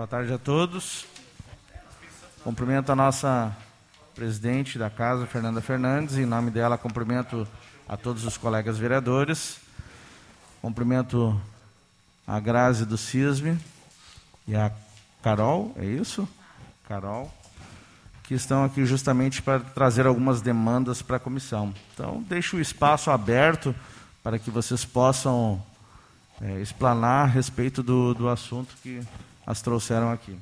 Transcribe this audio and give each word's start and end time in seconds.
Boa 0.00 0.08
tarde 0.08 0.32
a 0.32 0.38
todos. 0.38 1.04
Cumprimento 2.42 2.90
a 2.90 2.96
nossa 2.96 3.54
presidente 4.14 4.78
da 4.78 4.88
casa, 4.88 5.26
Fernanda 5.26 5.60
Fernandes. 5.60 6.16
Em 6.16 6.24
nome 6.24 6.50
dela, 6.50 6.78
cumprimento 6.78 7.46
a 7.86 7.98
todos 7.98 8.24
os 8.24 8.38
colegas 8.38 8.78
vereadores. 8.78 9.60
Cumprimento 10.62 11.38
a 12.26 12.40
Grazi 12.40 12.86
do 12.86 12.96
CISME 12.96 13.58
e 14.48 14.56
a 14.56 14.72
Carol, 15.22 15.74
é 15.76 15.84
isso? 15.84 16.26
Carol, 16.88 17.30
que 18.22 18.32
estão 18.32 18.64
aqui 18.64 18.86
justamente 18.86 19.42
para 19.42 19.60
trazer 19.60 20.06
algumas 20.06 20.40
demandas 20.40 21.02
para 21.02 21.18
a 21.18 21.20
comissão. 21.20 21.74
Então, 21.92 22.24
deixo 22.26 22.56
o 22.56 22.60
espaço 22.60 23.10
aberto 23.10 23.74
para 24.22 24.38
que 24.38 24.50
vocês 24.50 24.82
possam 24.82 25.62
é, 26.40 26.58
explanar 26.58 27.24
a 27.24 27.30
respeito 27.30 27.82
do, 27.82 28.14
do 28.14 28.30
assunto 28.30 28.74
que 28.82 29.06
as 29.50 29.60
trouxeram 29.60 30.12
aqui. 30.12 30.38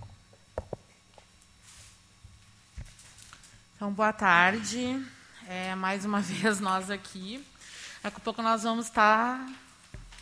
Então, 3.74 3.90
boa 3.90 4.12
tarde. 4.12 5.02
É, 5.48 5.74
mais 5.74 6.04
uma 6.04 6.20
vez 6.20 6.60
nós 6.60 6.90
aqui. 6.90 7.42
Daqui 8.02 8.18
a 8.18 8.20
pouco 8.20 8.42
nós 8.42 8.64
vamos 8.64 8.84
estar 8.84 9.48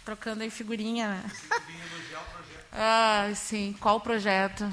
trocando 0.04 0.44
aí 0.44 0.50
figurinha, 0.50 1.08
né? 1.08 1.30
ah, 2.72 3.32
sim. 3.34 3.74
Qual 3.80 4.00
projeto? 4.00 4.64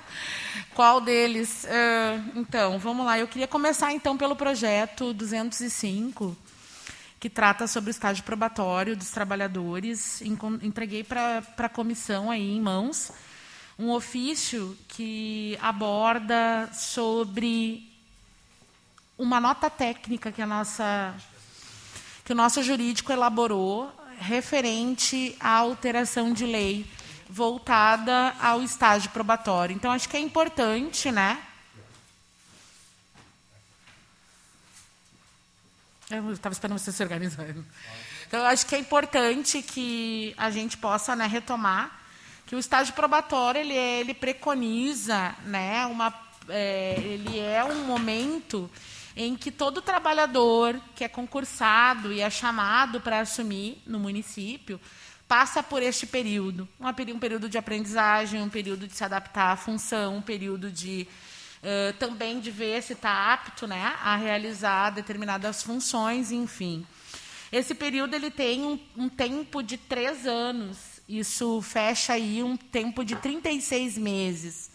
Qual 0.74 1.02
deles? 1.02 1.64
Uh, 1.64 2.38
então, 2.38 2.78
vamos 2.78 3.04
lá. 3.04 3.18
Eu 3.18 3.28
queria 3.28 3.46
começar 3.46 3.92
então 3.92 4.16
pelo 4.16 4.34
projeto 4.34 5.12
205, 5.12 6.34
que 7.20 7.28
trata 7.28 7.66
sobre 7.66 7.90
o 7.90 7.92
estágio 7.92 8.24
probatório 8.24 8.96
dos 8.96 9.10
trabalhadores. 9.10 10.22
Entreguei 10.62 11.04
para 11.04 11.42
a 11.58 11.68
comissão 11.68 12.30
aí 12.30 12.56
em 12.56 12.60
mãos 12.60 13.12
um 13.78 13.90
ofício 13.90 14.76
que 14.88 15.58
aborda 15.60 16.70
sobre 16.72 17.90
uma 19.18 19.40
nota 19.40 19.68
técnica 19.68 20.30
que 20.32 20.42
a 20.42 20.46
nossa 20.46 21.14
que 22.24 22.32
o 22.32 22.36
nosso 22.36 22.62
jurídico 22.62 23.12
elaborou 23.12 23.92
referente 24.18 25.36
à 25.38 25.50
alteração 25.50 26.32
de 26.32 26.46
lei 26.46 26.86
voltada 27.28 28.34
ao 28.40 28.62
estágio 28.62 29.10
probatório. 29.10 29.74
Então 29.74 29.90
acho 29.90 30.08
que 30.08 30.16
é 30.16 30.20
importante, 30.20 31.10
né? 31.10 31.42
Eu 36.08 36.32
estava 36.32 36.52
esperando 36.52 36.78
você 36.78 36.92
se 36.92 37.02
organizando. 37.02 37.64
Então 38.26 38.44
acho 38.46 38.64
que 38.66 38.74
é 38.74 38.78
importante 38.78 39.62
que 39.62 40.34
a 40.36 40.50
gente 40.50 40.78
possa 40.78 41.14
né, 41.14 41.26
retomar 41.26 42.03
que 42.46 42.54
o 42.54 42.58
estágio 42.58 42.94
probatório 42.94 43.60
ele, 43.60 43.74
é, 43.74 44.00
ele 44.00 44.14
preconiza, 44.14 45.34
né, 45.44 45.86
uma, 45.86 46.12
é, 46.48 46.94
ele 46.98 47.38
é 47.38 47.64
um 47.64 47.84
momento 47.84 48.70
em 49.16 49.36
que 49.36 49.50
todo 49.50 49.80
trabalhador 49.80 50.80
que 50.94 51.04
é 51.04 51.08
concursado 51.08 52.12
e 52.12 52.20
é 52.20 52.28
chamado 52.28 53.00
para 53.00 53.20
assumir 53.20 53.80
no 53.86 53.98
município 53.98 54.80
passa 55.28 55.62
por 55.62 55.82
este 55.82 56.06
período. 56.06 56.68
Um 56.80 57.18
período 57.18 57.48
de 57.48 57.56
aprendizagem, 57.56 58.42
um 58.42 58.48
período 58.48 58.86
de 58.86 58.94
se 58.94 59.04
adaptar 59.04 59.52
à 59.52 59.56
função, 59.56 60.16
um 60.16 60.22
período 60.22 60.70
de 60.70 61.08
uh, 61.62 61.92
também 61.94 62.40
de 62.40 62.50
ver 62.50 62.82
se 62.82 62.92
está 62.92 63.32
apto 63.32 63.66
né, 63.66 63.94
a 64.02 64.16
realizar 64.16 64.90
determinadas 64.90 65.62
funções, 65.62 66.30
enfim. 66.30 66.86
Esse 67.50 67.74
período 67.74 68.14
ele 68.14 68.30
tem 68.30 68.62
um, 68.62 68.78
um 68.96 69.08
tempo 69.08 69.62
de 69.62 69.76
três 69.76 70.26
anos. 70.26 70.93
Isso 71.08 71.60
fecha 71.60 72.14
aí 72.14 72.42
um 72.42 72.56
tempo 72.56 73.04
de 73.04 73.16
36 73.16 73.98
meses. 73.98 74.70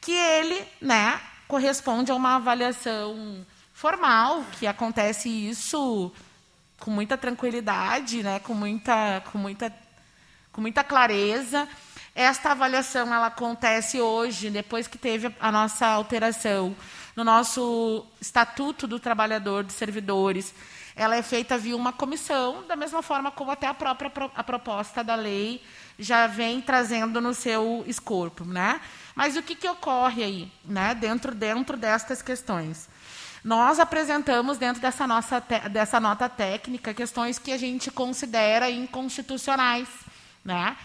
Que 0.00 0.12
ele 0.12 0.64
né, 0.80 1.20
corresponde 1.46 2.10
a 2.10 2.14
uma 2.14 2.36
avaliação 2.36 3.44
formal, 3.72 4.44
que 4.58 4.66
acontece 4.66 5.28
isso 5.28 6.12
com 6.80 6.90
muita 6.90 7.18
tranquilidade, 7.18 8.22
né, 8.22 8.38
com 8.40 8.54
muita, 8.54 9.22
com 9.30 9.38
muita, 9.38 9.72
com 10.52 10.60
muita 10.60 10.82
clareza. 10.82 11.68
Esta 12.14 12.52
avaliação 12.52 13.14
ela 13.14 13.26
acontece 13.26 14.00
hoje, 14.00 14.50
depois 14.50 14.86
que 14.88 14.98
teve 14.98 15.32
a 15.38 15.52
nossa 15.52 15.86
alteração 15.86 16.74
no 17.14 17.24
nosso 17.24 18.04
Estatuto 18.20 18.86
do 18.86 18.98
Trabalhador 18.98 19.64
dos 19.64 19.74
Servidores. 19.74 20.54
Ela 20.98 21.14
é 21.14 21.22
feita 21.22 21.56
via 21.56 21.76
uma 21.76 21.92
comissão, 21.92 22.64
da 22.66 22.74
mesma 22.74 23.02
forma 23.02 23.30
como 23.30 23.52
até 23.52 23.68
a 23.68 23.72
própria 23.72 24.10
a 24.34 24.42
proposta 24.42 25.04
da 25.04 25.14
lei 25.14 25.62
já 25.96 26.26
vem 26.26 26.60
trazendo 26.60 27.20
no 27.20 27.32
seu 27.32 27.84
escopo, 27.86 28.44
né? 28.44 28.80
Mas 29.14 29.36
o 29.36 29.42
que, 29.42 29.54
que 29.54 29.68
ocorre 29.68 30.24
aí, 30.24 30.52
né? 30.64 30.96
Dentro 30.96 31.32
dentro 31.32 31.76
destas 31.76 32.20
questões? 32.20 32.88
Nós 33.44 33.78
apresentamos, 33.78 34.58
dentro 34.58 34.82
dessa, 34.82 35.06
nossa 35.06 35.40
dessa 35.70 36.00
nota 36.00 36.28
técnica, 36.28 36.92
questões 36.92 37.38
que 37.38 37.52
a 37.52 37.56
gente 37.56 37.90
considera 37.90 38.68
inconstitucionais. 38.68 39.88
Né? 40.44 40.76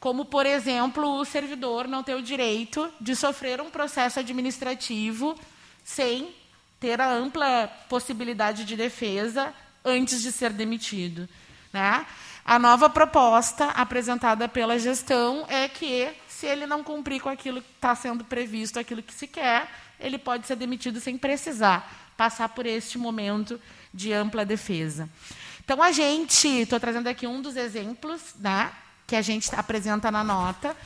Como, 0.00 0.24
por 0.24 0.44
exemplo, 0.44 1.20
o 1.20 1.24
servidor 1.24 1.86
não 1.86 2.02
ter 2.02 2.16
o 2.16 2.22
direito 2.22 2.92
de 3.00 3.14
sofrer 3.14 3.60
um 3.60 3.70
processo 3.70 4.18
administrativo 4.18 5.38
sem 5.84 6.34
ter 6.82 7.00
a 7.00 7.08
ampla 7.08 7.70
possibilidade 7.88 8.64
de 8.64 8.74
defesa 8.74 9.54
antes 9.84 10.20
de 10.20 10.32
ser 10.32 10.50
demitido. 10.50 11.28
Né? 11.72 12.04
A 12.44 12.58
nova 12.58 12.90
proposta 12.90 13.66
apresentada 13.66 14.48
pela 14.48 14.76
gestão 14.80 15.46
é 15.48 15.68
que, 15.68 16.10
se 16.28 16.44
ele 16.44 16.66
não 16.66 16.82
cumprir 16.82 17.20
com 17.20 17.28
aquilo 17.28 17.62
que 17.62 17.70
está 17.76 17.94
sendo 17.94 18.24
previsto, 18.24 18.80
aquilo 18.80 19.00
que 19.00 19.14
se 19.14 19.28
quer, 19.28 19.70
ele 20.00 20.18
pode 20.18 20.44
ser 20.44 20.56
demitido 20.56 20.98
sem 21.00 21.16
precisar 21.16 22.12
passar 22.16 22.48
por 22.48 22.66
este 22.66 22.98
momento 22.98 23.60
de 23.94 24.12
ampla 24.12 24.44
defesa. 24.44 25.08
Então, 25.64 25.80
a 25.80 25.92
gente, 25.92 26.48
estou 26.48 26.80
trazendo 26.80 27.06
aqui 27.06 27.28
um 27.28 27.40
dos 27.40 27.56
exemplos 27.56 28.34
né, 28.40 28.72
que 29.06 29.14
a 29.14 29.22
gente 29.22 29.54
apresenta 29.54 30.10
na 30.10 30.24
nota, 30.24 30.76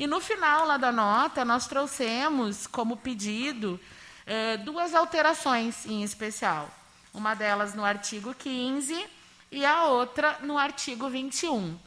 e 0.00 0.06
no 0.08 0.20
final 0.20 0.66
lá 0.66 0.76
da 0.76 0.90
nota, 0.90 1.44
nós 1.44 1.68
trouxemos 1.68 2.66
como 2.66 2.96
pedido 2.96 3.78
eh, 4.26 4.56
duas 4.58 4.94
alterações 4.94 5.84
em 5.86 6.02
especial. 6.02 6.70
Uma 7.12 7.34
delas 7.34 7.74
no 7.74 7.84
artigo 7.84 8.34
15 8.34 9.06
e 9.52 9.64
a 9.64 9.84
outra 9.84 10.38
no 10.42 10.58
artigo 10.58 11.08
21. 11.08 11.78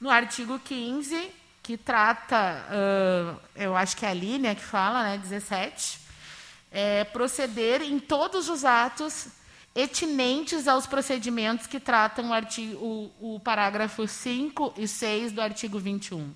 No 0.00 0.10
artigo 0.10 0.58
15, 0.58 1.30
que 1.62 1.76
trata, 1.76 2.64
uh, 2.70 3.40
eu 3.56 3.76
acho 3.76 3.96
que 3.96 4.06
é 4.06 4.10
a 4.10 4.14
linha 4.14 4.54
que 4.54 4.62
fala, 4.62 5.02
né, 5.02 5.18
17, 5.18 5.98
é, 6.70 7.04
proceder 7.04 7.82
em 7.82 7.98
todos 7.98 8.48
os 8.48 8.64
atos 8.64 9.26
etinentes 9.74 10.68
aos 10.68 10.86
procedimentos 10.86 11.66
que 11.66 11.80
tratam 11.80 12.30
o, 12.30 12.32
artigo, 12.32 13.12
o, 13.20 13.34
o 13.34 13.40
parágrafo 13.40 14.06
5 14.06 14.74
e 14.76 14.86
6 14.86 15.32
do 15.32 15.40
artigo 15.40 15.78
21. 15.78 16.32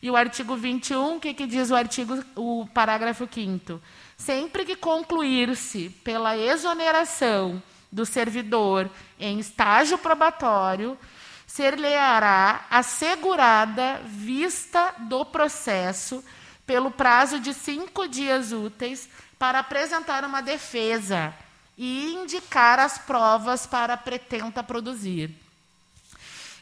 E 0.00 0.10
o 0.10 0.16
artigo 0.16 0.56
21, 0.56 1.16
o 1.16 1.20
que, 1.20 1.34
que 1.34 1.46
diz 1.46 1.70
o 1.70 1.76
artigo, 1.76 2.24
o 2.34 2.66
parágrafo 2.72 3.28
5 3.30 3.80
Sempre 4.16 4.64
que 4.64 4.74
concluir-se 4.74 5.90
pela 6.02 6.36
exoneração 6.36 7.62
do 7.92 8.06
servidor 8.06 8.90
em 9.18 9.38
estágio 9.38 9.98
probatório, 9.98 10.98
ser-lhe-á 11.46 12.66
assegurada 12.70 14.00
vista 14.04 14.94
do 15.00 15.24
processo 15.24 16.24
pelo 16.66 16.90
prazo 16.90 17.38
de 17.38 17.54
cinco 17.54 18.08
dias 18.08 18.52
úteis 18.52 19.08
para 19.38 19.60
apresentar 19.60 20.24
uma 20.24 20.42
defesa 20.42 21.32
e 21.78 22.14
indicar 22.14 22.78
as 22.78 22.98
provas 22.98 23.66
para 23.66 23.96
pretenta 23.96 24.62
produzir. 24.62 25.30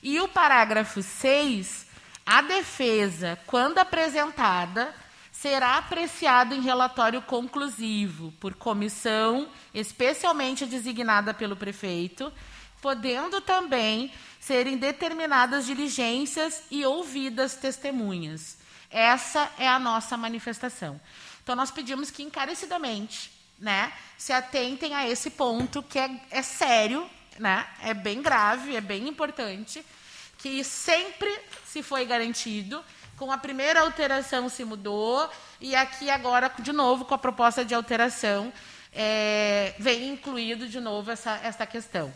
E 0.02 0.20
o 0.20 0.28
parágrafo 0.28 1.02
6, 1.02 1.86
a 2.26 2.42
defesa, 2.42 3.38
quando 3.46 3.78
apresentada, 3.78 4.94
será 5.44 5.76
apreciada 5.76 6.54
em 6.54 6.62
relatório 6.62 7.20
conclusivo 7.20 8.32
por 8.40 8.54
comissão 8.54 9.46
especialmente 9.74 10.64
designada 10.64 11.34
pelo 11.34 11.54
prefeito, 11.54 12.32
podendo 12.80 13.42
também 13.42 14.10
serem 14.40 14.78
determinadas 14.78 15.66
diligências 15.66 16.62
e 16.70 16.82
ouvidas 16.86 17.56
testemunhas. 17.56 18.56
Essa 18.88 19.52
é 19.58 19.68
a 19.68 19.78
nossa 19.78 20.16
manifestação. 20.16 20.98
Então, 21.42 21.54
nós 21.54 21.70
pedimos 21.70 22.10
que 22.10 22.22
encarecidamente 22.22 23.30
né, 23.58 23.92
se 24.16 24.32
atentem 24.32 24.94
a 24.94 25.06
esse 25.06 25.28
ponto, 25.28 25.82
que 25.82 25.98
é, 25.98 26.22
é 26.30 26.40
sério, 26.40 27.06
né, 27.38 27.66
é 27.82 27.92
bem 27.92 28.22
grave, 28.22 28.76
é 28.76 28.80
bem 28.80 29.06
importante, 29.06 29.84
que 30.38 30.64
sempre 30.64 31.38
se 31.66 31.82
foi 31.82 32.06
garantido. 32.06 32.82
Com 33.16 33.30
a 33.30 33.38
primeira 33.38 33.80
alteração 33.80 34.48
se 34.48 34.64
mudou, 34.64 35.30
e 35.60 35.74
aqui 35.76 36.10
agora, 36.10 36.50
de 36.58 36.72
novo, 36.72 37.04
com 37.04 37.14
a 37.14 37.18
proposta 37.18 37.64
de 37.64 37.74
alteração, 37.74 38.52
é, 38.92 39.74
vem 39.78 40.08
incluído 40.08 40.68
de 40.68 40.80
novo 40.80 41.10
essa, 41.10 41.38
essa 41.42 41.64
questão. 41.64 42.12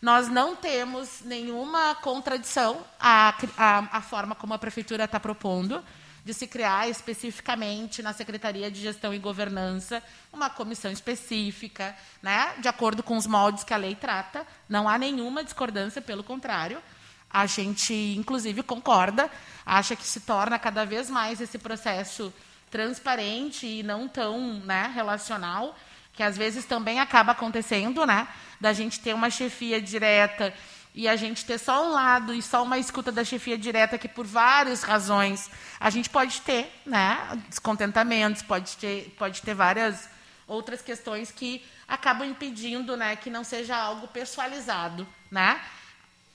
Nós 0.00 0.28
não 0.28 0.56
temos 0.56 1.20
nenhuma 1.22 1.94
contradição 1.96 2.84
à, 2.98 3.34
à, 3.56 3.98
à 3.98 4.00
forma 4.00 4.34
como 4.34 4.54
a 4.54 4.58
prefeitura 4.58 5.04
está 5.04 5.18
propondo 5.20 5.84
de 6.24 6.34
se 6.34 6.46
criar 6.46 6.88
especificamente 6.88 8.02
na 8.02 8.12
Secretaria 8.12 8.70
de 8.70 8.80
Gestão 8.80 9.14
e 9.14 9.18
Governança 9.18 10.02
uma 10.32 10.50
comissão 10.50 10.90
específica, 10.90 11.96
né, 12.22 12.54
de 12.58 12.68
acordo 12.68 13.02
com 13.02 13.16
os 13.16 13.26
moldes 13.26 13.64
que 13.64 13.72
a 13.72 13.78
lei 13.78 13.94
trata. 13.94 14.46
Não 14.68 14.88
há 14.88 14.98
nenhuma 14.98 15.42
discordância, 15.42 16.02
pelo 16.02 16.22
contrário. 16.22 16.82
A 17.30 17.46
gente, 17.46 17.92
inclusive, 18.16 18.62
concorda, 18.62 19.30
acha 19.64 19.94
que 19.94 20.06
se 20.06 20.20
torna 20.20 20.58
cada 20.58 20.84
vez 20.84 21.10
mais 21.10 21.40
esse 21.40 21.58
processo 21.58 22.32
transparente 22.70 23.66
e 23.66 23.82
não 23.82 24.08
tão 24.08 24.60
né, 24.60 24.90
relacional, 24.94 25.76
que 26.12 26.22
às 26.22 26.36
vezes 26.36 26.64
também 26.64 27.00
acaba 27.00 27.32
acontecendo, 27.32 28.04
né, 28.06 28.26
da 28.60 28.72
gente 28.72 29.00
ter 29.00 29.14
uma 29.14 29.30
chefia 29.30 29.80
direta 29.80 30.52
e 30.94 31.06
a 31.06 31.14
gente 31.14 31.44
ter 31.44 31.58
só 31.58 31.86
um 31.86 31.92
lado 31.92 32.34
e 32.34 32.42
só 32.42 32.62
uma 32.62 32.78
escuta 32.78 33.12
da 33.12 33.24
chefia 33.24 33.56
direta 33.56 33.96
que 33.96 34.08
por 34.08 34.26
várias 34.26 34.82
razões 34.82 35.50
a 35.78 35.90
gente 35.90 36.10
pode 36.10 36.40
ter, 36.40 36.72
né, 36.84 37.40
descontentamentos, 37.48 38.42
pode 38.42 38.76
ter, 38.76 39.14
pode 39.18 39.42
ter 39.42 39.54
várias 39.54 40.08
outras 40.46 40.82
questões 40.82 41.30
que 41.30 41.64
acabam 41.86 42.28
impedindo, 42.28 42.96
né, 42.96 43.14
que 43.14 43.30
não 43.30 43.44
seja 43.44 43.76
algo 43.76 44.08
pessoalizado, 44.08 45.06
né? 45.30 45.60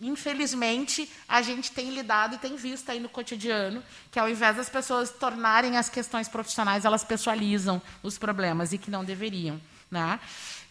Infelizmente, 0.08 1.10
a 1.28 1.42
gente 1.42 1.72
tem 1.72 1.90
lidado 1.90 2.36
e 2.36 2.38
tem 2.38 2.56
visto 2.56 2.90
aí 2.90 3.00
no 3.00 3.10
cotidiano 3.10 3.84
que, 4.12 4.20
ao 4.20 4.30
invés 4.30 4.58
das 4.58 4.70
pessoas 4.70 5.12
tornarem 5.12 5.78
as 5.78 5.90
questões 5.90 6.28
profissionais, 6.28 6.86
elas 6.86 7.04
pessoalizam 7.04 7.82
os 8.02 8.18
problemas 8.18 8.74
e 8.74 8.78
que 8.78 8.92
não 8.92 9.04
deveriam. 9.04 9.60
Né? 9.90 10.20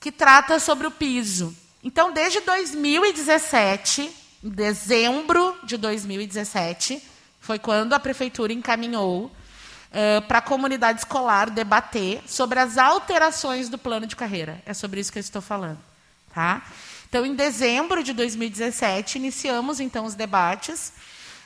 Que 0.00 0.12
trata 0.12 0.58
sobre 0.58 0.86
o 0.86 0.90
piso. 0.90 1.54
Então, 1.82 2.12
desde 2.12 2.40
2017, 2.40 4.10
em 4.44 4.48
dezembro 4.48 5.58
de 5.64 5.76
2017, 5.76 7.02
foi 7.40 7.58
quando 7.58 7.92
a 7.92 7.98
prefeitura 7.98 8.52
encaminhou 8.52 9.26
uh, 9.26 10.22
para 10.28 10.38
a 10.38 10.42
comunidade 10.42 11.00
escolar 11.00 11.50
debater 11.50 12.22
sobre 12.26 12.60
as 12.60 12.78
alterações 12.78 13.68
do 13.68 13.76
plano 13.76 14.06
de 14.06 14.14
carreira. 14.14 14.62
É 14.64 14.72
sobre 14.72 15.00
isso 15.00 15.12
que 15.12 15.18
eu 15.18 15.22
estou 15.22 15.42
falando. 15.42 15.78
Tá? 16.32 16.62
Então, 17.08 17.26
em 17.26 17.34
dezembro 17.34 18.02
de 18.02 18.12
2017, 18.12 19.18
iniciamos 19.18 19.80
então 19.80 20.04
os 20.04 20.14
debates. 20.14 20.92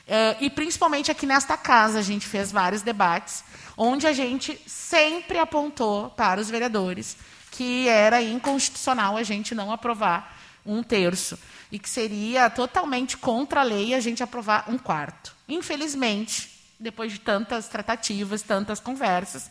Uh, 0.07 0.37
e 0.39 0.49
principalmente 0.49 1.11
aqui 1.11 1.25
nesta 1.25 1.57
casa 1.57 1.99
a 1.99 2.01
gente 2.01 2.25
fez 2.25 2.49
vários 2.49 2.81
debates, 2.81 3.43
onde 3.75 4.07
a 4.07 4.13
gente 4.13 4.59
sempre 4.65 5.37
apontou 5.37 6.09
para 6.11 6.39
os 6.39 6.49
vereadores 6.49 7.17
que 7.51 7.87
era 7.89 8.21
inconstitucional 8.21 9.17
a 9.17 9.23
gente 9.23 9.53
não 9.53 9.71
aprovar 9.71 10.37
um 10.65 10.83
terço 10.83 11.37
e 11.71 11.79
que 11.79 11.89
seria 11.89 12.49
totalmente 12.49 13.17
contra 13.17 13.61
a 13.61 13.63
lei 13.63 13.93
a 13.93 13.99
gente 13.99 14.21
aprovar 14.21 14.65
um 14.69 14.77
quarto. 14.77 15.35
Infelizmente, 15.49 16.51
depois 16.79 17.11
de 17.11 17.19
tantas 17.19 17.67
tratativas, 17.67 18.41
tantas 18.41 18.79
conversas, 18.79 19.49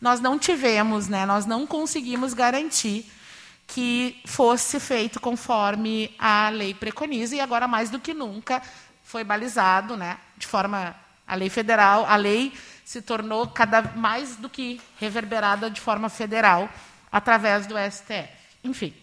nós 0.00 0.20
não 0.20 0.38
tivemos, 0.38 1.08
né, 1.08 1.26
nós 1.26 1.44
não 1.44 1.66
conseguimos 1.66 2.32
garantir 2.32 3.10
que 3.66 4.20
fosse 4.26 4.80
feito 4.80 5.20
conforme 5.20 6.14
a 6.18 6.48
lei 6.48 6.72
preconiza 6.72 7.36
e 7.36 7.40
agora 7.40 7.68
mais 7.68 7.90
do 7.90 8.00
que 8.00 8.14
nunca 8.14 8.62
foi 9.10 9.24
balizado, 9.24 9.96
né, 9.96 10.18
de 10.36 10.46
forma 10.46 10.94
a 11.26 11.34
lei 11.34 11.50
federal, 11.50 12.06
a 12.06 12.14
lei 12.14 12.52
se 12.84 13.02
tornou 13.02 13.46
cada 13.48 13.82
mais 13.82 14.36
do 14.36 14.48
que 14.48 14.80
reverberada 14.98 15.68
de 15.68 15.80
forma 15.80 16.08
federal 16.08 16.68
através 17.10 17.66
do 17.66 17.74
STF. 17.76 18.28
Enfim. 18.62 18.94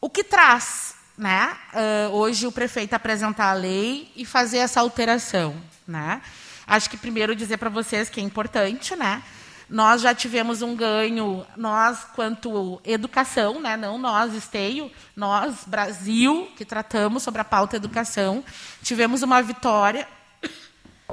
O 0.00 0.10
que 0.10 0.24
traz, 0.24 0.96
né, 1.16 1.56
uh, 1.72 2.10
hoje 2.14 2.48
o 2.48 2.52
prefeito 2.52 2.94
apresentar 2.94 3.50
a 3.50 3.54
lei 3.54 4.10
e 4.16 4.24
fazer 4.24 4.58
essa 4.58 4.80
alteração, 4.80 5.60
né? 5.86 6.20
Acho 6.66 6.90
que 6.90 6.96
primeiro 6.96 7.34
dizer 7.36 7.58
para 7.58 7.68
vocês 7.68 8.08
que 8.08 8.20
é 8.20 8.22
importante, 8.24 8.96
né? 8.96 9.22
Nós 9.70 10.02
já 10.02 10.12
tivemos 10.12 10.62
um 10.62 10.74
ganho, 10.74 11.46
nós, 11.56 12.04
quanto 12.16 12.80
educação, 12.84 13.60
né? 13.60 13.76
não 13.76 13.96
nós, 13.96 14.34
Esteio, 14.34 14.90
nós, 15.14 15.62
Brasil, 15.64 16.50
que 16.56 16.64
tratamos 16.64 17.22
sobre 17.22 17.40
a 17.40 17.44
pauta 17.44 17.76
educação, 17.76 18.44
tivemos 18.82 19.22
uma 19.22 19.40
vitória 19.40 20.08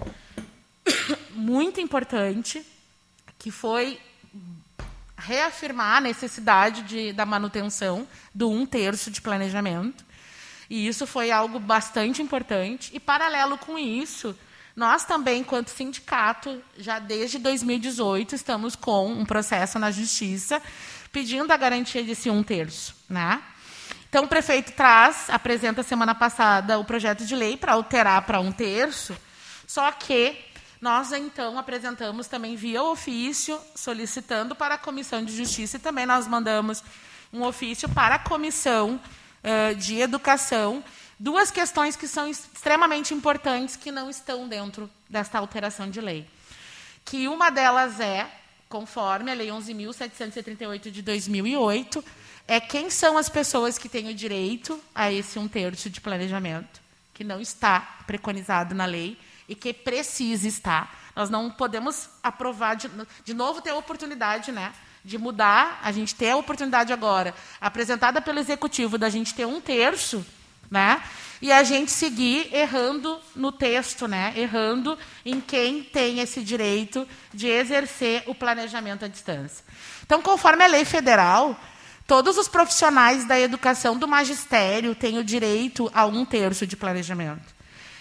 muito 1.30 1.80
importante, 1.80 2.66
que 3.38 3.52
foi 3.52 4.00
reafirmar 5.16 5.98
a 5.98 6.02
necessidade 6.02 6.82
de, 6.82 7.14
da 7.14 7.28
manutenção 7.28 8.08
do 8.34 8.50
um 8.50 8.66
terço 8.66 9.12
de 9.12 9.22
planejamento. 9.22 10.04
E 10.68 10.88
isso 10.88 11.06
foi 11.06 11.30
algo 11.30 11.60
bastante 11.60 12.24
importante. 12.24 12.90
E, 12.92 13.00
paralelo 13.00 13.56
com 13.58 13.78
isso, 13.78 14.36
nós 14.78 15.04
também, 15.04 15.42
enquanto 15.42 15.70
sindicato, 15.70 16.62
já 16.78 17.00
desde 17.00 17.40
2018, 17.40 18.36
estamos 18.36 18.76
com 18.76 19.12
um 19.12 19.26
processo 19.26 19.80
na 19.80 19.90
Justiça 19.90 20.62
pedindo 21.12 21.52
a 21.52 21.58
garantia 21.58 22.04
desse 22.04 22.30
um 22.30 22.44
terço. 22.44 22.96
Né? 23.10 23.42
Então, 24.08 24.26
o 24.26 24.28
prefeito 24.28 24.74
traz, 24.74 25.32
apresenta 25.32 25.82
semana 25.82 26.14
passada 26.14 26.78
o 26.78 26.86
projeto 26.86 27.26
de 27.26 27.36
lei 27.36 27.58
para 27.58 27.74
alterar 27.74 28.22
para 28.22 28.40
um 28.40 28.52
terço, 28.52 29.18
só 29.66 29.92
que 29.92 30.38
nós, 30.80 31.12
então, 31.12 31.58
apresentamos 31.58 32.28
também 32.28 32.56
via 32.56 32.84
ofício, 32.84 33.60
solicitando 33.74 34.56
para 34.56 34.76
a 34.76 34.78
Comissão 34.78 35.26
de 35.26 35.36
Justiça, 35.36 35.78
e 35.78 35.80
também 35.80 36.06
nós 36.06 36.28
mandamos 36.28 36.84
um 37.34 37.42
ofício 37.42 37.90
para 37.90 38.14
a 38.14 38.20
Comissão 38.20 39.02
uh, 39.44 39.76
de 39.76 40.00
Educação, 40.00 40.84
duas 41.20 41.52
questões 41.52 41.96
que 41.96 42.08
são 42.08 42.28
extremamente 42.28 43.14
importantes 43.14 43.76
que 43.76 43.92
não 43.92 44.10
estão 44.10 44.48
dentro 44.48 44.90
desta 45.10 45.40
alteração 45.40 45.90
de 45.90 46.00
lei. 46.00 46.28
Que 47.04 47.28
uma 47.28 47.50
delas 47.50 48.00
é, 48.00 48.30
conforme 48.70 49.32
a 49.32 49.34
Lei 49.34 49.48
11.738 49.48 50.92
de 50.92 51.02
2008, 51.02 52.04
é 52.48 52.60
quem 52.60 52.90
são 52.90 53.18
as 53.18 53.30
pessoas 53.30 53.78
que 53.78 53.90
têm 53.90 54.10
o 54.10 54.14
direito 54.14 54.80
a 54.94 55.12
esse 55.12 55.38
um 55.38 55.48
terço 55.48 55.90
de 55.90 56.00
planejamento, 56.00 56.82
que 57.14 57.24
não 57.24 57.42
está 57.42 57.80
preconizado 58.06 58.74
na 58.74 58.86
lei 58.86 59.18
e 59.50 59.56
que 59.56 59.74
precisa 59.74 60.48
estar. 60.48 61.12
Nós 61.16 61.30
não 61.30 61.50
podemos 61.50 62.10
aprovar 62.22 62.76
de, 62.76 62.90
de 63.24 63.34
novo 63.34 63.62
ter 63.62 63.72
a 63.72 63.76
oportunidade, 63.76 64.52
né, 64.52 64.72
de 65.04 65.18
mudar. 65.18 65.80
A 65.84 65.92
gente 65.92 66.14
ter 66.14 66.32
a 66.32 66.38
oportunidade 66.38 66.94
agora, 66.94 67.34
apresentada 67.60 68.22
pelo 68.22 68.40
executivo, 68.40 68.98
da 68.98 69.10
gente 69.10 69.34
ter 69.34 69.46
um 69.46 69.60
terço, 69.60 70.26
né, 70.70 71.02
e 71.42 71.52
a 71.52 71.64
gente 71.64 71.92
seguir 71.92 72.54
errando 72.54 73.20
no 73.36 73.52
texto, 73.52 74.08
né, 74.08 74.34
errando 74.36 74.98
em 75.26 75.40
quem 75.40 75.84
tem 75.84 76.20
esse 76.20 76.42
direito 76.42 77.08
de 77.34 77.48
exercer 77.48 78.24
o 78.26 78.34
planejamento 78.34 79.06
à 79.06 79.08
distância. 79.08 79.64
Então, 80.04 80.22
conforme 80.22 80.64
a 80.64 80.68
lei 80.68 80.86
federal, 80.86 81.58
Todos 82.08 82.38
os 82.38 82.48
profissionais 82.48 83.26
da 83.26 83.38
educação 83.38 83.98
do 83.98 84.08
magistério 84.08 84.96
têm 84.96 85.18
o 85.18 85.24
direito 85.26 85.92
a 85.94 86.06
um 86.06 86.24
terço 86.24 86.66
de 86.66 86.78
planejamento. 86.78 87.54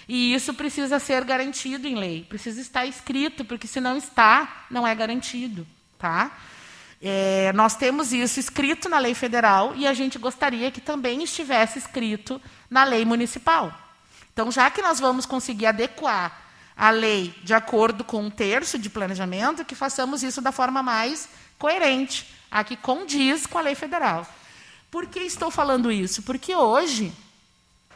E 0.08 0.32
isso 0.32 0.54
precisa 0.54 1.00
ser 1.00 1.24
garantido 1.24 1.88
em 1.88 1.96
lei, 1.96 2.24
precisa 2.28 2.60
estar 2.60 2.86
escrito, 2.86 3.44
porque 3.44 3.66
se 3.66 3.80
não 3.80 3.96
está, 3.96 4.66
não 4.70 4.86
é 4.86 4.94
garantido. 4.94 5.66
Tá? 5.98 6.30
É, 7.00 7.52
nós 7.54 7.76
temos 7.76 8.12
isso 8.12 8.40
escrito 8.40 8.88
na 8.88 8.98
lei 8.98 9.14
federal 9.14 9.74
e 9.76 9.86
a 9.86 9.92
gente 9.92 10.18
gostaria 10.18 10.70
que 10.70 10.80
também 10.80 11.22
estivesse 11.22 11.78
escrito 11.78 12.40
na 12.70 12.84
lei 12.84 13.04
municipal. 13.04 13.72
Então, 14.32 14.50
já 14.50 14.70
que 14.70 14.82
nós 14.82 14.98
vamos 15.00 15.26
conseguir 15.26 15.66
adequar 15.66 16.46
a 16.76 16.90
lei 16.90 17.34
de 17.42 17.54
acordo 17.54 18.04
com 18.04 18.22
um 18.22 18.30
terço 18.30 18.78
de 18.78 18.90
planejamento, 18.90 19.64
que 19.64 19.74
façamos 19.74 20.22
isso 20.22 20.42
da 20.42 20.52
forma 20.52 20.82
mais 20.82 21.28
coerente, 21.58 22.26
a 22.50 22.62
que 22.62 22.76
condiz 22.76 23.46
com 23.46 23.58
a 23.58 23.62
lei 23.62 23.74
federal. 23.74 24.26
Por 24.90 25.06
que 25.06 25.20
estou 25.20 25.50
falando 25.50 25.90
isso? 25.90 26.22
Porque 26.22 26.54
hoje, 26.54 27.12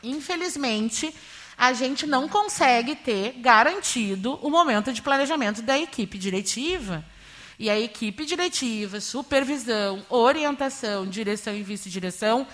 infelizmente, 0.02 1.14
a 1.57 1.75
gente 1.75 2.07
não 2.07 2.26
consegue 2.26 2.97
ter 2.97 3.33
garantido 3.33 4.38
o 4.42 4.49
momento 4.49 4.92
de 4.92 5.02
planejamento 5.02 5.61
da 5.61 5.78
equipe 5.78 6.16
diretiva. 6.16 7.04
E 7.61 7.69
a 7.69 7.79
equipe 7.79 8.25
diretiva, 8.25 9.02
supervisão, 9.02 10.02
orientação, 10.09 11.07
direção 11.07 11.55
e 11.55 11.62
vice-direção, 11.62 12.47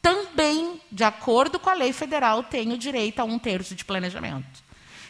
também, 0.00 0.80
de 0.90 1.04
acordo 1.04 1.58
com 1.58 1.68
a 1.68 1.74
lei 1.74 1.92
federal, 1.92 2.42
tem 2.42 2.72
o 2.72 2.78
direito 2.78 3.20
a 3.20 3.24
um 3.24 3.38
terço 3.38 3.74
de 3.74 3.84
planejamento. 3.84 4.64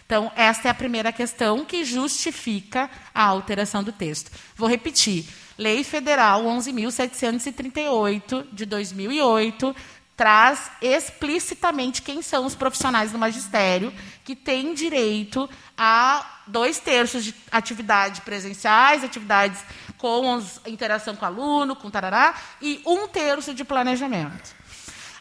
Então, 0.04 0.32
esta 0.34 0.66
é 0.66 0.72
a 0.72 0.74
primeira 0.74 1.12
questão 1.12 1.64
que 1.64 1.84
justifica 1.84 2.90
a 3.14 3.24
alteração 3.24 3.84
do 3.84 3.92
texto. 3.92 4.32
Vou 4.56 4.68
repetir. 4.68 5.24
Lei 5.56 5.84
Federal 5.84 6.42
11.738, 6.42 8.46
de 8.52 8.66
2008, 8.66 9.76
traz 10.16 10.70
explicitamente 10.80 12.02
quem 12.02 12.22
são 12.22 12.46
os 12.46 12.54
profissionais 12.54 13.10
do 13.10 13.18
magistério 13.18 13.92
que 14.24 14.36
têm 14.36 14.72
direito 14.72 15.48
a 15.76 16.40
dois 16.46 16.78
terços 16.78 17.24
de 17.24 17.34
atividades 17.50 18.20
presenciais, 18.20 19.02
atividades 19.02 19.60
com 19.98 20.40
interação 20.66 21.16
com 21.16 21.24
o 21.24 21.28
aluno, 21.28 21.74
com 21.74 21.90
tarará, 21.90 22.34
e 22.60 22.80
um 22.86 23.08
terço 23.08 23.54
de 23.54 23.64
planejamento. 23.64 24.54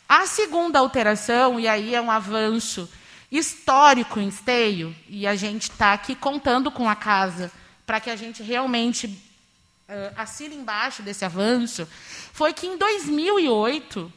A 0.07 0.27
segunda 0.27 0.79
alteração, 0.79 1.59
e 1.59 1.67
aí 1.67 1.95
é 1.95 2.01
um 2.01 2.11
avanço 2.11 2.89
histórico 3.31 4.19
em 4.19 4.27
esteio, 4.27 4.95
e 5.09 5.25
a 5.25 5.35
gente 5.35 5.63
está 5.63 5.93
aqui 5.93 6.13
contando 6.13 6.69
com 6.69 6.87
a 6.87 6.95
casa 6.95 7.51
para 7.85 7.99
que 7.99 8.09
a 8.09 8.15
gente 8.15 8.43
realmente 8.43 9.07
uh, 9.07 10.13
assine 10.15 10.55
embaixo 10.55 11.01
desse 11.01 11.25
avanço, 11.25 11.87
foi 12.31 12.53
que 12.53 12.67
em 12.67 12.77
2008 12.77 14.13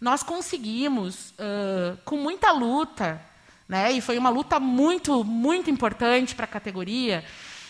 nós 0.00 0.22
conseguimos, 0.22 1.30
uh, 1.32 1.96
com 2.04 2.16
muita 2.16 2.52
luta, 2.52 3.20
né, 3.68 3.92
e 3.92 4.00
foi 4.00 4.18
uma 4.18 4.30
luta 4.30 4.60
muito, 4.60 5.24
muito 5.24 5.70
importante 5.70 6.34
para 6.34 6.44
a 6.44 6.48
categoria, 6.48 7.24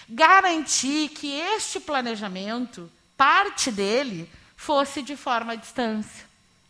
garantir 0.08 1.08
que 1.10 1.32
este 1.32 1.80
planejamento, 1.80 2.90
parte 3.16 3.70
dele, 3.70 4.30
fosse 4.56 5.02
de 5.02 5.16
forma 5.16 5.52
à 5.52 5.56
distância. 5.56 6.26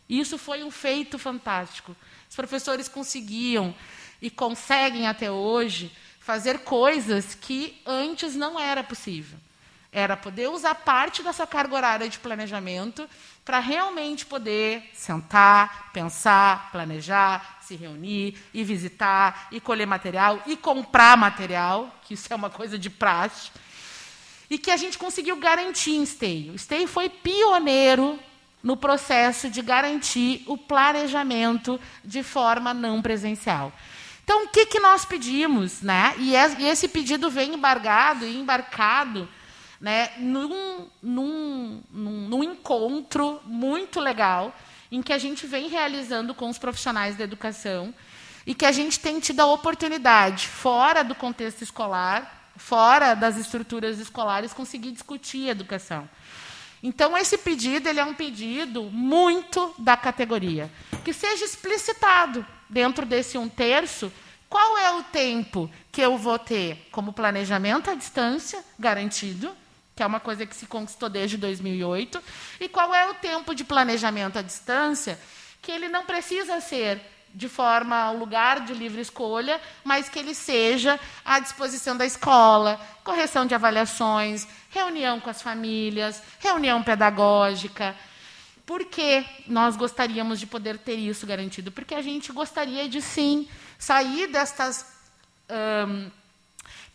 Isso 0.09 0.39
foi 0.39 0.63
um 0.63 0.71
feito 0.71 1.19
fantástico. 1.19 1.97
Os 2.29 2.37
professores 2.37 2.89
conseguiam 2.89 3.75
e 4.21 4.31
conseguem 4.31 5.07
até 5.07 5.31
hoje 5.31 5.91
fazer 6.21 6.61
coisas 6.61 7.35
que 7.35 7.81
antes 7.85 8.35
não 8.35 8.59
era 8.59 8.83
possível. 8.83 9.39
Era 9.93 10.17
poder 10.17 10.49
usar 10.49 10.75
parte 10.75 11.23
da 11.23 11.33
sua 11.33 11.47
carga 11.47 11.75
horária 11.75 12.09
de 12.09 12.19
planejamento 12.19 13.09
para 13.47 13.61
realmente 13.61 14.27
poder 14.27 14.91
sentar, 14.93 15.93
pensar, 15.93 16.69
planejar, 16.73 17.59
se 17.63 17.77
reunir 17.77 18.37
e 18.53 18.65
visitar 18.65 19.47
e 19.53 19.61
colher 19.61 19.87
material 19.87 20.43
e 20.47 20.57
comprar 20.57 21.17
material, 21.17 21.95
que 22.03 22.15
isso 22.15 22.27
é 22.33 22.35
uma 22.35 22.51
coisa 22.51 22.77
de 22.77 22.91
praxe, 22.91 23.53
e 24.51 24.59
que 24.59 24.69
a 24.69 24.77
gente 24.77 24.99
conseguiu 24.99 25.37
garantir 25.37 25.93
em 25.93 26.03
Esteio. 26.03 26.57
Esteio 26.57 26.89
foi 26.89 27.09
pioneiro 27.09 28.19
no 28.65 28.77
processo 28.77 29.49
de 29.49 29.63
garantir 29.63 30.43
o 30.49 30.59
planejamento 30.59 31.81
de 32.05 32.25
forma 32.25 32.75
não 32.75 33.01
presencial. 33.01 33.73
Então, 34.25 34.47
o 34.47 34.49
que, 34.49 34.67
que 34.67 34.81
nós 34.81 35.05
pedimos? 35.05 35.83
Né? 35.83 36.17
E, 36.19 36.35
esse 36.67 36.89
pedido 36.89 37.31
vem 37.31 37.55
embargado 37.55 38.27
e 38.27 38.37
embarcado 38.37 39.29
né, 39.81 40.11
num, 40.19 40.89
num, 41.03 41.83
num, 41.91 42.29
num 42.29 42.45
encontro 42.45 43.41
muito 43.45 44.01
legal 44.01 44.55
em 44.91 45.03
que 45.03 45.13
a 45.13 45.19
gente 45.19 45.47
vem 45.47 45.69
realizando 45.69 46.35
com 46.35 46.49
os 46.49 46.59
profissionais 46.59 47.17
da 47.17 47.25
educação 47.25 47.95
e 48.47 48.55
que 48.55 48.65
a 48.65 48.73
gente 48.73 49.01
tem 49.01 49.19
tido 49.19 49.41
a 49.41 49.47
oportunidade, 49.47 50.47
fora 50.47 51.03
do 51.03 51.15
contexto 51.15 51.63
escolar, 51.63 52.53
fora 52.57 53.15
das 53.15 53.37
estruturas 53.37 53.99
escolares, 53.99 54.53
conseguir 54.53 54.93
discutir 54.93 55.49
educação. 55.49 56.09
Então, 56.83 57.17
esse 57.17 57.37
pedido 57.39 57.89
ele 57.89 57.99
é 57.99 58.05
um 58.05 58.15
pedido 58.15 58.85
muito 58.85 59.75
da 59.79 59.97
categoria. 59.97 60.71
Que 61.05 61.13
seja 61.13 61.45
explicitado 61.45 62.47
dentro 62.69 63.05
desse 63.05 63.37
um 63.37 63.49
terço 63.49 64.13
qual 64.49 64.79
é 64.79 64.93
o 64.93 65.03
tempo 65.03 65.69
que 65.91 66.01
eu 66.01 66.17
vou 66.17 66.39
ter 66.39 66.89
como 66.93 67.13
planejamento 67.13 67.91
à 67.91 67.95
distância, 67.95 68.65
garantido, 68.79 69.53
que 69.97 70.03
é 70.03 70.07
uma 70.07 70.21
coisa 70.21 70.45
que 70.45 70.55
se 70.55 70.67
conquistou 70.67 71.09
desde 71.09 71.39
2008, 71.39 72.23
e 72.61 72.69
qual 72.69 72.95
é 72.95 73.09
o 73.09 73.15
tempo 73.15 73.55
de 73.55 73.65
planejamento 73.65 74.39
à 74.39 74.43
distância, 74.43 75.19
que 75.63 75.73
ele 75.73 75.89
não 75.89 76.05
precisa 76.05 76.61
ser 76.61 77.01
de 77.35 77.49
forma 77.49 77.97
ao 77.97 78.17
lugar 78.17 78.61
de 78.61 78.75
livre 78.75 79.01
escolha, 79.01 79.61
mas 79.83 80.09
que 80.09 80.19
ele 80.19 80.35
seja 80.35 81.01
à 81.25 81.39
disposição 81.39 81.97
da 81.97 82.05
escola, 82.05 82.79
correção 83.03 83.47
de 83.47 83.55
avaliações, 83.55 84.47
reunião 84.71 85.19
com 85.19 85.31
as 85.31 85.41
famílias, 85.43 86.23
reunião 86.41 86.83
pedagógica. 86.83 87.97
Por 88.67 88.85
que 88.85 89.25
nós 89.47 89.77
gostaríamos 89.77 90.41
de 90.41 90.47
poder 90.47 90.79
ter 90.79 90.97
isso 90.97 91.27
garantido? 91.27 91.73
Porque 91.73 91.95
a 91.95 92.03
gente 92.03 92.33
gostaria 92.33 92.89
de 92.89 93.01
sim 93.01 93.49
sair 93.79 94.27
destas 94.29 94.87
hum, 95.89 96.11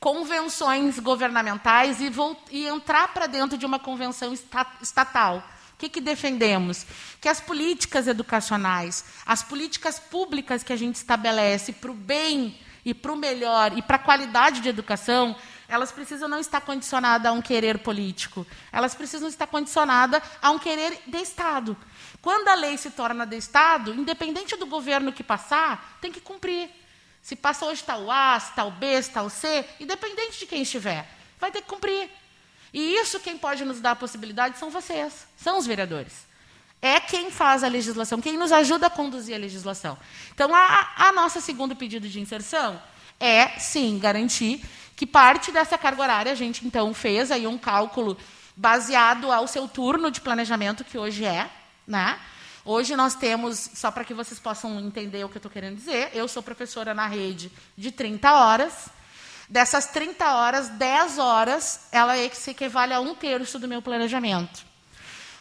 convenções 0.01 0.99
governamentais 0.99 2.01
e, 2.01 2.11
e 2.51 2.67
entrar 2.67 3.13
para 3.13 3.27
dentro 3.27 3.57
de 3.57 3.65
uma 3.65 3.79
convenção 3.79 4.33
estatal 4.81 5.41
que, 5.81 5.89
que 5.89 6.01
defendemos? 6.01 6.85
Que 7.19 7.27
as 7.27 7.41
políticas 7.41 8.07
educacionais, 8.07 9.03
as 9.25 9.41
políticas 9.41 9.97
públicas 9.99 10.61
que 10.61 10.71
a 10.71 10.75
gente 10.75 10.95
estabelece 10.95 11.73
para 11.73 11.89
o 11.89 11.95
bem 11.95 12.59
e 12.85 12.93
para 12.93 13.11
o 13.11 13.15
melhor 13.15 13.75
e 13.75 13.81
para 13.81 13.95
a 13.95 13.99
qualidade 13.99 14.61
de 14.61 14.69
educação, 14.69 15.35
elas 15.67 15.91
precisam 15.91 16.27
não 16.27 16.39
estar 16.39 16.61
condicionadas 16.61 17.25
a 17.25 17.31
um 17.31 17.41
querer 17.41 17.79
político. 17.79 18.45
Elas 18.71 18.93
precisam 18.93 19.27
estar 19.27 19.47
condicionadas 19.47 20.21
a 20.41 20.51
um 20.51 20.59
querer 20.59 20.99
de 21.07 21.17
Estado. 21.17 21.75
Quando 22.21 22.49
a 22.49 22.55
lei 22.55 22.77
se 22.77 22.91
torna 22.91 23.25
de 23.25 23.37
Estado, 23.37 23.93
independente 23.93 24.55
do 24.57 24.67
governo 24.67 25.11
que 25.11 25.23
passar, 25.23 25.97
tem 25.99 26.11
que 26.11 26.21
cumprir. 26.21 26.69
Se 27.21 27.35
passa 27.35 27.65
hoje 27.65 27.83
tal 27.83 28.09
A, 28.09 28.39
tal 28.39 28.71
B, 28.71 29.01
tal 29.03 29.29
C, 29.29 29.65
independente 29.79 30.39
de 30.39 30.45
quem 30.45 30.63
estiver, 30.63 31.07
vai 31.39 31.51
ter 31.51 31.61
que 31.61 31.67
cumprir. 31.67 32.09
E 32.73 32.95
isso 32.95 33.19
quem 33.19 33.37
pode 33.37 33.65
nos 33.65 33.79
dar 33.79 33.91
a 33.91 33.95
possibilidade 33.95 34.57
são 34.57 34.69
vocês, 34.69 35.27
são 35.37 35.57
os 35.57 35.67
vereadores. 35.67 36.25
É 36.81 36.99
quem 36.99 37.29
faz 37.29 37.63
a 37.63 37.67
legislação, 37.67 38.19
quem 38.19 38.37
nos 38.37 38.51
ajuda 38.51 38.87
a 38.87 38.89
conduzir 38.89 39.35
a 39.35 39.37
legislação. 39.37 39.97
Então, 40.33 40.53
a, 40.55 40.93
a 40.95 41.11
nossa 41.11 41.39
segundo 41.39 41.75
pedido 41.75 42.09
de 42.09 42.19
inserção 42.19 42.81
é, 43.19 43.59
sim, 43.59 43.99
garantir 43.99 44.65
que 44.95 45.05
parte 45.05 45.51
dessa 45.51 45.77
carga 45.77 46.01
horária 46.01 46.31
a 46.31 46.35
gente, 46.35 46.65
então, 46.65 46.91
fez 46.91 47.29
aí 47.29 47.45
um 47.45 47.57
cálculo 47.57 48.17
baseado 48.55 49.31
ao 49.31 49.47
seu 49.47 49.67
turno 49.67 50.09
de 50.09 50.21
planejamento, 50.21 50.83
que 50.83 50.97
hoje 50.97 51.23
é. 51.23 51.49
Né? 51.85 52.19
Hoje 52.63 52.95
nós 52.95 53.15
temos, 53.15 53.71
só 53.73 53.89
para 53.89 54.03
que 54.03 54.13
vocês 54.13 54.39
possam 54.39 54.79
entender 54.79 55.23
o 55.23 55.29
que 55.29 55.37
eu 55.37 55.39
estou 55.39 55.51
querendo 55.51 55.75
dizer, 55.75 56.11
eu 56.13 56.27
sou 56.27 56.43
professora 56.43 56.93
na 56.93 57.07
rede 57.07 57.51
de 57.77 57.91
30 57.91 58.31
horas, 58.31 58.89
Dessas 59.51 59.85
30 59.87 60.33
horas, 60.33 60.69
10 60.69 61.17
horas, 61.17 61.81
ela 61.91 62.13
se 62.31 62.51
equivale 62.51 62.93
a 62.93 63.01
um 63.01 63.13
terço 63.13 63.59
do 63.59 63.67
meu 63.67 63.81
planejamento. 63.81 64.63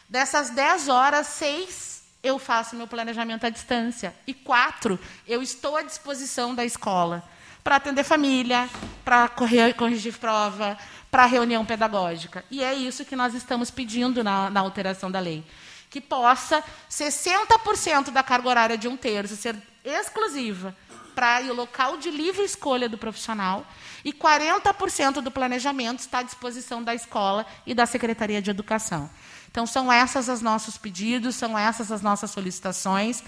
Dessas 0.09 0.51
10 0.51 0.89
horas, 0.89 1.29
6 1.29 2.03
eu 2.21 2.37
faço 2.37 2.75
meu 2.75 2.89
planejamento 2.89 3.47
à 3.47 3.51
distância. 3.51 4.13
E 4.27 4.35
4 4.35 4.99
eu 5.29 5.41
estou 5.41 5.77
à 5.77 5.83
disposição 5.83 6.57
da 6.57 6.65
escola 6.65 7.23
para 7.63 7.77
atender 7.77 8.03
família, 8.03 8.69
para 9.05 9.29
corrigir 9.29 10.19
prova, 10.19 10.77
para 11.09 11.27
reunião 11.27 11.65
pedagógica. 11.65 12.45
E 12.51 12.65
é 12.65 12.75
isso 12.75 13.05
que 13.05 13.15
nós 13.15 13.33
estamos 13.33 13.71
pedindo 13.71 14.25
na, 14.25 14.51
na 14.51 14.59
alteração 14.59 15.09
da 15.09 15.21
lei. 15.21 15.45
Que 15.91 16.01
possa 16.01 16.65
60% 16.89 18.11
da 18.11 18.23
carga 18.23 18.49
horária 18.49 18.79
de 18.79 18.89
um 18.89 18.97
terço 18.97 19.37
ser 19.37 19.57
exclusiva 19.85 20.75
para 21.15 21.43
o 21.51 21.55
local 21.55 21.99
de 21.99 22.11
livre 22.11 22.45
escolha 22.45 22.89
do 22.89 22.97
profissional 22.97 23.67
e 24.05 24.13
40% 24.13 25.21
do 25.21 25.31
planejamento 25.31 25.99
está 25.99 26.21
à 26.21 26.23
disposição 26.23 26.83
da 26.83 26.95
escola 26.95 27.45
e 27.67 27.75
da 27.75 27.85
Secretaria 27.85 28.41
de 28.41 28.51
Educação. 28.51 29.11
Então, 29.51 29.67
são 29.67 29.93
essas 29.93 30.29
os 30.29 30.41
nossos 30.41 30.79
pedidos, 30.79 31.35
são 31.35 31.59
essas 31.59 31.91
as 31.91 32.01
nossas 32.01 32.31
solicitações. 32.31 33.23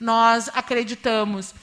Nós 0.00 0.48
acreditamos 0.54 1.54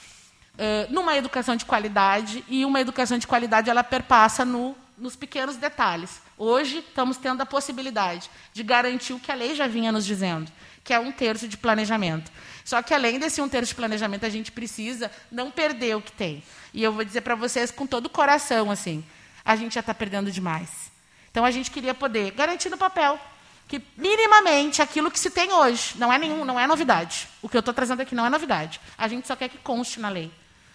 numa 0.89 1.17
educação 1.17 1.55
de 1.55 1.65
qualidade 1.65 2.45
e 2.47 2.63
uma 2.63 2.79
educação 2.79 3.17
de 3.17 3.25
qualidade 3.25 3.69
ela 3.69 3.83
perpassa 3.83 4.45
no, 4.45 4.75
nos 4.97 5.15
pequenos 5.15 5.55
detalhes. 5.55 6.21
Hoje, 6.45 6.79
estamos 6.79 7.15
tendo 7.15 7.39
a 7.39 7.45
possibilidade 7.45 8.29
de 8.51 8.63
garantir 8.63 9.13
o 9.13 9.19
que 9.19 9.31
a 9.31 9.35
lei 9.35 9.55
já 9.55 9.65
vinha 9.65 9.93
nos 9.93 10.05
dizendo, 10.05 10.51
que 10.83 10.93
é 10.93 10.99
um 10.99 11.09
terço 11.09 11.47
de 11.47 11.55
planejamento. 11.55 12.29
Só 12.65 12.81
que, 12.81 12.93
além 12.93 13.17
desse 13.17 13.41
um 13.41 13.47
terço 13.47 13.69
de 13.69 13.75
planejamento, 13.75 14.25
a 14.25 14.29
gente 14.29 14.51
precisa 14.51 15.09
não 15.31 15.49
perder 15.49 15.95
o 15.95 16.01
que 16.01 16.11
tem. 16.11 16.43
E 16.73 16.83
eu 16.83 16.91
vou 16.91 17.05
dizer 17.05 17.21
para 17.21 17.33
vocês 17.33 17.71
com 17.71 17.87
todo 17.87 18.07
o 18.07 18.09
coração, 18.09 18.69
assim, 18.69 19.05
a 19.45 19.55
gente 19.55 19.75
já 19.75 19.79
está 19.79 19.93
perdendo 19.93 20.29
demais. 20.29 20.91
Então, 21.31 21.45
a 21.45 21.51
gente 21.51 21.71
queria 21.71 21.93
poder 21.93 22.31
garantir 22.31 22.69
no 22.69 22.77
papel 22.77 23.17
que 23.65 23.81
minimamente 23.95 24.81
aquilo 24.81 25.09
que 25.09 25.19
se 25.19 25.31
tem 25.31 25.49
hoje 25.53 25.93
não 25.97 26.11
é 26.11 26.17
nenhum, 26.17 26.43
não 26.43 26.59
é 26.59 26.67
novidade. 26.67 27.29
O 27.41 27.47
que 27.47 27.55
eu 27.55 27.61
estou 27.61 27.73
trazendo 27.73 28.01
aqui 28.01 28.13
não 28.13 28.25
é 28.25 28.29
novidade. 28.29 28.81
A 28.97 29.07
gente 29.07 29.25
só 29.25 29.35
quer 29.37 29.47
que 29.47 29.59
conste 29.59 29.97
na 29.97 30.09
lei. 30.09 30.29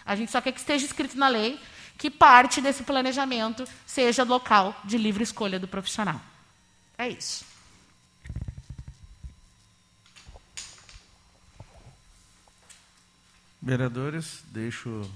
A 0.07 0.17
gente 0.17 0.33
só 0.33 0.41
quer 0.41 0.53
que 0.53 0.61
esteja 0.61 0.87
escrito 0.87 1.19
na 1.19 1.29
lei 1.29 1.61
que 1.99 2.09
parte 2.09 2.61
desse 2.61 2.85
planejamento 2.85 3.67
seja 3.85 4.23
local 4.23 4.81
de 4.85 4.97
livre 4.97 5.25
escolha 5.25 5.59
do 5.59 5.67
profissional. 5.67 6.21
É 6.97 7.09
isso. 7.09 7.45
Vereadores, 13.61 14.45
deixo 14.47 15.11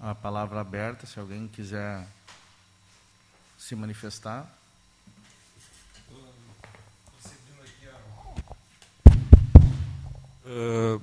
a 0.00 0.14
palavra 0.14 0.60
aberta 0.60 1.06
se 1.06 1.20
alguém 1.20 1.46
quiser 1.46 2.08
se 3.58 3.76
manifestar. 3.76 4.50
Uh, 10.46 11.00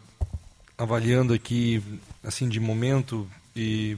avaliando 0.78 1.34
aqui, 1.34 1.84
assim, 2.24 2.50
de 2.50 2.60
momento 2.60 3.30
e 3.56 3.98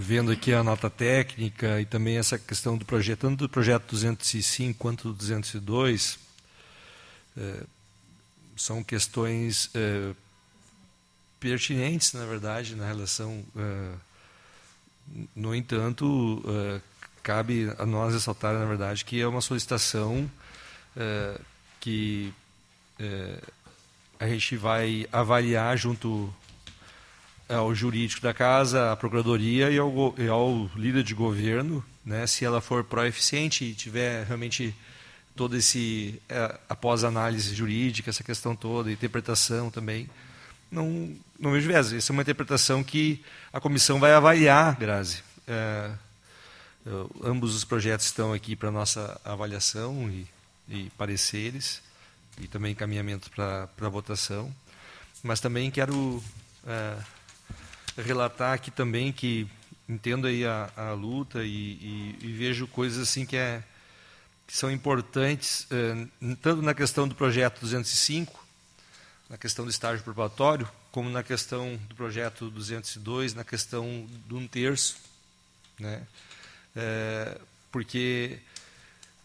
vendo 0.00 0.32
aqui 0.32 0.54
a 0.54 0.64
nota 0.64 0.88
técnica 0.88 1.78
e 1.78 1.84
também 1.84 2.16
essa 2.16 2.38
questão 2.38 2.78
do 2.78 2.86
projeto, 2.86 3.20
tanto 3.20 3.40
do 3.40 3.48
projeto 3.50 3.90
205 3.90 4.78
quanto 4.78 5.08
do 5.08 5.14
202, 5.14 6.18
uh, 7.36 7.66
são 8.56 8.82
questões 8.82 9.66
uh, 9.66 10.16
pertinentes, 11.38 12.14
na 12.14 12.24
verdade, 12.24 12.74
na 12.74 12.86
relação. 12.86 13.44
no 15.34 15.54
entanto, 15.54 16.42
cabe 17.22 17.72
a 17.78 17.86
nós 17.86 18.12
ressaltar, 18.12 18.52
na 18.52 18.66
verdade, 18.66 19.06
que 19.06 19.18
é 19.18 19.26
uma 19.26 19.40
solicitação 19.40 20.30
que 21.80 22.30
a 24.18 24.28
gente 24.28 24.54
vai 24.58 25.08
avaliar 25.10 25.78
junto 25.78 26.30
ao 27.50 27.74
jurídico 27.74 28.22
da 28.22 28.32
casa, 28.32 28.92
à 28.92 28.96
procuradoria 28.96 29.70
e 29.70 29.78
ao, 29.78 30.14
e 30.16 30.28
ao 30.28 30.70
líder 30.76 31.02
de 31.02 31.14
governo, 31.14 31.84
né, 32.04 32.26
se 32.26 32.44
ela 32.44 32.60
for 32.60 32.84
pró-eficiente 32.84 33.64
e 33.64 33.74
tiver 33.74 34.24
realmente 34.24 34.74
todo 35.34 35.56
esse 35.56 36.20
é, 36.28 36.58
após 36.68 37.02
análise 37.04 37.54
jurídica, 37.54 38.10
essa 38.10 38.22
questão 38.22 38.54
toda, 38.54 38.90
interpretação 38.90 39.70
também, 39.70 40.08
não 40.70 41.16
não 41.38 41.52
vejo 41.52 41.68
viés. 41.68 41.92
Essa 41.92 42.12
é 42.12 42.14
uma 42.14 42.22
interpretação 42.22 42.84
que 42.84 43.24
a 43.52 43.58
comissão 43.58 43.98
vai 43.98 44.12
avaliar, 44.12 44.76
Grazi. 44.76 45.22
É, 45.48 45.90
ambos 47.24 47.54
os 47.54 47.64
projetos 47.64 48.06
estão 48.06 48.32
aqui 48.32 48.54
para 48.54 48.70
nossa 48.70 49.18
avaliação 49.24 50.10
e, 50.10 50.26
e 50.68 50.90
pareceres 50.98 51.82
e 52.38 52.46
também 52.46 52.72
encaminhamento 52.72 53.30
para 53.30 53.88
votação. 53.88 54.54
Mas 55.22 55.40
também 55.40 55.70
quero 55.70 56.22
é, 56.66 56.96
relatar 57.96 58.52
aqui 58.52 58.70
também 58.70 59.12
que 59.12 59.46
entendo 59.88 60.26
aí 60.26 60.44
a, 60.44 60.70
a 60.76 60.92
luta 60.92 61.42
e, 61.44 61.48
e, 61.48 62.18
e, 62.22 62.32
vejo 62.32 62.66
coisas 62.66 63.08
assim 63.08 63.26
que, 63.26 63.36
é, 63.36 63.62
que 64.46 64.56
são 64.56 64.70
importantes, 64.70 65.66
é, 65.70 66.06
tanto 66.40 66.62
na 66.62 66.74
questão 66.74 67.08
do 67.08 67.14
projeto 67.14 67.60
205, 67.60 68.46
na 69.28 69.36
questão 69.36 69.64
do 69.64 69.70
estágio 69.70 70.04
probatório, 70.04 70.68
como 70.92 71.10
na 71.10 71.22
questão 71.22 71.78
do 71.88 71.94
projeto 71.94 72.50
202, 72.50 73.34
na 73.34 73.44
questão 73.44 74.06
de 74.26 74.34
um 74.34 74.46
terço, 74.46 74.96
né? 75.78 76.02
É, 76.74 77.38
porque 77.72 78.38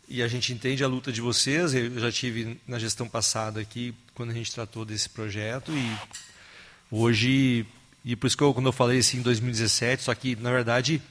e 0.08 0.22
a 0.22 0.28
gente 0.28 0.54
entende 0.54 0.84
a 0.84 0.88
luta 0.88 1.12
de 1.12 1.20
vocês. 1.20 1.74
Eu 1.74 2.00
já 2.00 2.12
tive 2.12 2.60
na 2.68 2.78
gestão 2.78 3.10
passada 3.10 3.60
aqui, 3.60 3.94
quando 4.14 4.32
a 4.32 4.34
gente 4.34 4.54
tratou 4.54 4.86
desse 4.86 5.10
projeto, 5.10 5.72
e 5.72 5.98
hoje, 6.92 7.66
e 8.06 8.16
por 8.16 8.28
isso 8.28 8.38
que 8.38 8.44
eu, 8.44 8.54
quando 8.54 8.68
eu 8.68 8.72
falei 8.72 9.00
assim 9.00 9.18
em 9.18 9.22
2017, 9.22 10.04
só 10.04 10.14
que, 10.14 10.36
na 10.36 10.52
verdade, 10.52 11.02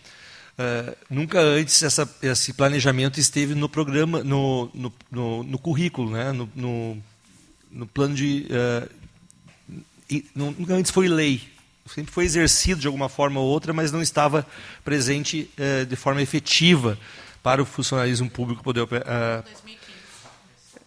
uh, 0.59 0.97
nunca 1.11 1.41
antes 1.41 1.83
essa, 1.83 2.09
esse 2.23 2.53
planejamento 2.53 3.19
esteve 3.19 3.55
no 3.55 3.69
programa, 3.69 4.23
no, 4.23 4.71
no, 4.73 4.93
no, 5.11 5.43
no 5.43 5.59
currículo, 5.59 6.11
né? 6.11 6.33
no, 6.33 6.49
no, 6.55 7.03
no 7.71 7.87
plano 7.87 8.15
de. 8.15 8.47
Uh, 8.49 8.89
e, 10.09 10.25
nunca 10.35 10.75
antes 10.75 10.91
foi 10.91 11.09
lei. 11.09 11.43
Sempre 11.87 12.13
foi 12.13 12.25
exercido 12.25 12.81
de 12.81 12.87
alguma 12.87 13.11
forma 13.11 13.41
ou 13.41 13.47
outra, 13.47 13.73
mas 13.73 13.93
não 13.93 14.01
estava 14.01 14.47
presente 14.85 15.51
uh, 15.59 15.85
de 15.85 15.97
forma 15.97 16.23
efetiva 16.23 16.99
para 17.43 17.61
o 17.61 17.67
funcionalismo 17.67 18.31
público 18.31 18.63
poder 18.63 18.81
operar. 18.81 19.41
Uh, 19.41 19.43
2015. 19.43 19.85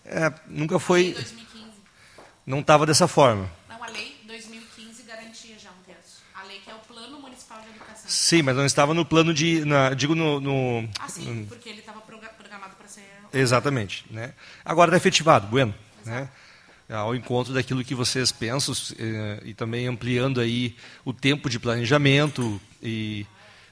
É, 0.06 0.34
nunca 0.48 0.80
foi. 0.80 1.14
2015. 1.14 1.48
Não 2.48 2.62
estava 2.62 2.86
dessa 2.86 3.08
forma. 3.08 3.48
Não, 3.70 3.84
a 3.84 3.88
lei 3.90 4.16
2015 4.26 5.04
garantia 5.04 5.60
já 5.60 5.70
um 5.70 5.84
terço. 5.86 6.24
A 6.34 6.44
lei 6.44 6.60
que 6.60 6.72
é 6.72 6.74
o 6.74 6.80
Plano 6.80 7.20
Municipal 7.20 7.62
de 7.62 7.68
Educação. 7.68 7.97
Sim, 8.08 8.42
mas 8.42 8.56
não 8.56 8.66
estava 8.66 8.94
no 8.94 9.06
plano 9.06 9.34
de. 9.34 9.66
Na, 9.66 9.94
digo 9.94 10.16
no, 10.16 10.40
no. 10.40 10.90
Ah, 11.00 11.10
sim, 11.10 11.46
porque 11.48 11.70
ele 11.70 11.80
estava 11.80 12.00
programado 12.02 12.76
para 12.76 12.88
ser. 12.88 13.04
Exatamente. 13.34 14.06
Né? 14.10 14.34
Agora 14.64 14.90
está 14.90 14.98
efetivado, 14.98 15.48
bueno. 15.48 15.74
Né? 16.06 16.30
ao 16.90 17.14
encontro 17.14 17.54
daquilo 17.54 17.84
que 17.84 17.94
vocês 17.94 18.32
pensam 18.32 18.74
eh, 18.98 19.42
e 19.44 19.54
também 19.54 19.88
ampliando 19.88 20.40
aí 20.40 20.74
o 21.04 21.12
tempo 21.12 21.50
de 21.50 21.60
planejamento 21.60 22.62
e 22.82 23.26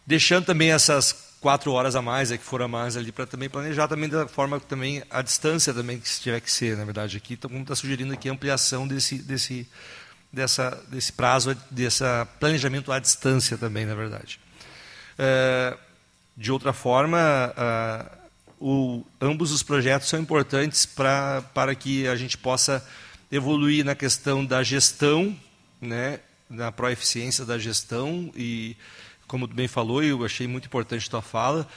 deixando 0.06 0.46
também 0.46 0.72
essas 0.72 1.38
quatro 1.40 1.72
horas 1.72 1.96
a 1.96 2.02
mais, 2.02 2.32
é 2.32 2.38
que 2.38 2.44
for 2.44 2.62
a 2.62 2.68
mais 2.68 2.98
ali, 2.98 3.12
para 3.12 3.26
também 3.26 3.48
planejar 3.48 3.88
também 3.88 4.10
da 4.10 4.28
forma 4.28 4.60
também 4.60 5.04
a 5.10 5.22
distância 5.22 5.74
também 5.74 6.00
que 6.00 6.10
tiver 6.20 6.40
que 6.42 6.52
ser, 6.52 6.76
na 6.76 6.84
verdade. 6.84 7.18
Aqui 7.18 7.38
todo 7.38 7.52
mundo 7.52 7.64
está 7.64 7.76
sugerindo 7.76 8.14
aqui 8.14 8.28
a 8.28 8.32
ampliação 8.32 8.88
desse, 8.88 9.20
desse, 9.20 9.68
dessa, 10.36 10.84
desse 10.90 11.14
prazo, 11.14 11.58
desse 11.72 12.04
planejamento 12.40 12.92
à 12.92 13.00
distância 13.00 13.58
também, 13.58 13.86
na 13.86 13.96
verdade. 13.96 14.40
É, 15.18 15.78
de 16.36 16.52
outra 16.52 16.74
forma, 16.74 17.18
a, 17.56 18.06
o, 18.60 19.06
ambos 19.22 19.52
os 19.52 19.64
projetos 19.64 20.10
são 20.10 20.20
importantes 20.20 20.86
pra, 20.86 21.42
para 21.54 21.74
que 21.74 22.06
a 22.08 22.16
gente 22.18 22.38
possa 22.38 22.86
evoluir 23.32 23.86
na 23.86 23.96
questão 23.96 24.46
da 24.46 24.62
gestão, 24.62 25.36
né, 25.80 26.20
na 26.50 26.72
proeficiência 26.72 27.46
da 27.46 27.58
gestão 27.58 28.32
e 28.36 28.76
como 29.28 29.48
bem 29.48 29.68
falou, 29.68 30.04
eu 30.04 30.24
achei 30.24 30.48
muito 30.48 30.66
importante 30.66 31.08
a 31.08 31.10
tua 31.10 31.22
fala, 31.22 31.68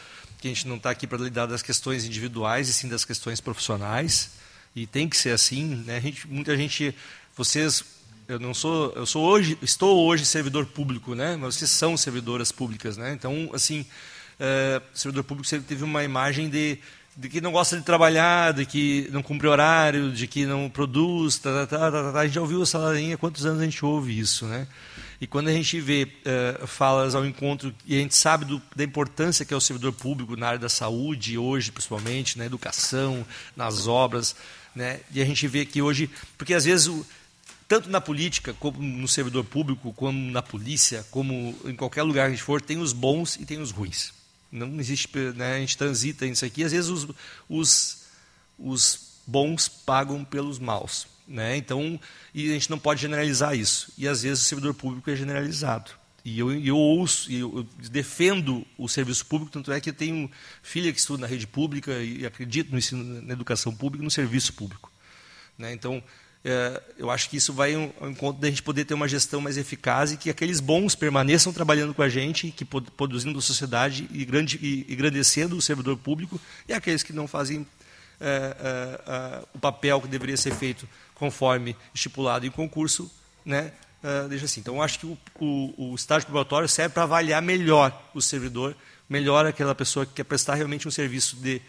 que 0.40 0.48
a 0.48 0.50
gente 0.50 0.68
não 0.68 0.76
está 0.76 0.90
aqui 0.90 1.06
para 1.06 1.18
lidar 1.18 1.46
das 1.46 1.62
questões 1.62 2.04
individuais 2.04 2.68
e 2.68 2.72
sim 2.72 2.88
das 2.88 3.04
questões 3.04 3.40
profissionais, 3.40 4.32
e 4.76 4.86
tem 4.86 5.08
que 5.08 5.16
ser 5.16 5.30
assim, 5.30 5.82
né? 5.86 6.00
Gente, 6.00 6.28
muita 6.28 6.56
gente, 6.56 6.94
vocês, 7.34 7.82
eu 8.28 8.38
não 8.38 8.52
sou, 8.52 8.92
eu 8.94 9.06
sou 9.06 9.24
hoje, 9.24 9.58
estou 9.62 10.06
hoje 10.06 10.26
servidor 10.26 10.66
público, 10.66 11.14
né? 11.14 11.34
Mas 11.36 11.56
vocês 11.56 11.70
são 11.70 11.96
servidoras 11.96 12.52
públicas, 12.52 12.98
né? 12.98 13.12
Então, 13.14 13.50
assim, 13.54 13.86
é, 14.38 14.82
servidor 14.92 15.24
público 15.24 15.48
sempre 15.48 15.66
teve 15.66 15.82
uma 15.82 16.04
imagem 16.04 16.50
de 16.50 16.78
de 17.18 17.28
que 17.28 17.40
não 17.40 17.50
gosta 17.50 17.76
de 17.76 17.82
trabalhar, 17.82 18.52
de 18.52 18.64
que 18.64 19.08
não 19.10 19.24
cumpre 19.24 19.48
horário, 19.48 20.12
de 20.12 20.28
que 20.28 20.46
não 20.46 20.70
produz, 20.70 21.36
tá, 21.36 21.66
tá, 21.66 21.90
tá, 21.90 22.12
tá, 22.12 22.20
a 22.20 22.24
gente 22.24 22.34
já 22.34 22.40
ouviu 22.40 22.62
essa 22.62 22.78
ladainha, 22.78 23.18
quantos 23.18 23.44
anos 23.44 23.60
a 23.60 23.64
gente 23.64 23.84
ouve 23.84 24.16
isso, 24.16 24.46
né? 24.46 24.68
E 25.20 25.26
quando 25.26 25.48
a 25.48 25.52
gente 25.52 25.80
vê 25.80 26.04
uh, 26.04 26.64
falas 26.64 27.16
ao 27.16 27.26
encontro, 27.26 27.74
e 27.84 27.96
a 27.96 27.98
gente 27.98 28.14
sabe 28.14 28.44
do, 28.44 28.62
da 28.76 28.84
importância 28.84 29.44
que 29.44 29.52
é 29.52 29.56
o 29.56 29.60
servidor 29.60 29.94
público 29.94 30.36
na 30.36 30.46
área 30.46 30.60
da 30.60 30.68
saúde, 30.68 31.36
hoje 31.36 31.72
principalmente, 31.72 32.38
na 32.38 32.46
educação, 32.46 33.26
nas 33.56 33.88
obras, 33.88 34.36
né? 34.72 35.00
e 35.12 35.20
a 35.20 35.24
gente 35.24 35.48
vê 35.48 35.66
que 35.66 35.82
hoje, 35.82 36.08
porque 36.36 36.54
às 36.54 36.66
vezes, 36.66 36.86
o, 36.86 37.04
tanto 37.68 37.90
na 37.90 38.00
política, 38.00 38.54
como 38.54 38.82
no 38.82 39.06
servidor 39.06 39.44
público, 39.44 39.92
como 39.92 40.30
na 40.32 40.40
polícia, 40.40 41.06
como 41.10 41.54
em 41.66 41.76
qualquer 41.76 42.02
lugar 42.02 42.22
que 42.24 42.28
a 42.28 42.36
gente 42.36 42.42
for, 42.42 42.62
tem 42.62 42.78
os 42.78 42.94
bons 42.94 43.36
e 43.36 43.44
tem 43.44 43.60
os 43.60 43.70
ruins. 43.70 44.12
Não 44.50 44.80
existe, 44.80 45.10
né? 45.36 45.56
a 45.56 45.58
gente 45.60 45.76
transita 45.76 46.24
nisso 46.24 46.46
aqui, 46.46 46.64
às 46.64 46.72
vezes 46.72 46.88
os, 46.88 47.06
os, 47.46 48.04
os 48.58 49.08
bons 49.26 49.68
pagam 49.68 50.24
pelos 50.24 50.58
maus. 50.58 51.06
Né? 51.28 51.58
Então, 51.58 52.00
e 52.32 52.48
a 52.48 52.54
gente 52.54 52.70
não 52.70 52.78
pode 52.78 53.02
generalizar 53.02 53.54
isso. 53.54 53.92
E 53.98 54.08
às 54.08 54.22
vezes 54.22 54.42
o 54.42 54.46
servidor 54.46 54.72
público 54.72 55.10
é 55.10 55.14
generalizado. 55.14 55.90
E 56.24 56.38
eu, 56.38 56.50
eu 56.50 56.76
ouço, 56.76 57.30
eu, 57.30 57.58
eu 57.58 57.88
defendo 57.90 58.66
o 58.78 58.88
serviço 58.88 59.26
público, 59.26 59.52
tanto 59.52 59.70
é 59.70 59.80
que 59.80 59.90
eu 59.90 59.94
tenho 59.94 60.30
filha 60.62 60.90
que 60.90 60.98
estuda 60.98 61.20
na 61.20 61.26
rede 61.26 61.46
pública 61.46 62.02
e 62.02 62.24
acredito 62.24 62.72
no 62.72 62.78
ensino, 62.78 63.22
na 63.22 63.34
educação 63.34 63.74
pública, 63.74 64.02
no 64.02 64.10
serviço 64.10 64.54
público. 64.54 64.90
Né? 65.58 65.72
Então, 65.74 66.02
eu 66.96 67.10
acho 67.10 67.28
que 67.28 67.36
isso 67.36 67.52
vai 67.52 67.74
ao 67.74 68.08
encontro 68.08 68.40
da 68.40 68.48
gente 68.48 68.62
poder 68.62 68.84
ter 68.84 68.94
uma 68.94 69.08
gestão 69.08 69.40
mais 69.40 69.58
eficaz 69.58 70.12
e 70.12 70.16
que 70.16 70.30
aqueles 70.30 70.60
bons 70.60 70.94
permaneçam 70.94 71.52
trabalhando 71.52 71.92
com 71.92 72.02
a 72.02 72.08
gente, 72.08 72.50
que 72.50 72.64
produzindo 72.64 73.40
sociedade 73.42 74.08
e, 74.12 74.24
grande, 74.24 74.58
e 74.62 74.86
engrandecendo 74.92 75.56
o 75.56 75.62
servidor 75.62 75.96
público, 75.96 76.40
e 76.66 76.72
aqueles 76.72 77.02
que 77.02 77.12
não 77.12 77.26
fazem 77.26 77.66
é, 78.20 78.56
é, 78.60 79.12
é, 79.12 79.44
o 79.54 79.58
papel 79.58 80.00
que 80.00 80.08
deveria 80.08 80.36
ser 80.36 80.52
feito 80.52 80.88
conforme 81.14 81.76
estipulado 81.94 82.46
em 82.46 82.50
concurso, 82.50 83.10
né, 83.44 83.72
é, 84.02 84.28
deixa 84.28 84.44
assim. 84.44 84.60
Então, 84.60 84.82
acho 84.82 84.98
que 84.98 85.06
o, 85.06 85.18
o, 85.38 85.90
o 85.92 85.94
estágio 85.94 86.26
probatório 86.26 86.68
serve 86.68 86.94
para 86.94 87.04
avaliar 87.04 87.42
melhor 87.42 88.10
o 88.14 88.22
servidor, 88.22 88.76
melhor 89.08 89.46
aquela 89.46 89.74
pessoa 89.74 90.06
que 90.06 90.14
quer 90.14 90.24
prestar 90.24 90.54
realmente 90.54 90.86
um 90.86 90.90
serviço 90.90 91.36
de 91.36 91.60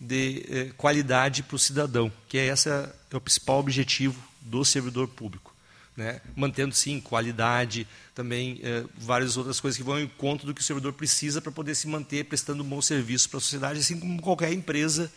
de 0.00 0.46
eh, 0.48 0.70
qualidade 0.76 1.42
para 1.42 1.56
o 1.56 1.58
cidadão, 1.58 2.12
que 2.28 2.38
é 2.38 2.46
essa 2.46 2.94
é 3.10 3.16
o 3.16 3.20
principal 3.20 3.58
objetivo 3.58 4.22
do 4.40 4.64
servidor 4.64 5.08
público, 5.08 5.54
né? 5.96 6.20
mantendo 6.36 6.74
sim 6.74 7.00
qualidade, 7.00 7.86
também 8.14 8.60
eh, 8.62 8.84
várias 8.96 9.36
outras 9.36 9.58
coisas 9.58 9.76
que 9.76 9.82
vão 9.82 9.98
em 9.98 10.06
conta 10.06 10.46
do 10.46 10.54
que 10.54 10.60
o 10.60 10.64
servidor 10.64 10.92
precisa 10.92 11.42
para 11.42 11.50
poder 11.50 11.74
se 11.74 11.88
manter 11.88 12.24
prestando 12.24 12.62
um 12.62 12.68
bom 12.68 12.80
serviço 12.80 13.28
para 13.28 13.38
a 13.38 13.40
sociedade, 13.40 13.80
assim 13.80 13.98
como 13.98 14.22
qualquer 14.22 14.52
empresa 14.52 15.10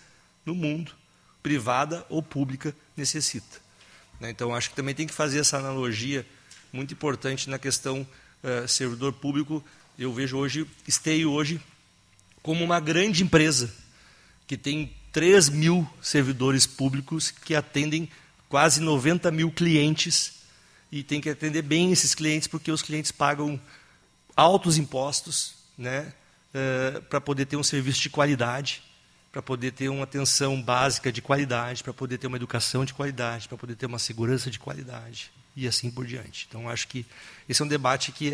no 0.43 0.55
mundo, 0.55 0.91
privada 1.43 2.03
ou 2.09 2.23
pública, 2.23 2.75
necessita. 2.97 3.59
Né? 4.19 4.31
Então 4.31 4.55
acho 4.55 4.71
que 4.71 4.75
também 4.75 4.95
tem 4.95 5.05
que 5.05 5.13
fazer 5.13 5.39
essa 5.39 5.57
analogia 5.57 6.25
muito 6.73 6.93
importante 6.93 7.49
na 7.49 7.59
questão 7.59 8.05
eh, 8.41 8.65
servidor 8.67 9.13
público. 9.13 9.63
Eu 9.97 10.11
vejo 10.11 10.37
hoje, 10.37 10.65
esteio 10.87 11.31
hoje 11.31 11.61
como 12.41 12.63
uma 12.63 12.79
grande 12.79 13.21
empresa 13.21 13.71
que 14.51 14.57
tem 14.57 14.91
3 15.13 15.47
mil 15.47 15.87
servidores 16.01 16.67
públicos 16.67 17.31
que 17.31 17.55
atendem 17.55 18.09
quase 18.49 18.81
90 18.81 19.31
mil 19.31 19.49
clientes 19.49 20.41
e 20.91 21.03
tem 21.03 21.21
que 21.21 21.29
atender 21.29 21.61
bem 21.61 21.89
esses 21.89 22.13
clientes 22.13 22.49
porque 22.49 22.69
os 22.69 22.81
clientes 22.81 23.13
pagam 23.13 23.57
altos 24.35 24.77
impostos 24.77 25.53
né, 25.77 26.11
uh, 26.53 27.01
para 27.03 27.21
poder 27.21 27.45
ter 27.45 27.55
um 27.55 27.63
serviço 27.63 28.01
de 28.01 28.09
qualidade, 28.09 28.83
para 29.31 29.41
poder 29.41 29.71
ter 29.71 29.87
uma 29.87 30.03
atenção 30.03 30.61
básica 30.61 31.13
de 31.13 31.21
qualidade, 31.21 31.81
para 31.81 31.93
poder 31.93 32.17
ter 32.17 32.27
uma 32.27 32.35
educação 32.35 32.83
de 32.83 32.93
qualidade, 32.93 33.47
para 33.47 33.57
poder 33.57 33.77
ter 33.77 33.85
uma 33.85 33.99
segurança 33.99 34.51
de 34.51 34.59
qualidade 34.59 35.31
e 35.55 35.65
assim 35.65 35.89
por 35.89 36.05
diante. 36.05 36.45
Então, 36.49 36.67
acho 36.67 36.89
que 36.89 37.05
esse 37.47 37.61
é 37.61 37.63
um 37.63 37.69
debate 37.69 38.11
que 38.11 38.33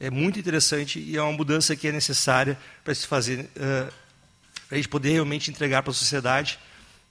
é, 0.00 0.06
é 0.06 0.10
muito 0.10 0.38
interessante 0.38 0.98
e 0.98 1.14
é 1.14 1.22
uma 1.22 1.32
mudança 1.32 1.76
que 1.76 1.88
é 1.88 1.92
necessária 1.92 2.58
para 2.82 2.94
se 2.94 3.06
fazer 3.06 3.50
uh, 3.54 4.01
para 4.72 4.78
a 4.78 4.80
gente 4.80 4.88
poder 4.88 5.12
realmente 5.12 5.50
entregar 5.50 5.82
para 5.82 5.90
a 5.90 5.94
sociedade, 5.94 6.58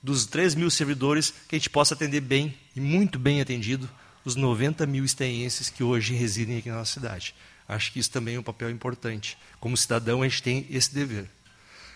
dos 0.02 0.26
3 0.26 0.56
mil 0.56 0.68
servidores, 0.68 1.32
que 1.48 1.54
a 1.54 1.58
gente 1.60 1.70
possa 1.70 1.94
atender 1.94 2.20
bem 2.20 2.58
e 2.74 2.80
muito 2.80 3.20
bem 3.20 3.40
atendido 3.40 3.88
os 4.24 4.34
90 4.34 4.84
mil 4.84 5.04
esteenses 5.04 5.70
que 5.70 5.84
hoje 5.84 6.12
residem 6.12 6.58
aqui 6.58 6.68
na 6.68 6.78
nossa 6.78 6.94
cidade. 6.94 7.36
Acho 7.68 7.92
que 7.92 8.00
isso 8.00 8.10
também 8.10 8.34
é 8.34 8.40
um 8.40 8.42
papel 8.42 8.68
importante. 8.68 9.38
Como 9.60 9.76
cidadão, 9.76 10.22
a 10.22 10.28
gente 10.28 10.42
tem 10.42 10.66
esse 10.70 10.92
dever. 10.92 11.30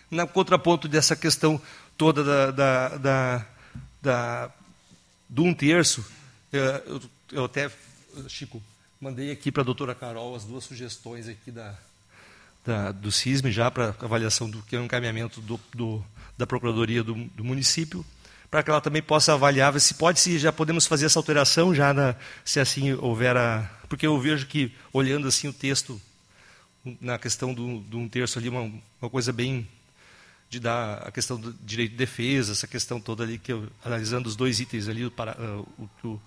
Na 0.08 0.24
contraponto 0.24 0.86
dessa 0.86 1.16
questão 1.16 1.60
toda 1.98 2.22
da, 2.22 2.50
da, 2.52 2.88
da, 2.96 3.46
da 4.00 4.52
do 5.28 5.42
um 5.42 5.52
terço, 5.52 6.06
eu, 6.52 7.02
eu 7.32 7.44
até, 7.46 7.68
Chico, 8.28 8.62
mandei 9.00 9.32
aqui 9.32 9.50
para 9.50 9.62
a 9.62 9.64
doutora 9.64 9.96
Carol 9.96 10.36
as 10.36 10.44
duas 10.44 10.62
sugestões 10.62 11.26
aqui 11.26 11.50
da, 11.50 11.76
da, 12.66 12.90
do 12.90 13.12
CISM 13.12 13.50
já 13.50 13.70
para 13.70 13.94
avaliação 14.00 14.50
do 14.50 14.60
que 14.62 14.74
é 14.74 14.80
um 14.80 14.84
encaminhamento 14.84 15.40
do, 15.40 15.58
do, 15.72 16.04
da 16.36 16.46
Procuradoria 16.46 17.02
do, 17.02 17.14
do 17.14 17.44
município, 17.44 18.04
para 18.50 18.62
que 18.62 18.70
ela 18.70 18.80
também 18.80 19.00
possa 19.00 19.32
avaliar 19.32 19.78
se 19.80 19.94
pode, 19.94 20.18
se 20.18 20.38
já 20.38 20.52
podemos 20.52 20.86
fazer 20.86 21.06
essa 21.06 21.18
alteração 21.18 21.74
já 21.74 21.94
na, 21.94 22.16
se 22.44 22.58
assim 22.58 22.92
houver 22.94 23.36
a, 23.36 23.70
porque 23.88 24.06
eu 24.06 24.18
vejo 24.18 24.46
que 24.46 24.72
olhando 24.92 25.28
assim 25.28 25.46
o 25.46 25.52
texto 25.52 26.00
na 27.00 27.18
questão 27.18 27.54
do 27.54 27.98
um 27.98 28.08
terço 28.08 28.38
ali 28.38 28.48
uma, 28.48 28.62
uma 29.00 29.10
coisa 29.10 29.32
bem 29.32 29.66
de 30.48 30.60
dar 30.60 30.98
a 30.98 31.10
questão 31.10 31.38
do 31.38 31.52
direito 31.52 31.92
de 31.92 31.96
defesa, 31.96 32.52
essa 32.52 32.66
questão 32.66 33.00
toda 33.00 33.24
ali 33.24 33.38
que 33.38 33.52
eu, 33.52 33.68
analisando 33.84 34.28
os 34.28 34.36
dois 34.36 34.60
itens 34.60 34.88
ali, 34.88 35.04
o, 35.04 35.12
o, 35.78 36.08
o, 36.08 36.20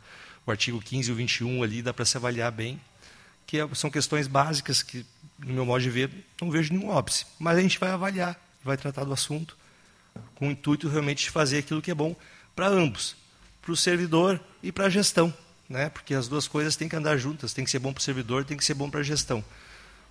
o 0.46 0.52
artigo 0.52 0.82
15 0.82 1.10
e 1.10 1.14
o 1.14 1.16
21 1.16 1.64
ali 1.64 1.82
dá 1.82 1.94
para 1.94 2.04
se 2.04 2.18
avaliar 2.18 2.52
bem 2.52 2.80
que 3.50 3.60
é, 3.60 3.68
são 3.74 3.90
questões 3.90 4.28
básicas 4.28 4.84
que, 4.84 5.04
no 5.46 5.54
meu 5.54 5.66
modo 5.66 5.82
de 5.82 5.90
ver, 5.90 6.12
não 6.42 6.52
vejo 6.52 6.74
nenhum 6.74 6.90
óbice. 6.90 7.26
Mas 7.38 7.58
a 7.58 7.62
gente 7.62 7.80
vai 7.80 7.92
avaliar, 7.92 8.40
vai 8.64 8.78
tratar 8.78 9.04
do 9.04 9.14
assunto 9.14 9.58
com 10.36 10.48
o 10.48 10.52
intuito 10.52 10.88
realmente 10.88 11.24
de 11.24 11.30
fazer 11.30 11.60
aquilo 11.60 11.82
que 11.82 11.92
é 11.92 11.96
bom 11.96 12.16
para 12.56 12.68
ambos, 12.68 13.16
para 13.62 13.72
o 13.72 13.78
servidor 13.78 14.40
e 14.62 14.72
para 14.72 14.86
a 14.86 14.90
gestão, 14.90 15.34
né? 15.70 15.90
porque 15.90 16.14
as 16.14 16.28
duas 16.28 16.48
coisas 16.48 16.76
têm 16.76 16.90
que 16.90 16.96
andar 16.96 17.18
juntas, 17.18 17.54
tem 17.54 17.64
que 17.64 17.72
ser 17.72 17.80
bom 17.80 17.94
para 17.94 18.02
o 18.02 18.04
servidor, 18.04 18.44
tem 18.44 18.58
que 18.58 18.66
ser 18.66 18.74
bom 18.74 18.90
para 18.90 19.00
a 19.00 19.04
gestão. 19.04 19.44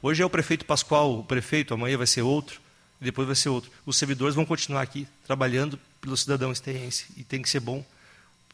Hoje 0.00 0.22
é 0.22 0.26
o 0.26 0.30
prefeito 0.30 0.64
Pascoal, 0.64 1.18
o 1.18 1.24
prefeito, 1.24 1.74
amanhã 1.74 1.98
vai 1.98 2.06
ser 2.06 2.22
outro, 2.22 2.60
e 3.00 3.04
depois 3.04 3.26
vai 3.26 3.36
ser 3.36 3.48
outro. 3.48 3.70
Os 3.84 3.96
servidores 3.96 4.34
vão 4.34 4.44
continuar 4.44 4.82
aqui 4.82 5.06
trabalhando 5.26 5.78
pelo 6.00 6.16
cidadão 6.16 6.52
esteense 6.52 7.06
e 7.16 7.24
tem 7.24 7.42
que 7.42 7.48
ser 7.48 7.60
bom. 7.60 7.84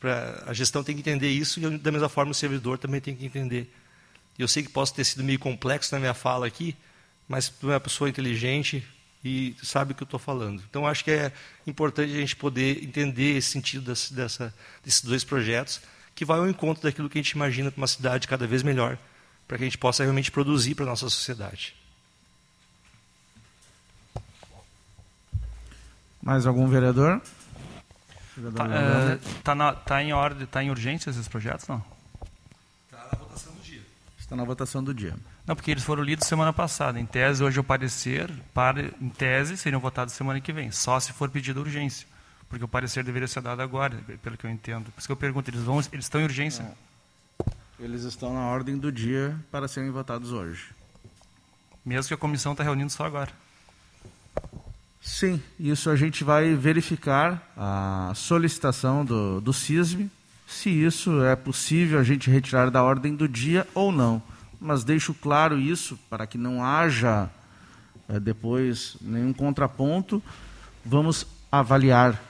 Pra, 0.00 0.42
a 0.46 0.52
gestão 0.52 0.82
tem 0.82 0.94
que 0.94 1.00
entender 1.00 1.28
isso 1.28 1.60
e 1.60 1.78
da 1.78 1.90
mesma 1.90 2.08
forma 2.08 2.32
o 2.32 2.34
servidor 2.34 2.78
também 2.78 3.00
tem 3.00 3.14
que 3.14 3.24
entender 3.24 3.72
eu 4.42 4.48
sei 4.48 4.62
que 4.62 4.68
posso 4.68 4.94
ter 4.94 5.04
sido 5.04 5.22
meio 5.22 5.38
complexo 5.38 5.94
na 5.94 6.00
minha 6.00 6.14
fala 6.14 6.46
aqui, 6.46 6.76
mas 7.28 7.48
tu 7.48 7.70
é 7.70 7.74
uma 7.74 7.80
pessoa 7.80 8.08
inteligente 8.08 8.86
e 9.24 9.56
sabe 9.62 9.92
o 9.92 9.94
que 9.94 10.02
eu 10.02 10.06
estou 10.06 10.20
falando. 10.20 10.62
Então, 10.68 10.86
acho 10.86 11.02
que 11.02 11.10
é 11.10 11.32
importante 11.66 12.12
a 12.12 12.20
gente 12.20 12.36
poder 12.36 12.84
entender 12.84 13.36
esse 13.36 13.50
sentido 13.50 13.86
desse, 13.86 14.12
dessa, 14.12 14.54
desses 14.84 15.02
dois 15.02 15.24
projetos, 15.24 15.80
que 16.14 16.24
vai 16.24 16.38
ao 16.38 16.48
encontro 16.48 16.82
daquilo 16.82 17.08
que 17.08 17.18
a 17.18 17.22
gente 17.22 17.30
imagina 17.30 17.70
para 17.70 17.80
uma 17.80 17.86
cidade 17.86 18.28
cada 18.28 18.46
vez 18.46 18.62
melhor, 18.62 18.98
para 19.48 19.56
que 19.56 19.64
a 19.64 19.66
gente 19.66 19.78
possa 19.78 20.02
realmente 20.02 20.30
produzir 20.30 20.74
para 20.74 20.84
a 20.84 20.88
nossa 20.88 21.08
sociedade. 21.08 21.74
Mais 26.22 26.46
algum 26.46 26.66
vereador? 26.68 27.20
Está 28.36 28.64
é, 28.66 29.18
tá 29.42 29.72
tá 29.74 30.02
em 30.02 30.12
ordem, 30.12 30.44
está 30.44 30.62
em 30.62 30.70
urgência 30.70 31.10
esses 31.10 31.28
projetos, 31.28 31.68
não? 31.68 31.93
Está 34.24 34.34
na 34.34 34.44
votação 34.44 34.82
do 34.82 34.94
dia. 34.94 35.14
Não, 35.46 35.54
porque 35.54 35.70
eles 35.70 35.84
foram 35.84 36.02
lidos 36.02 36.26
semana 36.26 36.50
passada. 36.50 36.98
Em 36.98 37.04
tese, 37.04 37.44
hoje 37.44 37.60
o 37.60 37.62
parecer, 37.62 38.32
para, 38.54 38.80
em 38.98 39.10
tese, 39.10 39.54
seriam 39.54 39.78
votados 39.78 40.14
semana 40.14 40.40
que 40.40 40.50
vem, 40.50 40.70
só 40.70 40.98
se 40.98 41.12
for 41.12 41.28
pedido 41.28 41.60
urgência. 41.60 42.08
Porque 42.48 42.64
o 42.64 42.68
parecer 42.68 43.04
deveria 43.04 43.28
ser 43.28 43.42
dado 43.42 43.60
agora, 43.60 43.94
pelo 44.22 44.38
que 44.38 44.46
eu 44.46 44.50
entendo. 44.50 44.90
Por 44.90 44.98
isso 44.98 45.06
que 45.06 45.12
eu 45.12 45.16
pergunto, 45.16 45.50
eles, 45.50 45.60
vão, 45.60 45.78
eles 45.92 46.06
estão 46.06 46.22
em 46.22 46.24
urgência? 46.24 46.62
É. 46.62 46.74
Eles 47.78 48.04
estão 48.04 48.32
na 48.32 48.46
ordem 48.46 48.78
do 48.78 48.90
dia 48.90 49.38
para 49.50 49.68
serem 49.68 49.90
votados 49.90 50.32
hoje. 50.32 50.70
Mesmo 51.84 52.08
que 52.08 52.14
a 52.14 52.16
comissão 52.16 52.52
está 52.52 52.64
reunindo 52.64 52.90
só 52.90 53.04
agora. 53.04 53.30
Sim, 55.02 55.42
isso 55.60 55.90
a 55.90 55.96
gente 55.96 56.24
vai 56.24 56.54
verificar 56.54 57.46
a 57.54 58.10
solicitação 58.14 59.04
do, 59.04 59.42
do 59.42 59.52
CISM 59.52 60.08
se 60.54 60.70
isso 60.70 61.22
é 61.24 61.34
possível 61.34 61.98
a 61.98 62.02
gente 62.02 62.30
retirar 62.30 62.70
da 62.70 62.82
ordem 62.82 63.14
do 63.14 63.28
dia 63.28 63.66
ou 63.74 63.90
não. 63.90 64.22
Mas 64.60 64.84
deixo 64.84 65.12
claro 65.12 65.58
isso 65.58 65.98
para 66.08 66.26
que 66.26 66.38
não 66.38 66.64
haja 66.64 67.28
é, 68.08 68.20
depois 68.20 68.96
nenhum 69.00 69.32
contraponto. 69.32 70.22
Vamos 70.84 71.26
avaliar. 71.50 72.20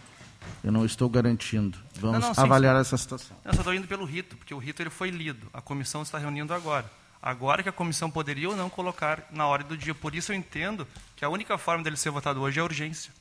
Eu 0.62 0.72
não 0.72 0.86
estou 0.86 1.08
garantindo. 1.08 1.78
Vamos 1.96 2.20
não, 2.20 2.28
não, 2.28 2.34
sim, 2.34 2.40
avaliar 2.40 2.74
sim. 2.76 2.80
essa 2.80 2.96
situação. 2.96 3.36
Eu 3.44 3.52
só 3.52 3.60
estou 3.60 3.74
indo 3.74 3.86
pelo 3.86 4.04
rito, 4.04 4.36
porque 4.36 4.54
o 4.54 4.58
rito 4.58 4.82
ele 4.82 4.90
foi 4.90 5.10
lido. 5.10 5.46
A 5.52 5.60
comissão 5.60 6.02
está 6.02 6.18
reunindo 6.18 6.54
agora. 6.54 6.90
Agora 7.22 7.62
que 7.62 7.68
a 7.68 7.72
comissão 7.72 8.10
poderia 8.10 8.48
ou 8.48 8.56
não 8.56 8.70
colocar 8.70 9.28
na 9.30 9.46
ordem 9.46 9.68
do 9.68 9.76
dia. 9.76 9.94
Por 9.94 10.14
isso 10.14 10.32
eu 10.32 10.36
entendo 10.36 10.88
que 11.14 11.24
a 11.24 11.28
única 11.28 11.56
forma 11.58 11.84
dele 11.84 11.96
ser 11.96 12.10
votado 12.10 12.40
hoje 12.40 12.58
é 12.58 12.62
a 12.62 12.64
urgência. 12.64 13.12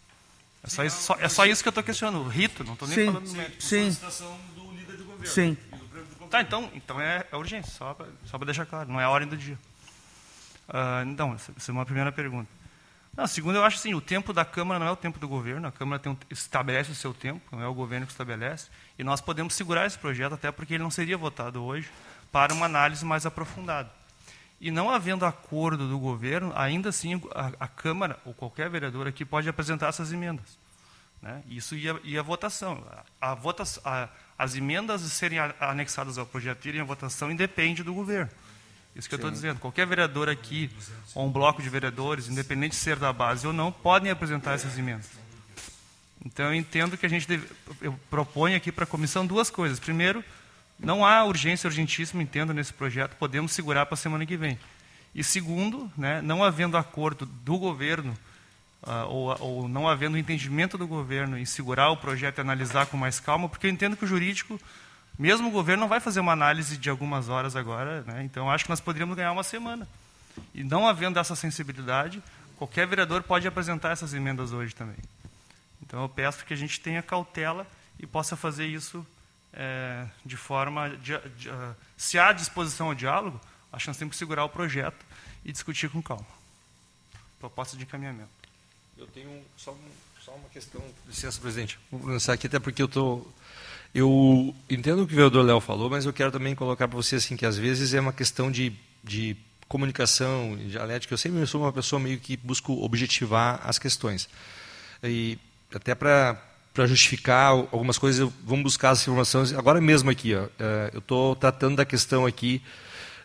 É 0.64 0.70
só 0.70 0.84
isso, 0.84 1.02
só, 1.02 1.18
é 1.20 1.28
só 1.28 1.46
isso 1.46 1.62
que 1.62 1.68
eu 1.68 1.72
estou 1.72 1.84
questionando. 1.84 2.24
O 2.24 2.28
rito, 2.30 2.64
não 2.64 2.74
estou 2.74 2.88
nem 2.88 2.98
sim, 2.98 3.06
falando 3.08 3.26
do 3.26 3.34
médico. 3.34 3.62
Sim. 5.26 5.56
Sim. 5.56 5.58
Tá, 6.30 6.42
então, 6.42 6.70
então 6.74 7.00
é, 7.00 7.26
é 7.32 7.36
urgência, 7.36 7.72
só 7.72 7.94
para 7.94 8.46
deixar 8.46 8.66
claro, 8.66 8.90
não 8.92 9.00
é 9.00 9.04
a 9.04 9.10
ordem 9.10 9.30
do 9.30 9.38
dia. 9.38 9.58
Uh, 10.68 11.08
então, 11.08 11.36
essa 11.36 11.54
é 11.70 11.72
uma 11.72 11.86
primeira 11.86 12.12
pergunta. 12.12 12.50
Não, 13.16 13.28
segundo, 13.28 13.58
eu 13.58 13.64
acho 13.64 13.78
assim, 13.78 13.94
o 13.94 14.02
tempo 14.02 14.34
da 14.34 14.44
Câmara 14.44 14.80
não 14.80 14.88
é 14.88 14.92
o 14.92 14.96
tempo 14.96 15.20
do 15.20 15.28
governo, 15.28 15.68
a 15.68 15.72
Câmara 15.72 16.02
um, 16.10 16.18
estabelece 16.32 16.92
o 16.92 16.96
seu 16.96 17.14
tempo, 17.14 17.42
não 17.52 17.62
é 17.62 17.68
o 17.68 17.74
governo 17.74 18.08
que 18.08 18.12
estabelece, 18.12 18.70
e 18.98 19.04
nós 19.04 19.22
podemos 19.22 19.54
segurar 19.54 19.86
esse 19.86 20.00
projeto 20.00 20.34
até 20.34 20.52
porque 20.52 20.74
ele 20.74 20.82
não 20.82 20.90
seria 20.90 21.16
votado 21.16 21.64
hoje 21.64 21.92
para 22.32 22.52
uma 22.52 22.66
análise 22.66 23.06
mais 23.06 23.28
aprofundada. 23.28 23.92
E 24.60 24.72
não 24.72 24.90
havendo 24.90 25.28
acordo 25.28 25.88
do 25.88 26.00
governo, 26.00 26.52
ainda 26.56 26.90
assim 26.90 27.22
a, 27.36 27.52
a 27.60 27.68
Câmara 27.68 28.18
ou 28.26 28.34
qualquer 28.34 28.70
vereador 28.72 29.08
aqui 29.08 29.24
pode 29.24 29.48
apresentar 29.48 29.90
essas 29.90 30.12
emendas. 30.12 30.58
Né? 31.22 31.44
Isso 31.48 31.76
ia 31.76 32.20
à 32.20 32.24
votação. 32.24 32.84
A 33.22 33.36
vota, 33.36 33.64
a, 33.86 34.10
as 34.38 34.56
emendas 34.56 35.02
serem 35.02 35.40
anexadas 35.60 36.18
ao 36.18 36.26
projeto 36.26 36.66
irem 36.68 36.82
à 36.82 36.84
votação 36.84 37.32
independe 37.32 37.84
do 37.84 37.94
governo. 37.94 38.32
Isso 38.96 39.10
que 39.10 39.16
Sim. 39.16 39.22
eu 39.22 39.28
estou 39.28 39.32
dizendo. 39.32 39.60
Qualquer 39.60 39.88
vereador 39.88 40.30
aqui, 40.30 40.70
ou 41.16 41.28
um 41.28 41.32
bloco 41.32 41.62
de 41.62 41.70
vereadores, 41.70 42.28
independente 42.28 42.72
de 42.72 42.78
ser 42.78 42.98
da 42.98 43.12
base 43.12 43.46
ou 43.48 43.54
não, 43.54 43.72
podem 43.72 44.12
apresentar 44.12 44.54
essas 44.54 44.78
emendas. 44.78 45.10
Então, 46.26 46.46
eu 46.46 46.54
entendo 46.54 46.98
que 46.98 47.06
a 47.06 47.10
gente 47.10 47.28
deve, 47.28 47.48
eu 47.82 48.00
proponho 48.10 48.56
aqui 48.56 48.72
para 48.72 48.86
a 48.86 48.88
comissão 48.88 49.26
duas 49.26 49.50
coisas. 49.50 49.80
Primeiro, 49.80 50.24
não 50.80 51.04
há 51.06 51.24
urgência 51.24 51.68
urgentíssima, 51.68 52.22
entendo, 52.24 52.54
nesse 52.54 52.74
projeto, 52.74 53.16
podemos 53.18 53.52
segurar 53.52 53.86
para 53.86 53.96
a 53.96 53.98
semana 53.98 54.26
que 54.26 54.38
vem. 54.38 54.58
E 55.14 55.24
segundo, 55.24 55.92
né, 55.98 56.22
não 56.22 56.44
havendo 56.44 56.78
acordo 56.78 57.26
do 57.26 57.58
governo, 57.58 58.18
uh, 58.84 59.08
ou, 59.08 59.42
ou, 59.42 59.68
não 59.68 59.88
havendo 59.88 60.18
entendimento 60.18 60.78
do 60.78 60.88
governo 60.88 61.38
em 61.38 61.46
segurar 61.46 61.90
o 61.90 61.98
projeto 61.98 62.38
e 62.38 62.42
analisar 62.42 62.86
com 62.86 62.98
mais 62.98 63.20
calma, 63.20 63.50
porque 63.50 63.68
eu 63.68 63.72
entendo 63.72 63.96
que 63.96 64.06
o 64.06 64.08
jurídico, 64.08 64.60
mesmo 65.18 65.48
o 65.48 65.52
governo, 65.52 65.82
não 65.82 65.90
vai 65.90 66.00
fazer 66.00 66.20
uma 66.20 66.34
análise 66.34 66.78
de 66.78 66.90
algumas 66.90 67.30
horas 67.30 67.56
agora, 67.56 68.02
né, 68.04 68.24
então 68.24 68.50
acho 68.50 68.66
que 68.66 68.70
nós 68.70 68.82
poderíamos 68.82 69.16
ganhar 69.16 69.32
uma 69.32 69.44
semana. 69.44 69.88
E 70.54 70.64
não 70.64 70.88
havendo 70.88 71.20
essa 71.20 71.36
sensibilidade, 71.36 72.22
qualquer 72.58 72.88
vereador 72.88 73.24
pode 73.24 73.48
apresentar 73.48 73.92
essas 73.92 74.14
emendas 74.14 74.52
hoje 74.52 74.74
também. 74.74 74.98
Então 75.82 76.02
eu 76.02 76.10
peço 76.10 76.46
que 76.46 76.54
a 76.54 76.58
gente 76.58 76.80
tenha 76.80 77.02
cautela 77.02 77.68
e 78.00 78.08
possa 78.08 78.36
fazer 78.36 78.66
isso 78.66 79.06
é, 79.54 80.08
de 80.26 80.36
forma. 80.36 80.90
De, 80.90 81.18
de, 81.38 81.50
uh, 81.50 81.76
se 81.96 82.18
há 82.18 82.32
disposição 82.32 82.88
ao 82.88 82.96
diálogo, 82.96 83.40
acho 83.72 83.86
que 83.86 83.90
nós 83.90 83.98
temos 83.98 84.14
que 84.14 84.18
segurar 84.18 84.44
o 84.44 84.50
projeto 84.50 85.06
e 85.46 85.52
discutir 85.52 85.90
com 85.90 86.02
calma. 86.02 86.26
Proposta 87.40 87.78
de 87.78 87.84
encaminhamento. 87.84 88.43
Eu 88.98 89.08
tenho 89.08 89.30
só, 89.58 89.76
só 90.24 90.32
uma 90.32 90.50
questão, 90.50 90.82
licença, 91.08 91.40
presidente. 91.40 91.80
Vou 91.92 92.06
lançar 92.08 92.34
aqui 92.34 92.48
até 92.48 92.60
porque 92.60 92.82
eu 92.82 92.88
estou. 92.88 93.32
Eu 93.94 94.56
entendo 94.70 95.04
o 95.04 95.08
que 95.08 95.14
o 95.14 95.16
vereador 95.16 95.46
Léo 95.46 95.60
falou, 95.60 95.90
mas 95.90 96.06
eu 96.06 96.14
quero 96.14 96.32
também 96.32 96.56
colocar 96.56 96.88
para 96.88 96.96
você 96.96 97.18
assim, 97.18 97.36
que 97.36 97.46
às 97.46 97.58
vezes 97.58 97.94
é 97.94 98.00
uma 98.00 98.14
questão 98.14 98.52
de, 98.52 98.74
de 99.04 99.38
comunicação, 99.68 100.58
dialética. 100.58 101.14
Eu 101.14 101.18
sempre 101.18 101.46
sou 101.46 101.62
uma 101.62 101.72
pessoa 101.72 102.00
meio 102.00 102.20
que 102.20 102.36
busco 102.38 102.74
objetivar 102.84 103.62
as 103.64 103.78
questões. 103.78 104.28
E 105.04 105.38
até 105.74 105.94
para 105.94 106.42
para 106.74 106.88
justificar 106.88 107.52
algumas 107.52 108.00
coisas, 108.00 108.28
vamos 108.44 108.64
buscar 108.64 108.90
as 108.90 109.02
informações 109.04 109.54
agora 109.54 109.80
mesmo 109.80 110.10
aqui. 110.10 110.34
Ó, 110.34 110.48
é, 110.58 110.90
eu 110.92 111.00
estou 111.00 111.36
tratando 111.36 111.76
da 111.76 111.86
questão 111.86 112.26
aqui 112.26 112.64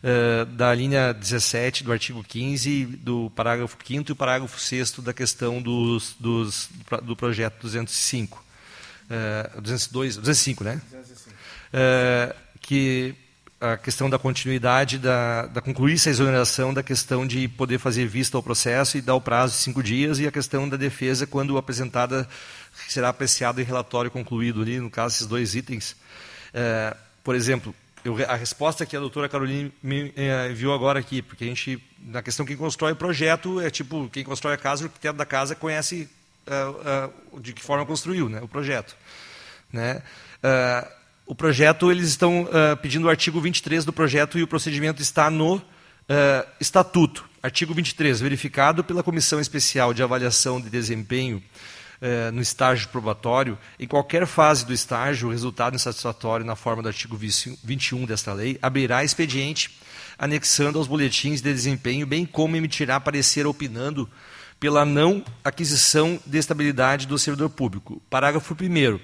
é, 0.03 0.45
da 0.45 0.75
linha 0.75 1.13
17 1.13 1.85
do 1.85 1.93
artigo 1.93 2.23
15, 2.23 2.87
do 2.87 3.31
parágrafo 3.35 3.77
5 3.85 4.11
e 4.11 4.13
o 4.13 4.17
parágrafo 4.17 4.61
6 4.61 4.93
da 4.99 5.13
questão 5.13 5.61
dos, 5.61 6.15
dos, 6.19 6.69
do 7.03 7.17
projeto 7.17 7.63
205. 7.63 8.45
Uh, 9.09 9.61
202, 9.63 10.17
205, 10.19 10.65
né? 10.65 10.83
205. 10.91 11.31
Uh, 11.31 12.35
que 12.61 13.15
a 13.61 13.77
questão 13.77 14.09
da 14.09 14.19
continuidade, 14.19 14.99
da, 14.99 15.47
da 15.47 15.61
concluir 15.61 15.95
essa 15.95 16.11
exoneração 16.11 16.73
da 16.73 16.83
questão 16.83 17.27
de 17.27 17.49
poder 17.49 17.79
fazer 17.79 18.07
vista 18.07 18.37
ao 18.37 18.43
processo 18.43 18.97
e 18.97 19.01
dar 19.01 19.15
o 19.15 19.21
prazo 19.21 19.55
de 19.55 19.63
cinco 19.63 19.83
dias, 19.83 20.21
e 20.21 20.27
a 20.27 20.31
questão 20.31 20.69
da 20.69 20.77
defesa, 20.77 21.27
quando 21.27 21.59
apresentada, 21.59 22.29
será 22.87 23.09
apreciada 23.09 23.61
em 23.61 23.65
relatório 23.65 24.11
concluído 24.11 24.63
ali, 24.63 24.79
no 24.79 24.91
caso, 24.91 25.17
esses 25.17 25.27
dois 25.27 25.55
itens. 25.57 25.97
É, 26.55 26.97
por 27.25 27.35
exemplo, 27.35 27.75
eu, 28.09 28.31
a 28.31 28.35
resposta 28.35 28.87
que 28.87 28.97
a 28.97 29.01
doutora 29.01 29.29
Carolina 29.29 29.71
me 29.83 30.13
é, 30.17 30.51
enviou 30.51 30.75
agora 30.75 30.99
aqui, 30.99 31.21
porque 31.21 31.45
a 31.45 31.47
gente, 31.47 31.83
na 32.01 32.23
questão 32.23 32.47
quem 32.47 32.57
constrói 32.57 32.93
o 32.93 32.97
projeto, 32.97 33.61
é 33.61 33.71
tipo, 33.71 34.09
quem 34.09 34.25
constrói 34.25 34.55
a 34.55 34.57
casa, 34.57 34.85
o 34.85 34.87
arquiteto 34.87 35.19
da 35.19 35.27
casa 35.27 35.55
conhece 35.55 36.09
uh, 36.47 37.37
uh, 37.37 37.41
de 37.41 37.53
que 37.53 37.63
forma 37.63 37.85
construiu 37.85 38.29
né, 38.29 38.41
o 38.41 38.49
projeto. 38.49 38.97
Né? 39.71 40.03
Uh, 40.43 40.99
o 41.27 41.35
projeto, 41.35 41.93
eles 41.93 42.09
estão 42.09 42.49
pedindo 42.81 43.07
o 43.07 43.11
artigo 43.11 43.39
23 43.39 43.85
do 43.85 43.93
projeto 43.93 44.39
e 44.39 44.43
o 44.43 44.47
procedimento 44.47 45.03
está 45.03 45.29
no 45.29 45.61
estatuto. 46.59 47.29
Artigo 47.43 47.75
23, 47.75 48.19
verificado 48.19 48.83
pela 48.83 49.03
Comissão 49.03 49.39
Especial 49.39 49.93
de 49.93 50.03
Avaliação 50.03 50.59
de 50.59 50.71
Desempenho 50.71 51.43
uh, 52.01 52.33
no 52.33 52.41
estágio 52.41 52.89
probatório, 52.89 53.59
em 53.79 53.87
qualquer 53.87 54.27
fase 54.27 54.65
do 54.65 54.73
estágio, 54.73 55.29
o 55.29 55.31
resultado 55.31 55.75
insatisfatório 55.75 56.45
na 56.45 56.57
forma 56.57 56.83
do 56.83 56.89
artigo 56.89 57.17
21 57.17 58.05
desta 58.05 58.33
lei, 58.33 58.59
abrirá 58.63 59.05
expediente 59.05 59.79
anexando 60.19 60.79
aos 60.79 60.89
boletins 60.89 61.41
de 61.41 61.53
desempenho, 61.53 62.07
bem 62.07 62.27
como 62.27 62.57
emitirá 62.57 62.99
parecer 62.99 63.47
opinando 63.47 64.09
pela 64.59 64.85
não 64.85 65.25
aquisição 65.45 66.19
de 66.27 66.39
estabilidade 66.39 67.07
do 67.07 67.19
servidor 67.19 67.51
público. 67.51 68.03
Parágrafo 68.11 68.55
1 68.55 68.99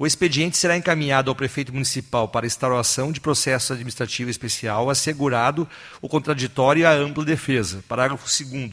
o 0.00 0.06
expediente 0.06 0.56
será 0.56 0.78
encaminhado 0.78 1.30
ao 1.30 1.34
prefeito 1.34 1.74
municipal 1.74 2.26
para 2.26 2.46
instauração 2.46 3.12
de 3.12 3.20
processo 3.20 3.74
administrativo 3.74 4.30
especial, 4.30 4.88
assegurado 4.88 5.68
o 6.00 6.08
contraditório 6.08 6.80
e 6.80 6.86
a 6.86 6.92
ampla 6.92 7.22
defesa. 7.22 7.84
Parágrafo 7.86 8.24
2. 8.24 8.70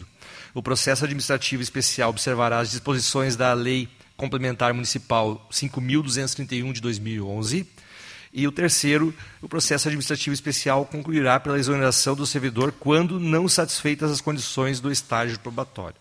O 0.57 0.63
processo 0.63 1.05
administrativo 1.05 1.61
especial 1.61 2.09
observará 2.09 2.57
as 2.57 2.71
disposições 2.71 3.35
da 3.35 3.53
Lei 3.53 3.87
Complementar 4.15 4.73
Municipal 4.73 5.47
5.231 5.51 6.73
de 6.73 6.81
2011. 6.81 7.67
E 8.33 8.47
o 8.47 8.51
terceiro, 8.51 9.13
o 9.39 9.47
processo 9.47 9.87
administrativo 9.87 10.33
especial 10.33 10.83
concluirá 10.83 11.39
pela 11.39 11.59
exoneração 11.59 12.15
do 12.15 12.25
servidor 12.25 12.71
quando 12.71 13.19
não 13.19 13.47
satisfeitas 13.47 14.09
as 14.09 14.19
condições 14.19 14.79
do 14.79 14.91
estágio 14.91 15.37
probatório. 15.37 15.95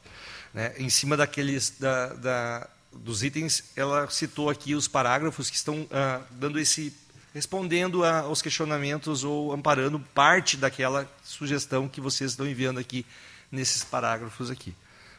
Né? 0.54 0.72
Em 0.78 0.88
cima 0.88 1.18
daqueles 1.18 1.74
da, 1.78 2.14
da 2.14 2.68
dos 2.90 3.22
itens, 3.22 3.62
ela 3.76 4.08
citou 4.08 4.48
aqui 4.48 4.74
os 4.74 4.88
parágrafos 4.88 5.50
que 5.50 5.56
estão 5.56 5.86
ah, 5.90 6.22
dando 6.30 6.58
esse 6.58 6.94
respondendo 7.34 8.02
a, 8.02 8.20
aos 8.20 8.40
questionamentos 8.40 9.22
ou 9.22 9.52
amparando 9.52 10.00
parte 10.14 10.56
daquela 10.56 11.06
sugestão 11.22 11.86
que 11.86 12.00
vocês 12.00 12.30
estão 12.30 12.48
enviando 12.48 12.80
aqui 12.80 13.04
nesses 13.50 13.84
parágrafos 13.84 14.50
aqui. 14.50 14.74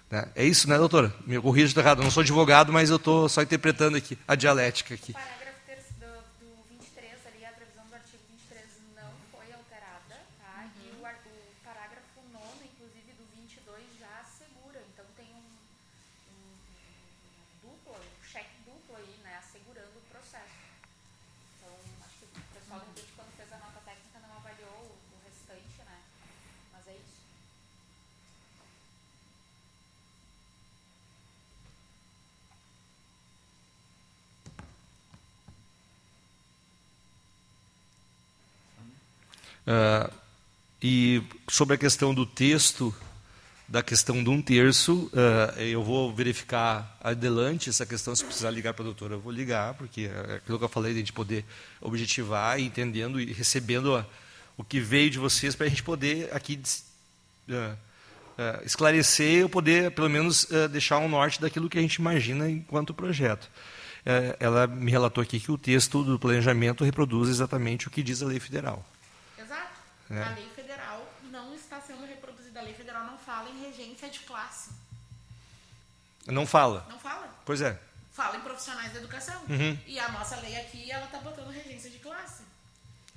Né? 0.10 0.28
É 0.36 0.46
isso, 0.46 0.70
né, 0.70 0.78
doutora? 0.78 1.14
Me 1.26 1.40
corrija 1.40 1.74
de 1.74 1.80
errado. 1.80 2.04
Não 2.04 2.12
sou 2.12 2.22
advogado, 2.22 2.72
mas 2.72 2.90
eu 2.90 2.96
estou 2.96 3.28
só 3.28 3.42
interpretando 3.42 3.98
aqui 3.98 4.18
a 4.28 4.36
dialética 4.36 4.94
aqui. 4.94 5.14
Uh, 39.68 40.10
e 40.82 41.22
sobre 41.50 41.76
a 41.76 41.78
questão 41.78 42.14
do 42.14 42.26
texto, 42.26 42.96
da 43.68 43.84
questão 43.84 44.24
de 44.24 44.30
um 44.30 44.42
terço, 44.42 45.12
uh, 45.12 45.60
eu 45.60 45.84
vou 45.84 46.16
verificar 46.16 46.98
adelante 47.02 47.70
essa 47.70 47.86
questão. 47.86 48.16
Se 48.16 48.24
precisar 48.24 48.50
ligar 48.50 48.74
para 48.74 48.84
a 48.84 48.86
doutora, 48.86 49.16
eu 49.16 49.20
vou 49.20 49.32
ligar, 49.32 49.74
porque 49.74 50.10
é 50.10 50.36
aquilo 50.36 50.58
que 50.58 50.64
eu 50.64 50.70
falei, 50.70 50.94
de 50.94 51.00
a 51.00 51.02
gente 51.02 51.12
poder 51.12 51.44
objetivar, 51.82 52.58
entendendo 52.62 53.20
e 53.20 53.34
recebendo 53.34 53.94
a, 53.94 54.06
o 54.56 54.64
que 54.64 54.80
veio 54.80 55.10
de 55.10 55.20
vocês, 55.20 55.54
para 55.54 55.66
a 55.66 55.70
gente 55.70 55.84
poder 55.84 56.34
aqui 56.34 56.62
uh, 57.50 57.78
esclarecer, 58.64 59.44
ou 59.44 59.50
poder, 59.50 59.92
pelo 59.92 60.10
menos, 60.10 60.48
deixar 60.72 61.00
um 61.00 61.10
norte 61.10 61.42
daquilo 61.42 61.68
que 61.68 61.78
a 61.78 61.82
gente 61.82 61.96
imagina 61.96 62.50
enquanto 62.50 62.94
projeto. 62.94 63.50
ela 64.40 64.68
me 64.68 64.92
relatou 64.92 65.22
aqui 65.22 65.40
que 65.40 65.52
o 65.52 65.58
texto 65.58 66.04
do 66.04 66.20
planejamento 66.20 66.86
reproduz 66.86 67.30
exatamente 67.30 67.88
o 67.88 67.92
que 67.92 68.04
diz 68.04 68.22
a 68.22 68.28
lei 68.28 68.40
federal. 68.40 68.86
É. 70.10 70.24
A 70.24 70.30
lei 70.30 70.50
federal 70.56 71.06
não 71.24 71.54
está 71.54 71.82
sendo 71.82 72.06
reproduzida. 72.06 72.60
A 72.60 72.64
lei 72.64 72.74
federal 72.74 73.06
não 73.06 73.18
fala 73.18 73.50
em 73.50 73.62
regência 73.62 74.10
de 74.10 74.20
classe. 74.20 74.70
Não 76.26 76.46
fala? 76.46 76.86
Não 76.90 77.00
fala. 77.00 77.30
Pois 77.46 77.62
é. 77.62 77.80
Fala 78.12 78.38
em 78.38 78.42
profissionais 78.42 78.92
da 78.94 79.00
educação. 79.00 79.42
Uhum. 79.50 79.78
E 79.86 80.00
a 80.00 80.10
nossa 80.10 80.36
lei 80.38 80.58
aqui, 80.58 80.90
ela 80.92 81.06
está 81.06 81.20
botando 81.20 81.50
regência 81.50 81.90
de 81.90 82.00
classe. 82.00 82.44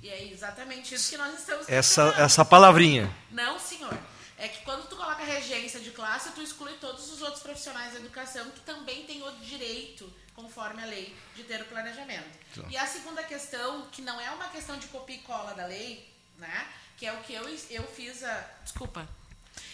E 0.01 0.09
é 0.09 0.31
exatamente 0.31 0.95
isso 0.95 1.09
que 1.09 1.17
nós 1.17 1.37
estamos 1.37 1.69
essa 1.69 2.13
Essa 2.17 2.43
palavrinha. 2.43 3.13
Não, 3.31 3.59
senhor. 3.59 3.95
É 4.37 4.47
que 4.47 4.63
quando 4.63 4.87
tu 4.87 4.95
coloca 4.95 5.23
regência 5.23 5.79
de 5.79 5.91
classe, 5.91 6.31
tu 6.31 6.41
exclui 6.41 6.73
todos 6.73 7.11
os 7.11 7.21
outros 7.21 7.43
profissionais 7.43 7.93
da 7.93 7.99
educação 7.99 8.49
que 8.49 8.61
também 8.61 9.05
têm 9.05 9.21
o 9.21 9.31
direito, 9.33 10.11
conforme 10.35 10.81
a 10.81 10.85
lei, 10.87 11.15
de 11.35 11.43
ter 11.43 11.61
o 11.61 11.65
planejamento. 11.65 12.39
Então. 12.51 12.67
E 12.69 12.75
a 12.75 12.87
segunda 12.87 13.21
questão, 13.23 13.87
que 13.91 14.01
não 14.01 14.19
é 14.19 14.31
uma 14.31 14.47
questão 14.49 14.79
de 14.79 14.87
copia 14.87 15.15
e 15.15 15.19
cola 15.19 15.53
da 15.53 15.67
lei, 15.67 16.10
né? 16.41 16.65
que 16.97 17.05
é 17.07 17.13
o 17.13 17.17
que 17.17 17.33
eu, 17.33 17.43
eu 17.71 17.83
fiz 17.83 18.23
a. 18.23 18.45
Desculpa. 18.63 19.09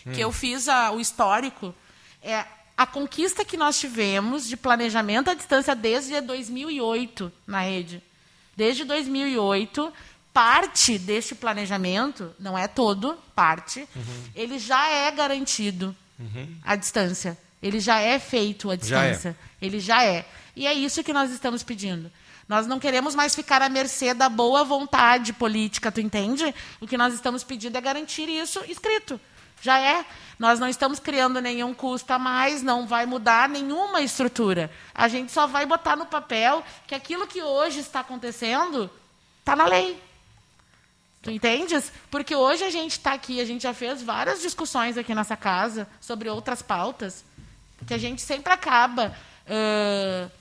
Hum. 0.05 0.13
Que 0.13 0.21
eu 0.21 0.31
fiz 0.31 0.69
a, 0.69 0.91
o 0.91 0.99
histórico. 0.99 1.75
É, 2.21 2.45
a 2.77 2.85
conquista 2.85 3.43
que 3.43 3.57
nós 3.57 3.77
tivemos 3.77 4.47
de 4.47 4.55
planejamento 4.55 5.29
à 5.29 5.33
distância 5.33 5.75
desde 5.75 6.21
2008 6.21 7.29
na 7.45 7.61
rede. 7.61 8.01
Desde 8.55 8.85
2008, 8.85 9.91
parte 10.31 10.97
deste 10.97 11.35
planejamento, 11.35 12.33
não 12.39 12.57
é 12.57 12.65
todo, 12.65 13.17
parte, 13.35 13.81
uhum. 13.93 14.23
ele 14.33 14.57
já 14.57 14.89
é 14.89 15.11
garantido 15.11 15.93
uhum. 16.17 16.55
à 16.63 16.77
distância. 16.77 17.37
Ele 17.61 17.81
já 17.81 17.99
é 17.99 18.19
feito 18.19 18.71
à 18.71 18.75
distância. 18.77 19.31
Já 19.31 19.37
é. 19.37 19.65
Ele 19.65 19.79
já 19.81 20.03
é. 20.05 20.25
E 20.55 20.65
é 20.65 20.73
isso 20.73 21.03
que 21.03 21.11
nós 21.11 21.29
estamos 21.29 21.61
pedindo. 21.61 22.09
Nós 22.47 22.65
não 22.65 22.79
queremos 22.79 23.13
mais 23.13 23.35
ficar 23.35 23.61
à 23.61 23.67
mercê 23.67 24.13
da 24.13 24.29
boa 24.29 24.63
vontade 24.63 25.33
política, 25.33 25.91
tu 25.91 25.99
entende? 25.99 26.53
O 26.79 26.87
que 26.87 26.97
nós 26.97 27.13
estamos 27.13 27.43
pedindo 27.43 27.77
é 27.77 27.81
garantir 27.81 28.29
isso 28.29 28.63
escrito. 28.67 29.19
Já 29.61 29.79
é. 29.79 30.05
Nós 30.39 30.59
não 30.59 30.69
estamos 30.69 30.99
criando 30.99 31.41
nenhum 31.41 31.73
custo 31.73 32.13
a 32.13 32.19
mais, 32.19 32.61
não 32.61 32.85
vai 32.85 33.05
mudar 33.05 33.49
nenhuma 33.49 34.01
estrutura. 34.01 34.71
A 34.93 35.07
gente 35.07 35.31
só 35.31 35.47
vai 35.47 35.65
botar 35.65 35.95
no 35.95 36.05
papel 36.05 36.63
que 36.85 36.95
aquilo 36.95 37.27
que 37.27 37.41
hoje 37.41 37.79
está 37.79 38.01
acontecendo 38.01 38.89
está 39.39 39.55
na 39.55 39.65
lei. 39.65 40.01
Tu 41.21 41.31
entendes? 41.31 41.91
Porque 42.09 42.35
hoje 42.35 42.63
a 42.63 42.69
gente 42.69 42.91
está 42.91 43.13
aqui, 43.13 43.41
a 43.41 43.45
gente 43.45 43.63
já 43.63 43.73
fez 43.73 44.01
várias 44.01 44.41
discussões 44.41 44.97
aqui 44.97 45.13
nessa 45.13 45.35
casa 45.35 45.87
sobre 45.99 46.29
outras 46.29 46.61
pautas, 46.61 47.25
que 47.85 47.93
a 47.93 47.97
gente 47.97 48.21
sempre 48.21 48.53
acaba 48.53 49.13
uh, 49.47 50.31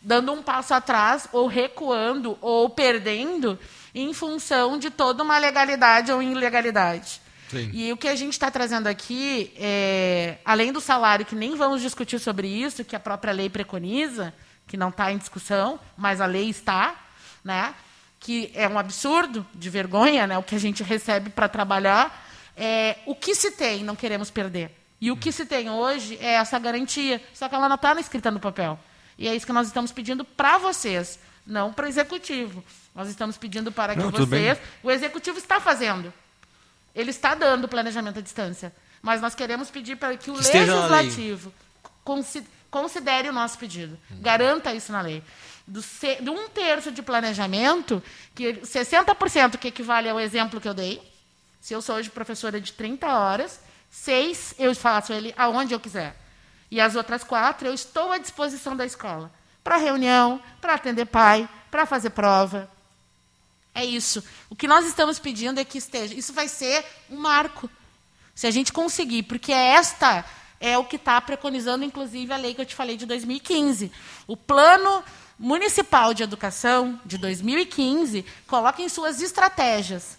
dando 0.00 0.32
um 0.32 0.42
passo 0.42 0.72
atrás, 0.72 1.28
ou 1.32 1.46
recuando, 1.46 2.38
ou 2.40 2.70
perdendo, 2.70 3.58
em 3.94 4.12
função 4.12 4.78
de 4.78 4.90
toda 4.90 5.22
uma 5.22 5.38
legalidade 5.38 6.10
ou 6.12 6.22
ilegalidade. 6.22 7.20
Sim. 7.50 7.70
E 7.74 7.92
o 7.92 7.96
que 7.96 8.06
a 8.06 8.14
gente 8.14 8.32
está 8.32 8.50
trazendo 8.50 8.86
aqui, 8.86 9.52
é, 9.56 10.38
além 10.44 10.72
do 10.72 10.80
salário, 10.80 11.26
que 11.26 11.34
nem 11.34 11.56
vamos 11.56 11.82
discutir 11.82 12.20
sobre 12.20 12.46
isso, 12.46 12.84
que 12.84 12.94
a 12.94 13.00
própria 13.00 13.32
lei 13.32 13.50
preconiza, 13.50 14.32
que 14.68 14.76
não 14.76 14.90
está 14.90 15.10
em 15.12 15.18
discussão, 15.18 15.80
mas 15.96 16.20
a 16.20 16.26
lei 16.26 16.48
está, 16.48 16.94
né? 17.44 17.74
que 18.20 18.52
é 18.54 18.68
um 18.68 18.78
absurdo, 18.78 19.44
de 19.54 19.68
vergonha, 19.68 20.26
né? 20.26 20.38
o 20.38 20.42
que 20.42 20.54
a 20.54 20.60
gente 20.60 20.82
recebe 20.82 21.30
para 21.30 21.48
trabalhar, 21.48 22.24
é, 22.56 22.98
o 23.06 23.14
que 23.14 23.34
se 23.34 23.50
tem, 23.50 23.82
não 23.82 23.96
queremos 23.96 24.30
perder. 24.30 24.70
E 25.00 25.10
o 25.10 25.16
que 25.16 25.32
se 25.32 25.46
tem 25.46 25.70
hoje 25.70 26.18
é 26.20 26.34
essa 26.34 26.58
garantia, 26.58 27.20
só 27.32 27.48
que 27.48 27.54
ela 27.54 27.68
não 27.68 27.76
está 27.76 27.98
escrita 27.98 28.30
no 28.30 28.38
papel. 28.38 28.78
E 29.20 29.28
é 29.28 29.36
isso 29.36 29.44
que 29.44 29.52
nós 29.52 29.66
estamos 29.66 29.92
pedindo 29.92 30.24
para 30.24 30.56
vocês, 30.56 31.18
não 31.46 31.74
para 31.74 31.84
o 31.84 31.88
executivo. 31.88 32.64
Nós 32.94 33.06
estamos 33.06 33.36
pedindo 33.36 33.70
para 33.70 33.94
que 33.94 34.00
não, 34.00 34.10
vocês. 34.10 34.58
O 34.82 34.90
executivo 34.90 35.36
está 35.36 35.60
fazendo. 35.60 36.10
Ele 36.94 37.10
está 37.10 37.34
dando 37.34 37.68
planejamento 37.68 38.18
à 38.18 38.22
distância. 38.22 38.74
Mas 39.02 39.20
nós 39.20 39.34
queremos 39.34 39.70
pedir 39.70 39.96
para 39.96 40.16
que 40.16 40.30
o 40.30 40.34
que 40.34 40.40
legislativo 40.40 41.52
considere 42.70 43.28
o 43.28 43.32
nosso 43.32 43.58
pedido. 43.58 43.98
Hum. 44.10 44.16
Garanta 44.22 44.74
isso 44.74 44.90
na 44.90 45.02
lei. 45.02 45.22
Do 45.66 45.82
de 45.82 46.30
um 46.30 46.48
terço 46.48 46.90
de 46.90 47.02
planejamento, 47.02 48.02
que 48.34 48.54
60% 48.54 49.58
que 49.58 49.68
equivale 49.68 50.08
ao 50.08 50.18
exemplo 50.18 50.58
que 50.62 50.68
eu 50.68 50.74
dei. 50.74 51.00
Se 51.60 51.74
eu 51.74 51.82
sou 51.82 51.96
hoje 51.96 52.08
professora 52.08 52.58
de 52.58 52.72
30 52.72 53.06
horas, 53.06 53.60
seis 53.90 54.54
eu 54.58 54.74
faço 54.74 55.12
ele 55.12 55.34
aonde 55.36 55.74
eu 55.74 55.78
quiser. 55.78 56.16
E 56.70 56.80
as 56.80 56.94
outras 56.94 57.24
quatro 57.24 57.66
eu 57.66 57.74
estou 57.74 58.12
à 58.12 58.18
disposição 58.18 58.76
da 58.76 58.86
escola. 58.86 59.30
Para 59.62 59.76
reunião, 59.76 60.40
para 60.60 60.74
atender 60.74 61.06
pai, 61.06 61.48
para 61.70 61.84
fazer 61.84 62.10
prova, 62.10 62.70
é 63.74 63.84
isso. 63.84 64.22
O 64.48 64.56
que 64.56 64.66
nós 64.66 64.86
estamos 64.86 65.18
pedindo 65.18 65.60
é 65.60 65.64
que 65.64 65.78
esteja. 65.78 66.14
Isso 66.14 66.32
vai 66.32 66.48
ser 66.48 66.84
um 67.10 67.16
marco. 67.16 67.70
Se 68.34 68.46
a 68.46 68.50
gente 68.50 68.72
conseguir, 68.72 69.24
porque 69.24 69.52
esta 69.52 70.24
é 70.58 70.76
o 70.76 70.84
que 70.84 70.96
está 70.96 71.20
preconizando, 71.20 71.84
inclusive, 71.84 72.32
a 72.32 72.36
lei 72.36 72.54
que 72.54 72.60
eu 72.60 72.66
te 72.66 72.74
falei 72.74 72.96
de 72.96 73.06
2015. 73.06 73.90
O 74.26 74.36
plano 74.36 75.02
municipal 75.38 76.12
de 76.12 76.22
educação 76.22 77.00
de 77.04 77.16
2015 77.16 78.24
coloca 78.46 78.82
em 78.82 78.88
suas 78.88 79.22
estratégias 79.22 80.18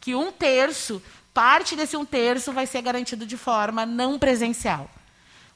que 0.00 0.14
um 0.14 0.30
terço, 0.30 1.02
parte 1.32 1.74
desse 1.74 1.96
um 1.96 2.04
terço, 2.04 2.52
vai 2.52 2.66
ser 2.66 2.82
garantido 2.82 3.26
de 3.26 3.36
forma 3.36 3.86
não 3.86 4.18
presencial. 4.18 4.90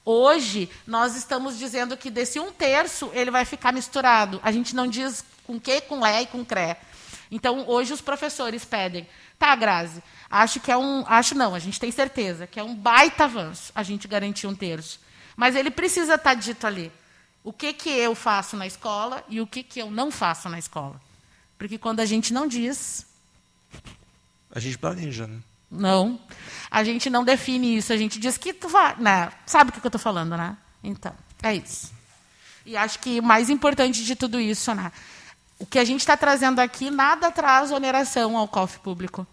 Hoje, 0.04 0.68
nós 0.86 1.14
estamos 1.16 1.58
dizendo 1.58 1.96
que 1.96 2.10
desse 2.10 2.40
um 2.40 2.50
terço 2.50 3.10
ele 3.14 3.30
vai 3.30 3.44
ficar 3.44 3.72
misturado. 3.72 4.40
A 4.42 4.50
gente 4.50 4.74
não 4.74 4.86
diz 4.86 5.24
com 5.44 5.60
que, 5.60 5.80
com 5.82 6.00
Lé 6.00 6.22
e 6.22 6.26
com 6.26 6.44
CRE. 6.44 6.76
Então, 7.30 7.66
hoje 7.68 7.92
os 7.92 8.00
professores 8.00 8.64
pedem, 8.64 9.08
tá, 9.38 9.54
Grazi, 9.54 10.02
acho 10.28 10.60
que 10.60 10.70
é 10.70 10.76
um, 10.76 11.04
acho 11.06 11.34
não, 11.34 11.54
a 11.54 11.58
gente 11.58 11.80
tem 11.80 11.90
certeza 11.90 12.46
que 12.46 12.60
é 12.60 12.62
um 12.62 12.74
baita 12.74 13.24
avanço 13.24 13.72
a 13.74 13.82
gente 13.82 14.06
garantir 14.06 14.46
um 14.46 14.54
terço. 14.54 15.00
Mas 15.36 15.56
ele 15.56 15.70
precisa 15.70 16.16
estar 16.16 16.30
tá 16.30 16.34
dito 16.34 16.66
ali. 16.66 16.92
O 17.42 17.52
que, 17.52 17.72
que 17.72 17.88
eu 17.88 18.14
faço 18.14 18.56
na 18.56 18.66
escola 18.66 19.24
e 19.28 19.40
o 19.40 19.46
que, 19.46 19.62
que 19.62 19.80
eu 19.80 19.90
não 19.90 20.10
faço 20.10 20.48
na 20.48 20.58
escola. 20.58 21.00
Porque 21.56 21.78
quando 21.78 22.00
a 22.00 22.04
gente 22.04 22.32
não 22.32 22.46
diz. 22.46 23.06
A 24.50 24.60
gente 24.60 24.76
planeja, 24.76 25.26
né? 25.26 25.40
Não. 25.72 26.20
A 26.70 26.85
gente 26.85 27.08
não 27.08 27.24
define 27.24 27.78
isso. 27.78 27.92
A 27.92 27.96
gente 27.96 28.20
diz 28.20 28.37
que 28.37 28.52
tu 28.52 28.68
vai. 28.68 28.94
Né? 28.98 29.32
Sabe 29.46 29.70
o 29.70 29.72
que 29.72 29.80
eu 29.80 29.88
estou 29.88 30.00
falando, 30.00 30.37
né? 30.37 30.56
Então, 30.85 31.14
é 31.42 31.54
isso. 31.54 31.90
E 32.66 32.76
acho 32.76 32.98
que 32.98 33.18
o 33.18 33.22
mais 33.22 33.48
importante 33.48 34.04
de 34.04 34.14
tudo 34.14 34.38
isso, 34.38 34.74
né? 34.74 34.92
O 35.58 35.66
que 35.66 35.78
a 35.78 35.85
gente 35.85 36.00
está 36.00 36.16
trazendo 36.16 36.61
aqui 36.61 36.90
nada 36.90 37.30
traz 37.30 37.72
oneração 37.72 38.37
ao 38.37 38.46
cofre 38.46 38.80
público. 38.80 39.26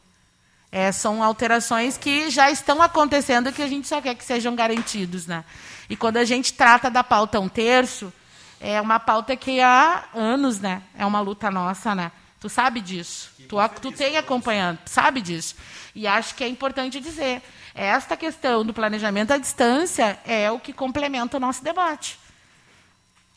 É, 0.72 0.92
são 0.92 1.24
alterações 1.24 1.98
que 1.98 2.30
já 2.30 2.50
estão 2.52 2.82
acontecendo 2.82 3.50
e 3.50 3.52
que 3.52 3.64
a 3.64 3.68
gente 3.68 3.88
só 3.88 4.00
quer 4.00 4.16
que 4.16 4.24
sejam 4.24 4.56
garantidos. 4.56 5.26
Né? 5.26 5.44
E 5.90 5.96
quando 5.96 6.18
a 6.18 6.24
gente 6.24 6.54
trata 6.54 6.90
da 6.90 7.04
pauta 7.04 7.40
um 7.40 7.50
terço, 7.50 8.14
é 8.60 8.80
uma 8.80 9.00
pauta 9.00 9.36
que 9.36 9.60
há 9.60 10.06
anos 10.14 10.60
né? 10.60 10.84
é 10.96 11.06
uma 11.06 11.20
luta 11.20 11.50
nossa. 11.50 11.96
Né? 11.96 12.12
Tu 12.40 12.48
sabe 12.48 12.80
disso. 12.80 13.32
Tu, 13.48 13.56
tu 13.82 13.92
tem 13.92 14.18
acompanhando, 14.18 14.80
sabe 14.86 15.22
disso. 15.22 15.56
E 15.94 16.08
acho 16.08 16.36
que 16.36 16.44
é 16.44 16.48
importante 16.48 17.00
dizer. 17.00 17.42
Esta 17.76 18.18
questão 18.18 18.66
do 18.66 18.74
planejamento 18.74 19.32
à 19.32 19.38
distância 19.38 20.20
é 20.26 20.50
o 20.52 20.60
que 20.60 20.74
complementa 20.74 21.38
o 21.38 21.40
nosso 21.40 21.64
debate. 21.64 22.20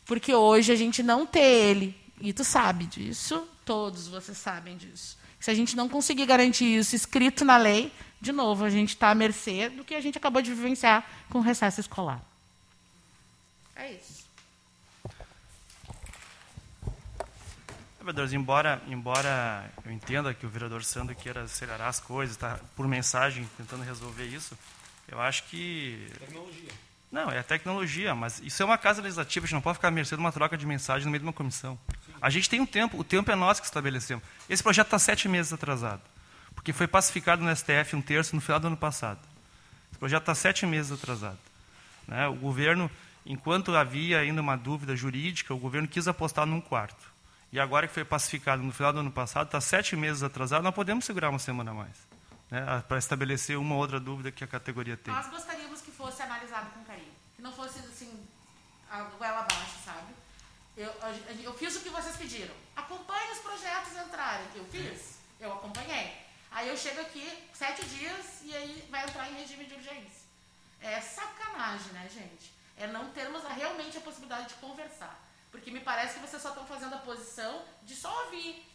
Porque 0.05 0.33
hoje 0.33 0.71
a 0.71 0.75
gente 0.75 1.01
não 1.01 1.25
tem 1.25 1.43
ele 1.43 2.03
e 2.19 2.33
tu 2.33 2.43
sabe 2.43 2.85
disso, 2.85 3.47
todos 3.65 4.07
vocês 4.07 4.37
sabem 4.37 4.77
disso. 4.77 5.17
Se 5.39 5.51
a 5.51 5.53
gente 5.53 5.75
não 5.75 5.89
conseguir 5.89 6.25
garantir 6.25 6.77
isso 6.77 6.95
escrito 6.95 7.43
na 7.43 7.57
lei, 7.57 7.91
de 8.21 8.31
novo, 8.31 8.63
a 8.63 8.69
gente 8.69 8.89
está 8.89 9.09
à 9.09 9.15
mercê 9.15 9.67
do 9.69 9.83
que 9.83 9.93
a 9.93 9.99
gente 9.99 10.17
acabou 10.17 10.41
de 10.41 10.53
vivenciar 10.53 11.05
com 11.29 11.39
o 11.39 11.41
recesso 11.41 11.81
escolar. 11.81 12.21
É 13.75 13.91
isso. 13.91 14.22
Vereadores, 18.03 18.33
embora, 18.33 18.81
embora 18.85 19.71
eu 19.85 19.89
entenda 19.89 20.33
que 20.33 20.45
o 20.45 20.49
vereador 20.49 20.83
Sandro 20.83 21.15
queira 21.15 21.43
acelerar 21.43 21.87
as 21.87 22.01
coisas, 22.01 22.35
está 22.35 22.59
por 22.75 22.85
mensagem 22.85 23.49
tentando 23.55 23.81
resolver 23.81 24.25
isso, 24.25 24.57
eu 25.07 25.21
acho 25.21 25.45
que. 25.45 26.05
Tecnologia. 26.19 26.69
Não, 27.09 27.31
é 27.31 27.39
a 27.39 27.43
tecnologia, 27.43 28.13
mas 28.13 28.41
isso 28.43 28.61
é 28.61 28.65
uma 28.65 28.77
casa 28.77 29.01
legislativa, 29.01 29.45
a 29.45 29.47
gente 29.47 29.53
não 29.53 29.61
pode 29.61 29.77
ficar 29.77 29.87
à 29.87 29.91
mercê 29.91 30.15
de 30.15 30.19
uma 30.19 30.33
troca 30.33 30.57
de 30.57 30.65
mensagem 30.65 31.05
no 31.05 31.11
meio 31.11 31.21
de 31.21 31.25
uma 31.25 31.31
comissão. 31.31 31.79
A 32.21 32.29
gente 32.29 32.49
tem 32.49 32.59
um 32.59 32.65
tempo, 32.65 32.99
o 32.99 33.05
tempo 33.05 33.31
é 33.31 33.35
nós 33.35 33.61
que 33.61 33.65
estabelecemos. 33.65 34.21
Esse 34.49 34.61
projeto 34.61 34.87
está 34.87 34.99
sete 34.99 35.29
meses 35.29 35.53
atrasado, 35.53 36.01
porque 36.53 36.73
foi 36.73 36.87
pacificado 36.87 37.41
no 37.41 37.55
STF 37.55 37.95
um 37.95 38.01
terço 38.01 38.35
no 38.35 38.41
final 38.41 38.59
do 38.59 38.67
ano 38.67 38.77
passado. 38.77 39.19
Esse 39.91 39.99
projeto 39.99 40.23
está 40.23 40.35
sete 40.35 40.65
meses 40.65 40.91
atrasado. 40.91 41.39
Né? 42.05 42.27
O 42.27 42.35
governo, 42.35 42.91
enquanto 43.25 43.73
havia 43.73 44.19
ainda 44.19 44.41
uma 44.41 44.57
dúvida 44.57 44.93
jurídica, 44.93 45.53
o 45.53 45.57
governo 45.57 45.87
quis 45.87 46.05
apostar 46.05 46.45
num 46.45 46.59
quarto. 46.59 47.12
E 47.53 47.59
agora 47.59 47.87
que 47.87 47.93
foi 47.93 48.03
pacificado 48.03 48.63
no 48.63 48.71
final 48.71 48.91
do 48.91 49.01
ano 49.01 49.11
passado, 49.11 49.45
está 49.45 49.61
sete 49.61 49.95
meses 49.95 50.23
atrasado, 50.23 50.63
nós 50.63 50.73
podemos 50.73 51.05
segurar 51.05 51.29
uma 51.29 51.37
semana 51.37 51.69
a 51.69 51.73
mais. 51.75 51.95
Né? 52.49 52.83
Para 52.87 52.97
estabelecer 52.97 53.59
uma 53.59 53.75
outra 53.75 53.99
dúvida 53.99 54.31
que 54.31 54.43
a 54.43 54.47
categoria 54.47 54.97
tem. 54.97 55.13
Nós 55.13 55.27
gostaríamos 55.27 55.79
que 55.79 55.91
fosse 55.91 56.23
analisado 56.23 56.71
com 56.71 56.83
carinho. 56.83 57.13
Que 57.35 57.43
não 57.43 57.53
fosse 57.53 57.77
assim, 57.77 58.27
a 58.89 59.03
goela 59.03 59.41
abaixo, 59.41 59.75
sabe? 59.85 60.15
Eu, 60.75 60.91
eu 61.43 61.53
fiz 61.53 61.75
o 61.75 61.81
que 61.81 61.89
vocês 61.89 62.17
pediram. 62.17 62.55
Acompanhe 62.75 63.31
os 63.33 63.37
projetos 63.37 63.97
entrarem. 64.03 64.47
Eu 64.55 64.65
fiz, 64.65 65.19
eu 65.39 65.53
acompanhei. 65.53 66.11
Aí 66.49 66.67
eu 66.67 66.75
chego 66.75 67.01
aqui, 67.01 67.31
sete 67.53 67.85
dias, 67.85 68.41
e 68.45 68.55
aí 68.55 68.87
vai 68.89 69.03
entrar 69.03 69.29
em 69.29 69.35
regime 69.35 69.65
de 69.65 69.75
urgência. 69.75 70.23
É 70.81 70.99
sacanagem, 70.99 71.93
né, 71.93 72.09
gente? 72.11 72.51
É 72.77 72.87
não 72.87 73.11
termos 73.11 73.43
realmente 73.43 73.95
a 73.99 74.01
possibilidade 74.01 74.47
de 74.47 74.55
conversar. 74.55 75.22
Porque 75.53 75.69
me 75.69 75.81
parece 75.81 76.15
que 76.15 76.19
vocês 76.19 76.41
só 76.41 76.49
estão 76.49 76.65
fazendo 76.65 76.95
a 76.95 77.05
posição 77.09 77.63
de 77.83 77.95
só 77.95 78.11
ouvir. 78.25 78.65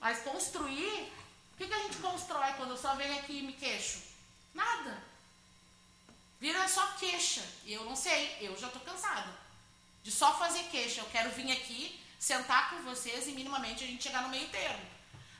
Mas 0.00 0.18
construir, 0.22 1.12
o 1.54 1.56
que, 1.56 1.68
que 1.68 1.72
a 1.72 1.82
gente 1.84 1.98
constrói 1.98 2.52
quando 2.54 2.70
eu 2.70 2.76
só 2.76 2.96
venho 2.96 3.16
aqui 3.20 3.38
e 3.38 3.42
me 3.42 3.52
queixo? 3.52 4.02
Nada. 4.52 5.00
Vira 6.40 6.68
só 6.68 6.84
queixa. 6.98 7.40
E 7.64 7.72
eu 7.72 7.84
não 7.84 7.94
sei, 7.94 8.36
eu 8.40 8.58
já 8.58 8.66
estou 8.66 8.82
cansada 8.82 9.32
de 10.02 10.10
só 10.10 10.36
fazer 10.36 10.64
queixa. 10.64 11.00
Eu 11.00 11.06
quero 11.10 11.30
vir 11.30 11.52
aqui, 11.52 12.04
sentar 12.18 12.70
com 12.70 12.82
vocês 12.82 13.28
e 13.28 13.30
minimamente 13.30 13.84
a 13.84 13.86
gente 13.86 14.02
chegar 14.02 14.22
no 14.22 14.28
meio 14.28 14.48
termo. 14.48 14.84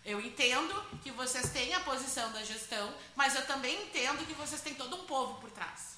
Eu 0.05 0.20
entendo 0.20 1.01
que 1.03 1.11
vocês 1.11 1.51
têm 1.51 1.74
a 1.74 1.80
posição 1.80 2.30
da 2.30 2.45
gestão, 2.45 2.95
mas 3.16 3.34
eu 3.34 3.45
também 3.49 3.82
entendo 3.82 4.24
que 4.24 4.34
vocês 4.34 4.61
têm 4.61 4.76
todo 4.76 4.95
um 4.95 5.07
povo 5.07 5.41
por 5.41 5.51
trás. 5.51 5.97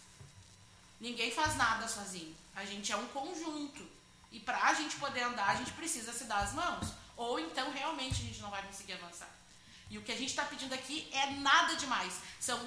Ninguém 0.99 1.31
faz 1.31 1.55
nada 1.55 1.87
sozinho. 1.87 2.35
A 2.57 2.65
gente 2.65 2.91
é 2.91 2.97
um 2.97 3.07
conjunto. 3.09 3.94
E 4.35 4.41
para 4.41 4.61
a 4.65 4.75
gente 4.75 4.97
poder 4.97 5.23
andar, 5.23 5.49
a 5.49 5.55
gente 5.55 5.71
precisa 5.73 6.13
se 6.13 6.25
dar 6.25 6.41
as 6.41 6.53
mãos. 6.53 6.93
Ou 7.17 7.39
então 7.39 7.71
realmente 7.71 8.21
a 8.21 8.27
gente 8.27 8.43
não 8.43 8.51
vai 8.51 8.61
conseguir 8.63 8.95
avançar. 8.95 9.29
E 9.89 9.97
o 9.97 10.03
que 10.03 10.11
a 10.11 10.17
gente 10.17 10.31
está 10.31 10.45
pedindo 10.45 10.75
aqui 10.75 11.09
é 11.13 11.31
nada 11.35 11.77
demais. 11.77 12.15
São 12.41 12.59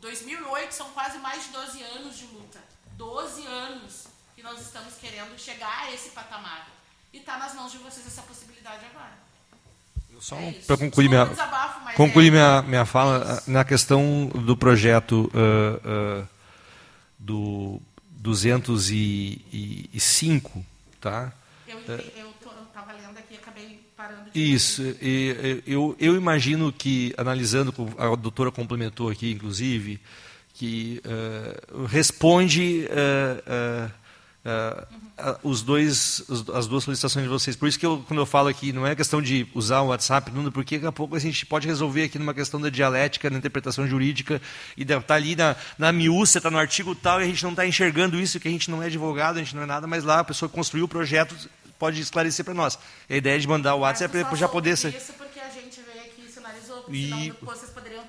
2008 0.00 0.72
são 0.72 0.90
quase 0.90 1.18
mais 1.18 1.44
de 1.44 1.52
12 1.52 1.82
anos 1.82 2.18
de 2.18 2.26
luta. 2.26 2.60
12 2.98 3.46
anos 3.46 4.08
que 4.36 4.42
nós 4.42 4.60
estamos 4.60 4.94
querendo 4.96 5.38
chegar 5.38 5.84
a 5.84 5.92
esse 5.92 6.10
patamar. 6.10 6.68
E 7.14 7.18
está 7.18 7.38
nas 7.38 7.54
mãos 7.54 7.72
de 7.72 7.78
vocês 7.78 8.06
essa 8.06 8.22
possibilidade 8.22 8.84
agora. 8.84 9.18
Só 10.20 10.36
é 10.36 10.52
para 10.66 10.76
concluir, 10.76 11.08
minha, 11.08 11.24
desabafo, 11.24 11.96
concluir 11.96 12.28
é, 12.28 12.30
minha, 12.30 12.62
minha 12.62 12.84
fala, 12.84 13.42
é 13.46 13.50
na 13.50 13.64
questão 13.64 14.26
do 14.26 14.54
projeto 14.54 15.32
uh, 15.32 16.22
uh, 16.22 16.28
do 17.18 17.80
205, 18.10 20.62
tá? 21.00 21.32
Eu, 21.66 21.78
eu 22.16 22.30
estava 22.64 22.92
lendo 22.92 23.18
aqui 23.18 23.34
e 23.34 23.36
acabei 23.36 23.80
parando 23.96 24.30
de 24.30 24.54
Isso, 24.54 24.82
e, 25.00 25.62
eu, 25.66 25.96
eu 25.98 26.16
imagino 26.16 26.72
que, 26.72 27.14
analisando, 27.16 27.72
a 27.98 28.14
doutora 28.16 28.50
complementou 28.50 29.08
aqui, 29.08 29.32
inclusive, 29.32 30.00
que 30.54 31.00
uh, 31.04 31.84
responde 31.86 32.86
uh, 32.86 33.88
uh, 33.88 33.99
uh, 34.44 35.38
os 35.42 35.62
dois, 35.62 36.22
as 36.54 36.66
duas 36.66 36.84
solicitações 36.84 37.24
de 37.24 37.28
vocês. 37.28 37.56
Por 37.56 37.68
isso 37.68 37.78
que 37.78 37.86
eu, 37.86 38.04
quando 38.06 38.20
eu 38.20 38.26
falo 38.26 38.48
aqui, 38.48 38.72
não 38.72 38.86
é 38.86 38.94
questão 38.94 39.20
de 39.20 39.46
usar 39.54 39.80
o 39.80 39.88
WhatsApp, 39.88 40.30
não, 40.30 40.50
porque 40.50 40.76
daqui 40.76 40.86
a 40.86 40.92
pouco 40.92 41.16
a 41.16 41.18
gente 41.18 41.44
pode 41.46 41.66
resolver 41.66 42.04
aqui 42.04 42.18
numa 42.18 42.34
questão 42.34 42.60
da 42.60 42.70
dialética, 42.70 43.28
na 43.30 43.38
interpretação 43.38 43.86
jurídica, 43.86 44.40
e 44.76 44.82
está 44.82 45.14
ali 45.14 45.36
na, 45.36 45.56
na 45.78 45.92
miúça, 45.92 46.38
está 46.38 46.50
no 46.50 46.58
artigo 46.58 46.94
tal, 46.94 47.20
e 47.20 47.24
a 47.24 47.26
gente 47.26 47.42
não 47.42 47.50
está 47.50 47.66
enxergando 47.66 48.20
isso, 48.20 48.40
que 48.40 48.48
a 48.48 48.50
gente 48.50 48.70
não 48.70 48.82
é 48.82 48.86
advogado, 48.86 49.36
a 49.36 49.40
gente 49.40 49.54
não 49.54 49.62
é 49.62 49.66
nada, 49.66 49.86
mas 49.86 50.04
lá 50.04 50.20
a 50.20 50.24
pessoa 50.24 50.48
construiu 50.48 50.84
o 50.84 50.88
projeto 50.88 51.34
pode 51.78 51.98
esclarecer 51.98 52.44
para 52.44 52.52
nós. 52.52 52.78
A 53.08 53.16
ideia 53.16 53.40
de 53.40 53.48
mandar 53.48 53.74
o 53.74 53.78
WhatsApp 53.80 54.14
é 54.18 54.22
para 54.22 54.36
já 54.36 54.46
poder 54.46 54.76
ser. 54.76 54.94
Isso 54.94 55.14
porque 55.14 55.40
a 55.40 55.48
gente 55.48 55.80
veio 55.80 56.04
aqui 56.04 56.26
e 56.28 56.30
sinalizou, 56.30 56.84
e... 56.90 57.08
senão 57.08 57.36
vocês 57.40 57.70
poderiam 57.70 58.04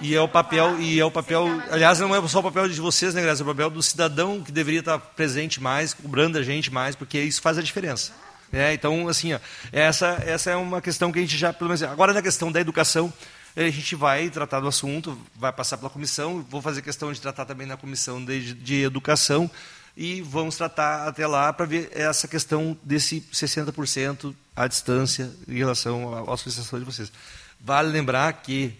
e 0.00 0.14
é 0.14 0.20
o 0.20 0.28
papel, 0.28 0.80
e 0.80 0.98
é 0.98 1.04
o 1.04 1.10
papel, 1.10 1.46
aliás, 1.70 1.98
não 2.00 2.14
é 2.14 2.28
só 2.28 2.40
o 2.40 2.42
papel 2.42 2.68
de 2.68 2.80
vocês, 2.80 3.14
né, 3.14 3.22
Graça? 3.22 3.42
É 3.42 3.44
o 3.44 3.46
papel 3.46 3.70
do 3.70 3.82
cidadão 3.82 4.42
que 4.42 4.50
deveria 4.50 4.80
estar 4.80 4.98
presente 4.98 5.60
mais, 5.60 5.92
cobrando 5.92 6.38
a 6.38 6.42
gente 6.42 6.72
mais, 6.72 6.96
porque 6.96 7.20
isso 7.20 7.42
faz 7.42 7.58
a 7.58 7.62
diferença. 7.62 8.12
É, 8.52 8.72
então, 8.72 9.08
assim, 9.08 9.34
ó, 9.34 9.38
essa, 9.70 10.22
essa 10.26 10.50
é 10.50 10.56
uma 10.56 10.80
questão 10.80 11.12
que 11.12 11.18
a 11.18 11.22
gente 11.22 11.36
já, 11.36 11.52
pelo 11.52 11.68
menos, 11.68 11.82
agora 11.82 12.12
na 12.12 12.22
questão 12.22 12.50
da 12.50 12.60
educação, 12.60 13.12
a 13.54 13.62
gente 13.62 13.94
vai 13.94 14.30
tratar 14.30 14.60
do 14.60 14.68
assunto, 14.68 15.18
vai 15.36 15.52
passar 15.52 15.76
pela 15.76 15.90
comissão, 15.90 16.44
vou 16.48 16.62
fazer 16.62 16.82
questão 16.82 17.12
de 17.12 17.20
tratar 17.20 17.44
também 17.44 17.66
na 17.66 17.76
comissão 17.76 18.24
de, 18.24 18.54
de 18.54 18.82
educação, 18.82 19.50
e 19.96 20.22
vamos 20.22 20.56
tratar 20.56 21.06
até 21.08 21.26
lá 21.26 21.52
para 21.52 21.66
ver 21.66 21.90
essa 21.92 22.26
questão 22.26 22.76
desse 22.82 23.20
60% 23.32 24.34
à 24.56 24.66
distância 24.66 25.30
em 25.46 25.58
relação 25.58 26.14
à 26.14 26.32
associação 26.32 26.78
de 26.78 26.84
vocês. 26.84 27.12
Vale 27.60 27.90
lembrar 27.90 28.32
que 28.32 28.72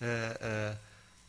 é, 0.00 0.38
é, 0.40 0.76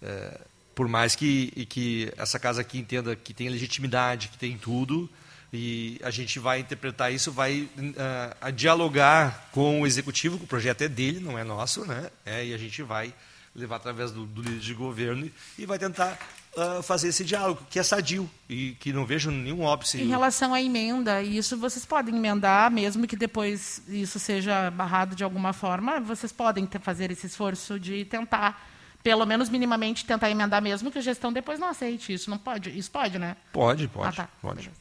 é, 0.02 0.42
por 0.76 0.88
mais 0.88 1.16
que, 1.16 1.66
que 1.66 2.12
essa 2.18 2.40
casa 2.40 2.62
aqui 2.62 2.78
entenda 2.80 3.16
que 3.16 3.34
tem 3.34 3.50
legitimidade, 3.50 4.30
que 4.30 4.38
tem 4.38 4.58
tudo, 4.58 5.10
e 5.52 6.00
a 6.04 6.12
gente 6.12 6.40
vai 6.40 6.60
interpretar 6.60 7.12
isso, 7.12 7.32
vai 7.32 7.68
uh, 7.78 8.52
dialogar 8.52 9.50
com 9.52 9.82
o 9.82 9.88
executivo, 9.88 10.38
que 10.38 10.44
o 10.44 10.48
projeto 10.48 10.84
é 10.84 10.88
dele, 10.88 11.20
não 11.20 11.38
é 11.38 11.44
nosso, 11.44 11.86
né? 11.86 12.10
É, 12.26 12.46
e 12.46 12.54
a 12.54 12.58
gente 12.58 12.84
vai 12.84 13.14
levar 13.56 13.78
através 13.78 14.12
do, 14.12 14.26
do 14.26 14.42
líder 14.42 14.60
de 14.60 14.74
governo 14.74 15.30
e 15.58 15.66
vai 15.66 15.80
tentar 15.80 16.18
uh, 16.56 16.82
fazer 16.84 17.10
esse 17.10 17.24
diálogo, 17.24 17.62
que 17.70 17.80
é 17.80 17.84
sadio 17.84 18.30
e 18.48 18.72
que 18.80 18.92
não 18.92 19.06
vejo 19.06 19.32
nenhum 19.32 19.62
óbice. 19.62 20.02
Em 20.02 20.08
relação 20.08 20.54
à 20.54 20.62
emenda, 20.62 21.22
isso 21.22 21.58
vocês 21.58 21.86
podem 21.86 22.16
emendar, 22.16 22.72
mesmo 22.72 23.08
que 23.08 23.16
depois 23.16 23.82
isso 23.88 24.20
seja 24.20 24.72
barrado 24.72 25.16
de 25.16 25.24
alguma 25.24 25.54
forma, 25.54 26.00
vocês 26.00 26.32
podem 26.32 26.66
ter, 26.66 26.80
fazer 26.80 27.12
esse 27.12 27.28
esforço 27.28 27.80
de 27.80 28.06
tentar, 28.06 28.68
pelo 29.04 29.26
menos 29.26 29.50
minimamente, 29.50 30.06
tentar 30.06 30.30
emendar 30.30 30.62
mesmo 30.62 30.92
que 30.92 31.00
a 31.00 31.02
gestão 31.02 31.32
depois 31.32 31.60
não 31.60 31.68
aceite 31.68 32.14
isso. 32.14 32.30
Não 32.30 32.38
pode? 32.38 32.78
Isso 32.78 32.92
pode, 32.92 33.20
né? 33.20 33.36
Pode, 33.52 33.88
pode. 33.88 34.08
Ah, 34.08 34.24
tá. 34.24 34.30
pode. 34.42 34.72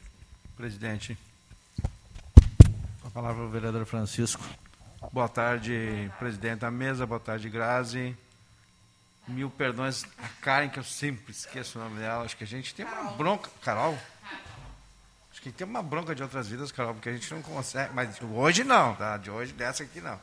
Presidente. 0.57 1.17
A 3.05 3.11
palavra 3.13 3.43
ao 3.43 3.49
vereador 3.49 3.85
Francisco. 3.87 4.43
Boa 5.13 5.29
tarde, 5.29 6.11
presidente 6.19 6.61
da 6.61 6.71
mesa. 6.71 7.07
Boa 7.07 7.21
tarde, 7.21 7.49
Grazi. 7.49 8.17
Mil 9.29 9.51
perdões 9.51 10.05
a 10.19 10.29
Karen, 10.41 10.69
que 10.69 10.79
eu 10.79 10.85
sempre 10.85 11.33
esqueço 11.33 11.79
o 11.79 11.83
nome 11.83 12.01
dela. 12.01 12.25
Acho 12.25 12.37
que 12.37 12.45
a 12.45 12.47
gente 12.47 12.75
tem 12.75 12.87
uma 12.87 13.13
bronca. 13.13 13.51
Carol? 13.63 13.99
Acho 15.31 15.43
que 15.43 15.53
tem 15.53 15.67
uma 15.67 15.83
bronca 15.83 16.15
de 16.15 16.23
outras 16.23 16.49
vidas, 16.49 16.73
Carol, 16.73 16.95
porque 16.95 17.11
a 17.11 17.13
gente 17.13 17.33
não 17.33 17.43
consegue. 17.43 17.93
Mas 17.95 18.19
hoje 18.21 18.65
não, 18.65 18.95
tá? 18.97 19.17
De 19.17 19.31
hoje, 19.31 19.53
dessa 19.53 19.83
aqui 19.83 20.01
não. 20.01 20.19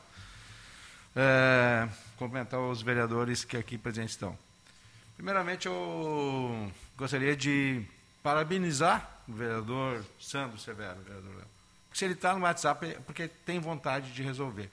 É, 1.14 1.88
cumprimentar 2.18 2.60
os 2.60 2.82
vereadores 2.82 3.44
que 3.44 3.56
aqui 3.56 3.78
presentes 3.78 4.12
estão. 4.12 4.36
Primeiramente, 5.16 5.66
eu 5.66 6.70
gostaria 6.96 7.34
de 7.34 7.82
parabenizar 8.22 9.08
o 9.26 9.32
vereador 9.32 10.04
Sandro 10.20 10.58
Severo, 10.58 11.00
vereador 11.00 11.34
Léo. 11.36 11.46
Porque 11.88 11.98
se 11.98 12.04
ele 12.04 12.14
está 12.14 12.34
no 12.34 12.42
WhatsApp, 12.42 12.86
é 12.86 12.98
porque 13.06 13.28
tem 13.28 13.58
vontade 13.58 14.12
de 14.12 14.22
resolver. 14.22 14.70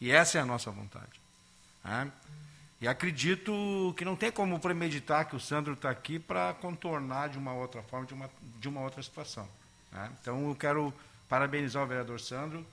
E 0.00 0.12
essa 0.12 0.38
é 0.38 0.40
a 0.40 0.44
nossa 0.44 0.70
vontade. 0.70 1.20
Né? 1.84 2.12
E 2.82 2.88
acredito 2.88 3.94
que 3.96 4.04
não 4.04 4.16
tem 4.16 4.32
como 4.32 4.58
premeditar 4.58 5.28
que 5.28 5.36
o 5.36 5.40
Sandro 5.40 5.74
está 5.74 5.88
aqui 5.88 6.18
para 6.18 6.52
contornar 6.54 7.28
de 7.28 7.38
uma 7.38 7.54
outra 7.54 7.80
forma, 7.80 8.04
de 8.04 8.12
uma, 8.12 8.28
de 8.58 8.68
uma 8.68 8.80
outra 8.80 9.00
situação. 9.00 9.48
Né? 9.92 10.10
Então, 10.20 10.48
eu 10.48 10.56
quero 10.56 10.92
parabenizar 11.28 11.84
o 11.84 11.86
vereador 11.86 12.20
Sandro, 12.20 12.66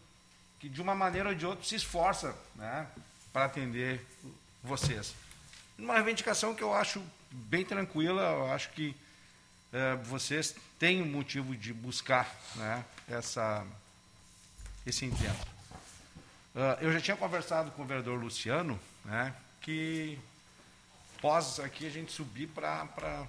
que 0.60 0.68
de 0.68 0.82
uma 0.82 0.96
maneira 0.96 1.30
ou 1.30 1.36
de 1.36 1.46
outra 1.46 1.64
se 1.64 1.76
esforça 1.76 2.36
né, 2.56 2.88
para 3.32 3.46
atender 3.46 4.04
vocês. 4.64 5.14
Uma 5.78 5.94
reivindicação 5.94 6.56
que 6.56 6.64
eu 6.64 6.74
acho 6.74 7.04
bem 7.30 7.64
tranquila, 7.64 8.24
eu 8.24 8.52
acho 8.52 8.72
que 8.72 8.96
é, 9.72 9.96
vocês 9.98 10.56
têm 10.80 11.04
um 11.04 11.06
motivo 11.06 11.56
de 11.56 11.72
buscar 11.72 12.36
né, 12.56 12.84
essa, 13.08 13.64
esse 14.88 15.06
intento. 15.06 15.48
Uh, 16.56 16.82
eu 16.82 16.92
já 16.92 17.00
tinha 17.00 17.16
conversado 17.16 17.70
com 17.70 17.84
o 17.84 17.86
vereador 17.86 18.20
Luciano, 18.20 18.80
né, 19.06 19.36
que 19.62 20.18
pós 21.22 21.60
aqui 21.60 21.86
a 21.86 21.90
gente 21.90 22.12
subir 22.12 22.48
para 22.48 23.28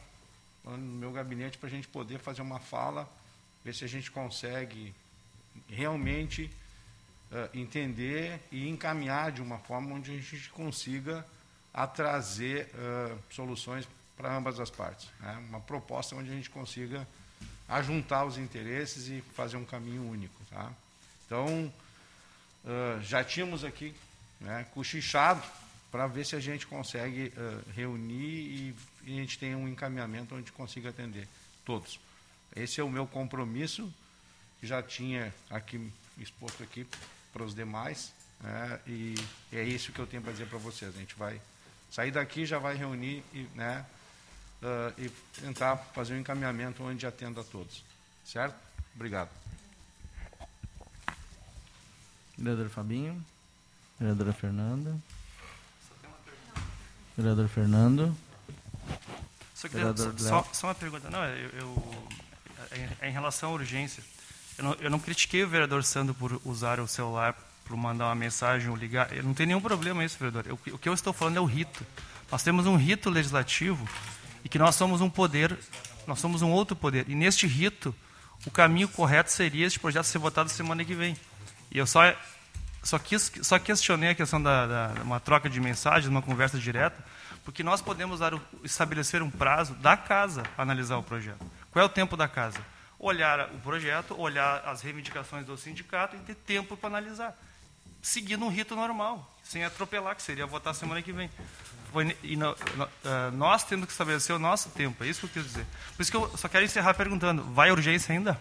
no 0.64 0.76
meu 0.76 1.12
gabinete 1.12 1.58
para 1.58 1.68
a 1.68 1.70
gente 1.70 1.88
poder 1.88 2.18
fazer 2.18 2.42
uma 2.42 2.60
fala, 2.60 3.08
ver 3.64 3.74
se 3.74 3.84
a 3.84 3.88
gente 3.88 4.10
consegue 4.10 4.94
realmente 5.68 6.50
uh, 7.32 7.58
entender 7.58 8.40
e 8.52 8.68
encaminhar 8.68 9.32
de 9.32 9.42
uma 9.42 9.58
forma 9.58 9.94
onde 9.94 10.10
a 10.10 10.14
gente 10.14 10.48
consiga 10.50 11.26
a 11.72 11.86
trazer 11.86 12.70
uh, 12.74 13.18
soluções 13.30 13.88
para 14.16 14.34
ambas 14.36 14.60
as 14.60 14.70
partes. 14.70 15.08
Né? 15.20 15.42
Uma 15.48 15.60
proposta 15.60 16.14
onde 16.14 16.30
a 16.30 16.34
gente 16.34 16.50
consiga 16.50 17.06
ajuntar 17.68 18.26
os 18.26 18.36
interesses 18.36 19.08
e 19.08 19.22
fazer 19.34 19.56
um 19.56 19.64
caminho 19.64 20.08
único. 20.08 20.34
Tá? 20.50 20.70
Então, 21.26 21.72
uh, 22.64 23.00
já 23.02 23.24
tínhamos 23.24 23.64
aqui 23.64 23.94
né, 24.40 24.66
cochichado 24.74 25.42
para 25.90 26.06
ver 26.06 26.24
se 26.24 26.36
a 26.36 26.40
gente 26.40 26.66
consegue 26.66 27.32
uh, 27.36 27.70
reunir 27.74 28.14
e, 28.14 28.74
e, 29.04 29.18
a 29.18 29.20
gente 29.20 29.38
tem 29.38 29.54
um 29.54 29.68
encaminhamento 29.68 30.34
onde 30.34 30.52
consiga 30.52 30.90
atender 30.90 31.26
todos. 31.64 31.98
Esse 32.54 32.80
é 32.80 32.84
o 32.84 32.90
meu 32.90 33.06
compromisso, 33.06 33.92
que 34.60 34.66
já 34.66 34.82
tinha 34.82 35.34
aqui 35.50 35.90
exposto 36.18 36.62
aqui 36.62 36.86
para 37.32 37.42
os 37.42 37.54
demais, 37.54 38.12
né, 38.40 38.80
e, 38.86 39.14
é 39.52 39.62
isso 39.62 39.92
que 39.92 39.98
eu 39.98 40.06
tenho 40.06 40.22
para 40.22 40.32
dizer 40.32 40.46
para 40.46 40.58
vocês. 40.58 40.94
A 40.94 40.98
gente 40.98 41.14
vai 41.16 41.40
sair 41.90 42.10
daqui, 42.10 42.46
já 42.46 42.58
vai 42.58 42.76
reunir 42.76 43.24
e, 43.32 43.48
né, 43.54 43.84
uh, 44.62 45.00
e 45.00 45.10
tentar 45.40 45.76
fazer 45.76 46.14
um 46.14 46.18
encaminhamento 46.18 46.82
onde 46.82 47.06
atenda 47.06 47.40
a 47.40 47.44
todos. 47.44 47.82
Certo? 48.24 48.54
Obrigado. 48.94 49.30
Vereador 52.38 52.68
Fabinho. 52.68 53.24
Vereadora 53.98 54.32
Fernanda. 54.32 54.96
Vereador 57.20 57.48
Fernando. 57.48 58.16
Só, 59.54 59.68
queria, 59.68 59.94
só, 59.96 60.12
só, 60.16 60.46
só, 60.52 60.66
uma 60.68 60.74
pergunta. 60.74 61.10
Não, 61.10 61.22
eu, 61.22 61.50
eu 61.50 62.08
em, 63.02 63.08
em, 63.08 63.12
relação 63.12 63.50
à 63.50 63.52
urgência, 63.52 64.02
eu 64.56 64.64
não, 64.64 64.72
eu 64.80 64.90
não, 64.90 64.98
critiquei 64.98 65.44
o 65.44 65.48
vereador 65.48 65.84
Sandro 65.84 66.14
por 66.14 66.40
usar 66.44 66.80
o 66.80 66.88
celular 66.88 67.36
para 67.64 67.76
mandar 67.76 68.06
uma 68.06 68.14
mensagem 68.14 68.70
ou 68.70 68.76
ligar. 68.76 69.14
Eu 69.14 69.22
não 69.22 69.34
tem 69.34 69.46
nenhum 69.46 69.60
problema 69.60 70.04
isso, 70.04 70.16
vereador. 70.18 70.44
Eu, 70.46 70.58
o 70.74 70.78
que 70.78 70.88
eu 70.88 70.94
estou 70.94 71.12
falando 71.12 71.36
é 71.36 71.40
o 71.40 71.44
rito. 71.44 71.84
Nós 72.32 72.42
temos 72.42 72.66
um 72.66 72.76
rito 72.76 73.10
legislativo 73.10 73.86
e 74.42 74.48
que 74.48 74.58
nós 74.58 74.74
somos 74.74 75.00
um 75.02 75.10
poder, 75.10 75.58
nós 76.06 76.18
somos 76.18 76.40
um 76.40 76.50
outro 76.50 76.74
poder. 76.74 77.06
E 77.08 77.14
neste 77.14 77.46
rito, 77.46 77.94
o 78.46 78.50
caminho 78.50 78.88
correto 78.88 79.30
seria 79.30 79.66
este 79.66 79.78
projeto 79.78 80.04
ser 80.04 80.18
votado 80.18 80.48
semana 80.48 80.84
que 80.84 80.94
vem. 80.94 81.16
E 81.70 81.76
eu 81.76 81.86
só 81.86 82.14
só, 82.82 82.98
quis, 82.98 83.30
só 83.42 83.58
questionei 83.58 84.10
a 84.10 84.14
questão 84.14 84.42
da, 84.42 84.66
da 84.66 85.02
uma 85.02 85.20
troca 85.20 85.48
de 85.48 85.60
mensagens, 85.60 86.08
uma 86.08 86.22
conversa 86.22 86.58
direta, 86.58 86.96
porque 87.50 87.64
nós 87.64 87.82
podemos 87.82 88.20
dar, 88.20 88.32
estabelecer 88.62 89.22
um 89.22 89.30
prazo 89.30 89.74
da 89.74 89.96
casa 89.96 90.44
analisar 90.56 90.98
o 90.98 91.02
projeto. 91.02 91.44
Qual 91.72 91.82
é 91.82 91.84
o 91.84 91.88
tempo 91.88 92.16
da 92.16 92.28
casa? 92.28 92.64
Olhar 92.96 93.50
o 93.52 93.58
projeto, 93.58 94.14
olhar 94.16 94.62
as 94.68 94.82
reivindicações 94.82 95.44
do 95.44 95.56
sindicato 95.56 96.14
e 96.14 96.20
ter 96.20 96.36
tempo 96.36 96.76
para 96.76 96.88
analisar. 96.88 97.36
Seguindo 98.00 98.44
um 98.44 98.48
rito 98.48 98.76
normal, 98.76 99.36
sem 99.42 99.64
atropelar, 99.64 100.14
que 100.14 100.22
seria 100.22 100.46
votar 100.46 100.76
semana 100.76 101.02
que 101.02 101.10
vem. 101.12 101.28
E 102.22 102.36
uh, 102.36 103.32
nós 103.32 103.64
temos 103.64 103.86
que 103.86 103.92
estabelecer 103.92 104.36
o 104.36 104.38
nosso 104.38 104.68
tempo, 104.68 105.02
é 105.02 105.08
isso 105.08 105.26
que 105.26 105.26
eu 105.26 105.42
quis 105.42 105.52
dizer. 105.52 105.66
Por 105.96 106.02
isso 106.02 106.10
que 106.12 106.16
eu 106.16 106.38
só 106.38 106.48
quero 106.48 106.64
encerrar 106.64 106.94
perguntando: 106.94 107.42
vai 107.42 107.72
urgência 107.72 108.12
ainda? 108.12 108.40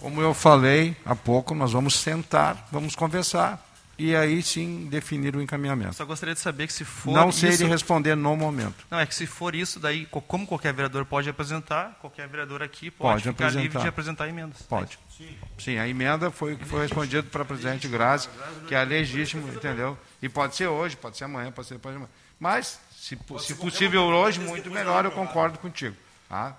Como 0.00 0.18
eu 0.18 0.32
falei 0.32 0.96
há 1.04 1.14
pouco, 1.14 1.54
nós 1.54 1.72
vamos 1.72 1.94
sentar, 1.96 2.66
vamos 2.72 2.96
conversar 2.96 3.62
e 3.98 4.14
aí 4.14 4.42
sim 4.42 4.86
definir 4.90 5.36
o 5.36 5.42
encaminhamento. 5.42 5.94
Só 5.94 6.04
gostaria 6.04 6.34
de 6.34 6.40
saber 6.40 6.66
que 6.66 6.72
se 6.72 6.84
for 6.84 7.12
Não 7.12 7.30
sei 7.30 7.50
isso... 7.50 7.66
responder 7.66 8.14
no 8.16 8.36
momento. 8.36 8.84
Não, 8.90 8.98
é 8.98 9.06
que 9.06 9.14
se 9.14 9.26
for 9.26 9.54
isso, 9.54 9.78
daí, 9.78 10.06
como 10.06 10.46
qualquer 10.46 10.72
vereador 10.72 11.04
pode 11.04 11.28
apresentar, 11.28 11.96
qualquer 12.00 12.28
vereador 12.28 12.62
aqui 12.62 12.90
pode, 12.90 13.22
pode 13.22 13.22
ficar 13.22 13.30
apresentar. 13.30 13.62
livre 13.62 13.82
de 13.82 13.88
apresentar 13.88 14.28
emendas. 14.28 14.62
Pode. 14.62 14.98
Sim, 15.16 15.36
sim 15.58 15.78
a 15.78 15.86
emenda 15.88 16.30
foi 16.30 16.54
o 16.54 16.58
que 16.58 16.64
foi 16.64 16.82
respondido 16.82 17.28
para 17.30 17.42
o 17.42 17.46
presidente 17.46 17.86
Grazi, 17.86 18.28
que 18.66 18.74
é 18.74 18.84
legítimo, 18.84 19.46
entendeu? 19.48 19.96
E 20.20 20.28
pode 20.28 20.56
ser 20.56 20.66
hoje, 20.66 20.96
pode 20.96 21.16
ser 21.16 21.24
amanhã, 21.24 21.52
pode 21.52 21.68
ser 21.68 21.74
depois 21.74 21.94
de 21.94 21.96
amanhã. 21.96 22.10
Mas, 22.40 22.80
se, 22.96 23.16
se 23.40 23.54
possível 23.54 24.02
hoje, 24.02 24.40
muito 24.40 24.70
melhor, 24.70 25.04
eu 25.04 25.12
concordo 25.12 25.58
contigo. 25.58 25.96
Tá? 26.28 26.56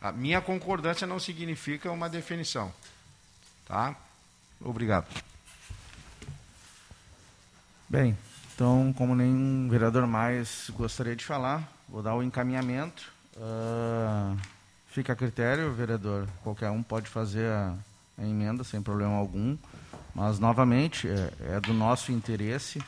A 0.00 0.10
minha 0.10 0.40
concordância 0.40 1.06
não 1.06 1.20
significa 1.20 1.90
uma 1.90 2.08
definição. 2.08 2.72
Tá? 3.66 3.94
Obrigado. 4.60 5.06
Bem, 7.92 8.16
então, 8.54 8.90
como 8.96 9.14
nenhum 9.14 9.68
vereador 9.68 10.06
mais 10.06 10.70
gostaria 10.74 11.14
de 11.14 11.26
falar, 11.26 11.70
vou 11.86 12.02
dar 12.02 12.14
o 12.14 12.22
encaminhamento. 12.22 13.12
Uh, 13.36 14.34
fica 14.86 15.12
a 15.12 15.16
critério, 15.16 15.70
vereador. 15.74 16.26
Qualquer 16.42 16.70
um 16.70 16.82
pode 16.82 17.10
fazer 17.10 17.50
a, 17.50 17.74
a 18.16 18.22
emenda 18.24 18.64
sem 18.64 18.80
problema 18.80 19.12
algum. 19.14 19.58
Mas, 20.14 20.38
novamente, 20.38 21.06
é, 21.06 21.32
é, 21.50 21.60
do 21.60 21.74
nosso 21.74 22.12
interesse 22.12 22.82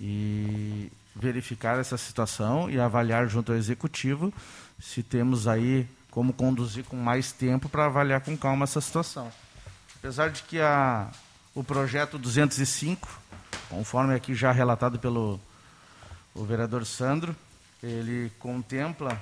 e 0.00 0.92
verificar 1.16 1.80
essa 1.80 1.96
situação 1.96 2.70
e 2.70 2.78
avaliar 2.78 3.26
junto 3.26 3.50
ao 3.50 3.58
executivo 3.58 4.32
se 4.78 5.02
temos 5.02 5.48
aí 5.48 5.88
como 6.08 6.32
conduzir 6.32 6.84
com 6.84 6.94
mais 6.94 7.32
tempo 7.32 7.68
para 7.68 7.86
avaliar 7.86 8.20
com 8.20 8.36
calma 8.36 8.62
essa 8.62 8.80
situação. 8.80 9.28
Apesar 9.96 10.30
de 10.30 10.44
que 10.44 10.60
a, 10.60 11.10
o 11.56 11.64
projeto 11.64 12.16
205 12.18 13.26
Conforme 13.68 14.14
aqui 14.14 14.34
já 14.34 14.52
relatado 14.52 14.98
pelo 14.98 15.40
o 16.34 16.44
vereador 16.44 16.84
Sandro, 16.84 17.34
ele 17.82 18.30
contempla 18.38 19.20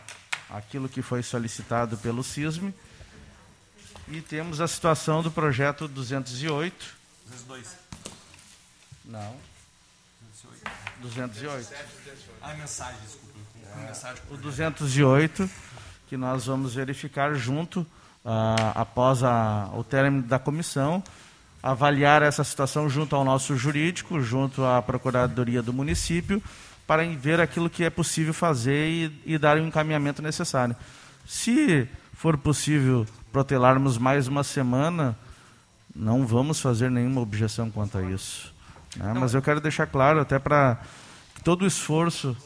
aquilo 0.51 0.89
que 0.89 1.01
foi 1.01 1.23
solicitado 1.23 1.97
pelo 1.97 2.23
CISME 2.23 2.75
e 4.09 4.21
temos 4.21 4.61
a 4.61 4.69
situação 4.69 5.23
do 5.23 5.31
projeto 5.31 5.89
208. 5.89 6.97
202. 7.27 7.77
Não. 9.05 9.37
208. 11.01 11.73
Ah, 12.43 12.55
mensagem, 12.55 13.01
desculpa. 13.03 13.35
O 14.31 14.37
208, 14.37 15.49
que 16.09 16.17
nós 16.17 16.47
vamos 16.47 16.75
verificar 16.75 17.35
junto, 17.35 17.87
ah, 18.25 18.73
após 18.75 19.23
a, 19.23 19.71
o 19.75 19.83
término 19.83 20.23
da 20.23 20.39
comissão, 20.39 21.03
avaliar 21.65 22.21
essa 22.21 22.45
situação 22.45 22.91
junto 22.91 23.17
ao 23.17 23.25
nosso 23.25 23.57
jurídico, 23.57 24.21
junto 24.21 24.63
à 24.67 24.83
Procuradoria 24.83 25.63
do 25.63 25.73
município, 25.73 26.43
para 26.87 27.03
ver 27.17 27.41
aquilo 27.41 27.71
que 27.71 27.83
é 27.83 27.89
possível 27.89 28.35
fazer 28.35 28.87
e, 28.87 29.23
e 29.25 29.39
dar 29.39 29.57
o 29.57 29.61
encaminhamento 29.61 30.21
necessário. 30.21 30.77
Se 31.27 31.89
for 32.13 32.37
possível 32.37 33.07
protelarmos 33.33 33.97
mais 33.97 34.29
uma 34.29 34.45
semana, 34.45 35.19
não 35.97 36.27
vamos 36.27 36.61
fazer 36.61 36.91
nenhuma 36.91 37.23
objeção 37.23 37.71
quanto 37.71 37.97
a 37.97 38.03
isso. 38.03 38.53
Né? 38.95 39.15
Mas 39.15 39.33
eu 39.33 39.41
quero 39.41 39.59
deixar 39.59 39.87
claro, 39.87 40.21
até 40.21 40.39
para 40.39 40.79
todo 41.43 41.63
o 41.63 41.67
esforço. 41.67 42.37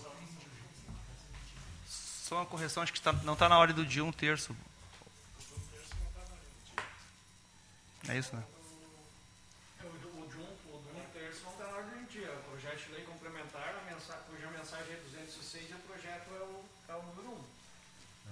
Só 1.88 2.36
uma 2.36 2.46
correção, 2.46 2.84
acho 2.84 2.92
que 2.92 3.00
tá, 3.00 3.12
não 3.24 3.32
está 3.32 3.48
na 3.48 3.58
hora 3.58 3.72
do 3.72 3.84
dia 3.84 4.04
um 4.04 4.12
terço. 4.12 4.54
É 8.08 8.16
isso, 8.16 8.36
né? 8.36 8.42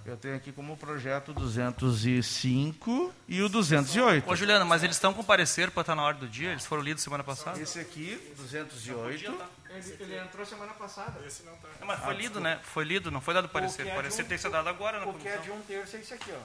Eu 0.06 0.16
tenho 0.16 0.36
aqui 0.36 0.52
como 0.52 0.76
projeto 0.76 1.32
205 1.32 3.12
e 3.26 3.42
o 3.42 3.48
208. 3.48 4.30
Ô, 4.30 4.36
Juliana, 4.36 4.64
mas 4.64 4.84
eles 4.84 4.94
estão 4.94 5.12
com 5.12 5.24
parecer 5.24 5.68
para 5.72 5.80
estar 5.80 5.96
na 5.96 6.02
hora 6.02 6.16
do 6.16 6.28
dia? 6.28 6.52
Eles 6.52 6.64
foram 6.64 6.80
lidos 6.80 7.02
semana 7.02 7.24
passada? 7.24 7.60
Esse 7.60 7.80
aqui, 7.80 8.16
208. 8.36 9.34
Ele, 9.68 9.96
ele 9.98 10.18
entrou 10.18 10.46
semana 10.46 10.72
passada. 10.74 11.20
Esse 11.26 11.42
não 11.42 11.56
tá. 11.56 11.68
Não, 11.80 11.88
mas 11.88 11.98
foi 11.98 12.14
ah, 12.14 12.16
lido, 12.16 12.40
né? 12.40 12.60
Foi 12.62 12.84
lido, 12.84 13.10
não 13.10 13.20
foi 13.20 13.34
dado 13.34 13.48
parecer. 13.48 13.84
O 13.84 13.88
é 13.88 13.94
parecer 13.96 14.22
um, 14.22 14.28
tem 14.28 14.36
que 14.36 14.42
ser 14.42 14.50
dado 14.50 14.68
agora 14.68 15.00
na 15.00 15.06
comissão. 15.06 15.28
O 15.28 15.34
que 15.34 15.38
é 15.38 15.42
de 15.42 15.50
um 15.50 15.60
terço 15.62 15.96
é 15.96 16.00
esse 16.00 16.14
aqui, 16.14 16.30
ó. 16.32 16.40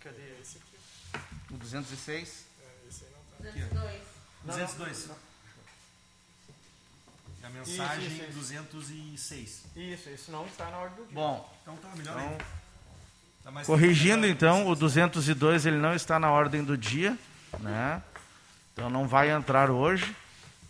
Cadê 0.00 0.22
esse 0.42 0.58
aqui? 0.58 1.24
O 1.54 1.56
206? 1.56 2.44
É, 2.60 2.88
esse 2.88 3.04
aí 3.04 3.10
não 3.12 3.52
tá. 3.52 3.58
202. 3.62 4.02
202. 4.44 5.08
Não, 5.08 5.16
A 7.44 7.50
mensagem 7.50 8.06
isso, 8.08 8.24
isso, 8.24 8.32
206. 8.32 9.62
Isso, 9.74 10.10
isso 10.10 10.30
não 10.30 10.44
está 10.44 10.70
na 10.70 10.78
ordem 10.78 10.96
do 10.98 11.06
dia. 11.06 11.14
Bom, 11.14 11.58
então 11.62 11.76
tá 11.78 11.88
melhor 11.96 12.14
então, 12.14 12.28
aí. 12.28 12.65
Tá 13.46 13.62
Corrigindo 13.64 14.26
então, 14.26 14.66
o 14.66 14.74
202 14.74 15.66
ele 15.66 15.76
não 15.76 15.94
está 15.94 16.18
na 16.18 16.32
ordem 16.32 16.64
do 16.64 16.76
dia, 16.76 17.16
né? 17.60 18.02
Então 18.72 18.90
não 18.90 19.06
vai 19.06 19.30
entrar 19.30 19.70
hoje. 19.70 20.16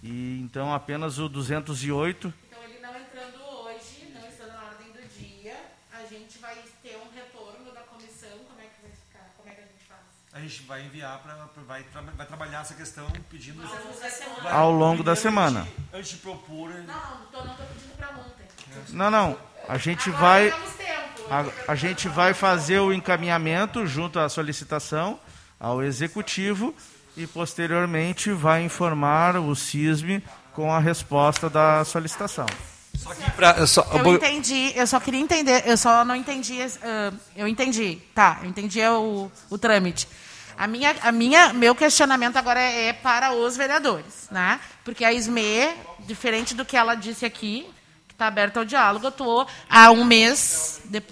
E 0.02 0.38
então 0.42 0.74
apenas 0.74 1.18
o 1.18 1.26
208. 1.26 2.34
Então 2.46 2.62
ele 2.64 2.78
não 2.80 2.90
entrando 2.90 3.42
hoje, 3.64 4.12
não 4.12 4.28
está 4.28 4.46
na 4.48 4.62
ordem 4.64 4.92
do 4.92 5.08
dia, 5.08 5.56
a 5.90 6.02
gente 6.02 6.36
vai 6.36 6.54
ter 6.82 6.98
um 6.98 7.16
retorno 7.16 7.72
da 7.72 7.80
comissão, 7.80 8.28
como 8.46 8.60
é 8.60 8.64
que 8.64 8.82
vai 8.82 8.90
ficar? 8.90 9.32
Como 9.38 9.48
é 9.48 9.52
que 9.54 9.60
a 9.62 9.64
gente 9.64 9.84
faz? 9.88 10.00
A 10.34 10.40
gente 10.40 10.62
vai 10.64 10.84
enviar 10.84 11.18
para 11.20 11.34
vai, 11.66 11.82
vai 12.14 12.26
trabalhar 12.26 12.60
essa 12.60 12.74
questão 12.74 13.10
pedindo 13.30 13.62
ao 13.62 13.72
longo 13.72 13.98
da 13.98 14.10
semana. 14.10 14.50
Ao 14.50 14.70
longo 14.70 15.02
da 15.02 15.16
semana. 15.16 15.68
Antes 15.94 16.10
de 16.10 16.16
propor. 16.18 16.68
Não, 16.68 16.84
não 16.84 17.52
estou 17.52 17.66
pedindo 17.68 17.96
para 17.96 18.10
ontem. 18.10 18.46
Não, 18.90 19.10
não. 19.10 19.38
A 19.66 19.78
gente 19.78 20.10
Agora 20.10 20.50
vai 20.50 20.85
a, 21.30 21.72
a 21.72 21.74
gente 21.74 22.08
vai 22.08 22.34
fazer 22.34 22.80
o 22.80 22.92
encaminhamento 22.92 23.86
junto 23.86 24.18
à 24.18 24.28
solicitação 24.28 25.18
ao 25.58 25.82
executivo 25.82 26.74
e 27.16 27.26
posteriormente 27.26 28.30
vai 28.30 28.62
informar 28.62 29.36
o 29.36 29.54
CISME 29.54 30.22
com 30.52 30.72
a 30.72 30.78
resposta 30.78 31.48
da 31.48 31.84
solicitação. 31.84 32.46
Só 32.96 33.14
que 33.14 33.30
pra, 33.32 33.56
eu, 33.58 33.66
só, 33.66 33.86
eu 33.92 34.14
entendi, 34.14 34.72
eu 34.74 34.86
só 34.86 34.98
queria 34.98 35.20
entender, 35.20 35.62
eu 35.66 35.76
só 35.76 36.04
não 36.04 36.16
entendi, 36.16 36.58
uh, 36.60 37.16
eu 37.36 37.46
entendi, 37.46 37.98
tá, 38.14 38.38
eu 38.42 38.48
entendi 38.48 38.80
o, 38.86 39.30
o 39.50 39.58
trâmite. 39.58 40.08
A 40.56 40.66
minha, 40.66 40.96
a 41.02 41.12
minha, 41.12 41.52
meu 41.52 41.74
questionamento 41.74 42.36
agora 42.38 42.58
é, 42.58 42.88
é 42.88 42.92
para 42.94 43.34
os 43.34 43.56
vereadores, 43.56 44.28
né? 44.30 44.58
Porque 44.82 45.04
a 45.04 45.12
SME, 45.12 45.68
diferente 46.06 46.54
do 46.54 46.64
que 46.64 46.76
ela 46.76 46.94
disse 46.94 47.26
aqui, 47.26 47.66
está 48.16 48.26
aberto 48.26 48.56
ao 48.56 48.64
diálogo. 48.64 49.06
Eu 49.06 49.10
estou 49.10 49.46
há 49.68 49.90
um 49.90 50.04
mês 50.04 50.80
de, 50.86 51.02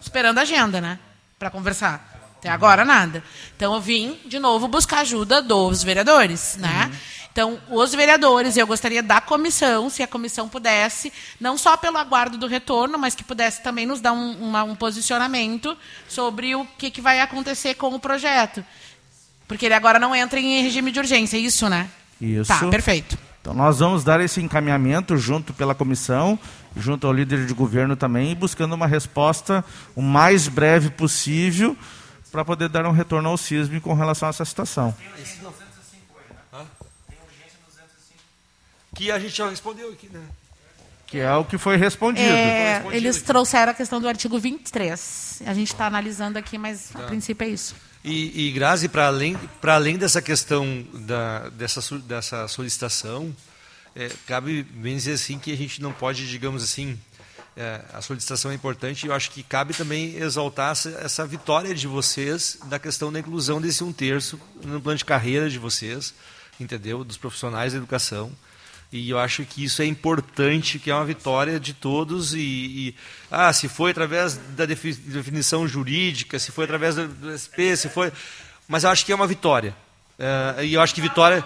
esperando 0.00 0.38
a 0.38 0.42
agenda, 0.42 0.80
né? 0.80 0.98
Para 1.38 1.48
conversar. 1.48 2.12
Até 2.38 2.50
agora 2.50 2.84
nada. 2.84 3.22
Então 3.56 3.72
eu 3.72 3.80
vim 3.80 4.18
de 4.26 4.38
novo 4.38 4.68
buscar 4.68 4.98
ajuda 4.98 5.40
dos 5.40 5.82
vereadores, 5.82 6.56
né? 6.58 6.90
Uhum. 6.90 7.14
Então, 7.32 7.60
os 7.68 7.92
vereadores, 7.92 8.56
eu 8.56 8.64
gostaria 8.64 9.02
da 9.02 9.20
comissão, 9.20 9.90
se 9.90 10.04
a 10.04 10.06
comissão 10.06 10.48
pudesse, 10.48 11.12
não 11.40 11.58
só 11.58 11.76
pelo 11.76 11.98
aguardo 11.98 12.38
do 12.38 12.46
retorno, 12.46 12.96
mas 12.96 13.16
que 13.16 13.24
pudesse 13.24 13.60
também 13.60 13.86
nos 13.86 14.00
dar 14.00 14.12
um, 14.12 14.34
uma, 14.34 14.62
um 14.62 14.76
posicionamento 14.76 15.76
sobre 16.08 16.54
o 16.54 16.64
que, 16.78 16.92
que 16.92 17.00
vai 17.00 17.20
acontecer 17.20 17.74
com 17.74 17.92
o 17.92 17.98
projeto. 17.98 18.64
Porque 19.48 19.66
ele 19.66 19.74
agora 19.74 19.98
não 19.98 20.14
entra 20.14 20.38
em 20.38 20.62
regime 20.62 20.92
de 20.92 21.00
urgência, 21.00 21.36
é 21.36 21.40
isso, 21.40 21.68
né? 21.68 21.90
Isso. 22.20 22.46
Tá, 22.46 22.68
perfeito. 22.68 23.18
Então 23.44 23.52
nós 23.52 23.80
vamos 23.80 24.02
dar 24.02 24.22
esse 24.22 24.40
encaminhamento 24.40 25.18
junto 25.18 25.52
pela 25.52 25.74
comissão, 25.74 26.38
junto 26.74 27.06
ao 27.06 27.12
líder 27.12 27.44
de 27.44 27.52
governo 27.52 27.94
também, 27.94 28.34
buscando 28.34 28.72
uma 28.72 28.86
resposta 28.86 29.62
o 29.94 30.00
mais 30.00 30.48
breve 30.48 30.88
possível 30.88 31.76
para 32.32 32.42
poder 32.42 32.70
dar 32.70 32.86
um 32.86 32.90
retorno 32.90 33.28
ao 33.28 33.36
CISM 33.36 33.80
com 33.80 33.92
relação 33.92 34.28
a 34.28 34.30
essa 34.30 34.46
situação. 34.46 34.96
Que 38.94 39.10
a 39.10 39.18
gente 39.18 39.36
já 39.36 39.50
respondeu 39.50 39.90
aqui, 39.92 40.08
né? 40.08 40.22
Que 41.06 41.18
é 41.18 41.32
o 41.34 41.44
que 41.44 41.58
foi 41.58 41.76
respondido. 41.76 42.26
É, 42.26 42.32
foi 42.34 42.72
respondido 42.72 42.96
eles 42.96 43.16
aqui. 43.16 43.26
trouxeram 43.26 43.72
a 43.72 43.74
questão 43.74 44.00
do 44.00 44.08
artigo 44.08 44.38
23. 44.38 45.42
A 45.46 45.54
gente 45.54 45.72
está 45.72 45.86
analisando 45.86 46.38
aqui, 46.38 46.58
mas 46.58 46.90
tá. 46.90 47.00
a 47.00 47.02
princípio 47.02 47.44
é 47.44 47.48
isso. 47.48 47.74
E, 48.04 48.48
e 48.48 48.52
Grazi, 48.52 48.88
para 48.88 49.06
além, 49.06 49.38
além 49.62 49.96
dessa 49.96 50.20
questão 50.20 50.84
da, 50.92 51.48
dessa, 51.50 51.98
dessa 52.00 52.48
solicitação, 52.48 53.34
é, 53.96 54.10
cabe 54.26 54.62
bem 54.62 54.96
dizer 54.96 55.12
assim 55.12 55.38
que 55.38 55.52
a 55.52 55.56
gente 55.56 55.80
não 55.80 55.92
pode, 55.92 56.28
digamos 56.28 56.62
assim, 56.62 56.98
é, 57.56 57.80
a 57.92 58.02
solicitação 58.02 58.50
é 58.50 58.54
importante 58.54 59.04
e 59.04 59.08
eu 59.08 59.14
acho 59.14 59.30
que 59.30 59.42
cabe 59.42 59.72
também 59.72 60.16
exaltar 60.16 60.72
essa, 60.72 60.90
essa, 61.00 61.26
vitória 61.26 61.72
de 61.72 61.86
vocês 61.86 62.58
da 62.64 62.78
questão 62.78 63.12
da 63.12 63.20
inclusão 63.20 63.60
desse 63.60 63.84
um 63.84 63.92
terço 63.92 64.40
no 64.64 64.80
plano 64.80 64.98
de 64.98 65.04
carreira 65.04 65.48
de 65.48 65.58
vocês, 65.58 66.12
entendeu? 66.58 67.04
Dos 67.04 67.16
profissionais 67.16 67.72
da 67.72 67.78
educação. 67.78 68.32
E 68.94 69.10
eu 69.10 69.18
acho 69.18 69.44
que 69.44 69.64
isso 69.64 69.82
é 69.82 69.86
importante, 69.86 70.78
que 70.78 70.88
é 70.88 70.94
uma 70.94 71.04
vitória 71.04 71.58
de 71.58 71.74
todos. 71.74 72.32
E, 72.32 72.38
e 72.38 72.94
ah, 73.28 73.52
se 73.52 73.66
foi 73.66 73.90
através 73.90 74.36
da 74.36 74.64
definição 74.64 75.66
jurídica, 75.66 76.38
se 76.38 76.52
foi 76.52 76.62
através 76.62 76.94
do 76.94 77.32
SP, 77.34 77.74
se 77.76 77.88
foi. 77.88 78.12
Mas 78.68 78.84
eu 78.84 78.90
acho 78.90 79.04
que 79.04 79.10
é 79.10 79.14
uma 79.16 79.26
vitória. 79.26 79.74
É, 80.16 80.64
e 80.64 80.74
eu 80.74 80.80
acho 80.80 80.94
que 80.94 81.00
vitória. 81.00 81.44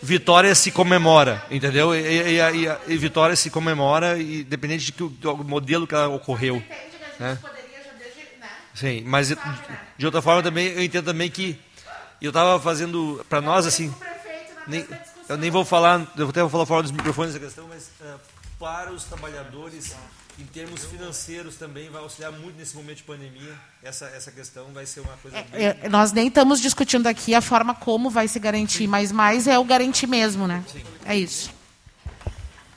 Vitória 0.00 0.54
se 0.54 0.70
comemora, 0.70 1.44
entendeu? 1.50 1.92
E, 1.92 1.98
e, 1.98 2.38
e, 2.86 2.96
vitória 2.96 3.34
se 3.34 3.50
comemora, 3.50 4.16
independente 4.16 4.84
de 4.84 4.92
que, 4.92 5.02
do 5.02 5.38
modelo 5.38 5.84
que 5.84 5.96
ela 5.96 6.06
ocorreu. 6.06 6.62
Né? 7.18 7.36
Sim, 8.72 9.02
mas 9.04 9.34
de 9.98 10.06
outra 10.06 10.22
forma 10.22 10.44
também 10.44 10.68
eu 10.68 10.84
entendo 10.84 11.06
também 11.06 11.28
que 11.28 11.58
eu 12.22 12.28
estava 12.28 12.60
fazendo 12.60 13.24
para 13.28 13.40
nós 13.40 13.66
assim, 13.66 13.92
nem, 14.68 14.86
eu 15.28 15.36
nem 15.36 15.50
vou 15.50 15.64
falar, 15.64 16.06
eu 16.16 16.28
até 16.28 16.40
vou 16.40 16.50
falar 16.50 16.66
fora 16.66 16.82
dos 16.82 16.92
microfones 16.92 17.34
essa 17.34 17.44
questão, 17.44 17.66
mas 17.68 17.90
uh, 18.00 18.18
para 18.58 18.92
os 18.92 19.04
trabalhadores, 19.04 19.94
em 20.38 20.44
termos 20.44 20.84
financeiros 20.84 21.56
também, 21.56 21.90
vai 21.90 22.02
auxiliar 22.02 22.32
muito 22.32 22.56
nesse 22.56 22.76
momento 22.76 22.98
de 22.98 23.02
pandemia. 23.02 23.54
Essa, 23.82 24.06
essa 24.06 24.30
questão 24.30 24.66
vai 24.72 24.86
ser 24.86 25.00
uma 25.00 25.16
coisa. 25.16 25.38
É, 25.52 25.78
é, 25.82 25.88
nós 25.88 26.12
nem 26.12 26.28
estamos 26.28 26.60
discutindo 26.60 27.06
aqui 27.06 27.34
a 27.34 27.40
forma 27.40 27.74
como 27.74 28.08
vai 28.08 28.28
se 28.28 28.38
garantir, 28.38 28.78
Sim. 28.78 28.86
mas 28.86 29.12
mais 29.12 29.46
é 29.46 29.58
o 29.58 29.64
garantir 29.64 30.06
mesmo, 30.06 30.46
né? 30.46 30.64
Sim. 30.70 30.82
É 31.04 31.16
isso. 31.16 31.50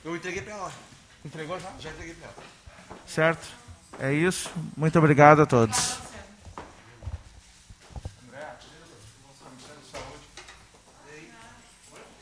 Eu 0.04 0.16
entreguei 0.16 0.42
para 0.42 0.54
ela. 0.54 0.72
Entregou 1.24 1.60
já? 1.60 1.70
Já 1.78 1.90
entreguei 1.90 2.14
para 2.14 2.28
ela. 2.28 2.36
Certo. 3.06 3.46
É 3.98 4.12
isso. 4.12 4.50
Muito 4.76 4.98
obrigado 4.98 5.42
a 5.42 5.46
todos. 5.46 6.09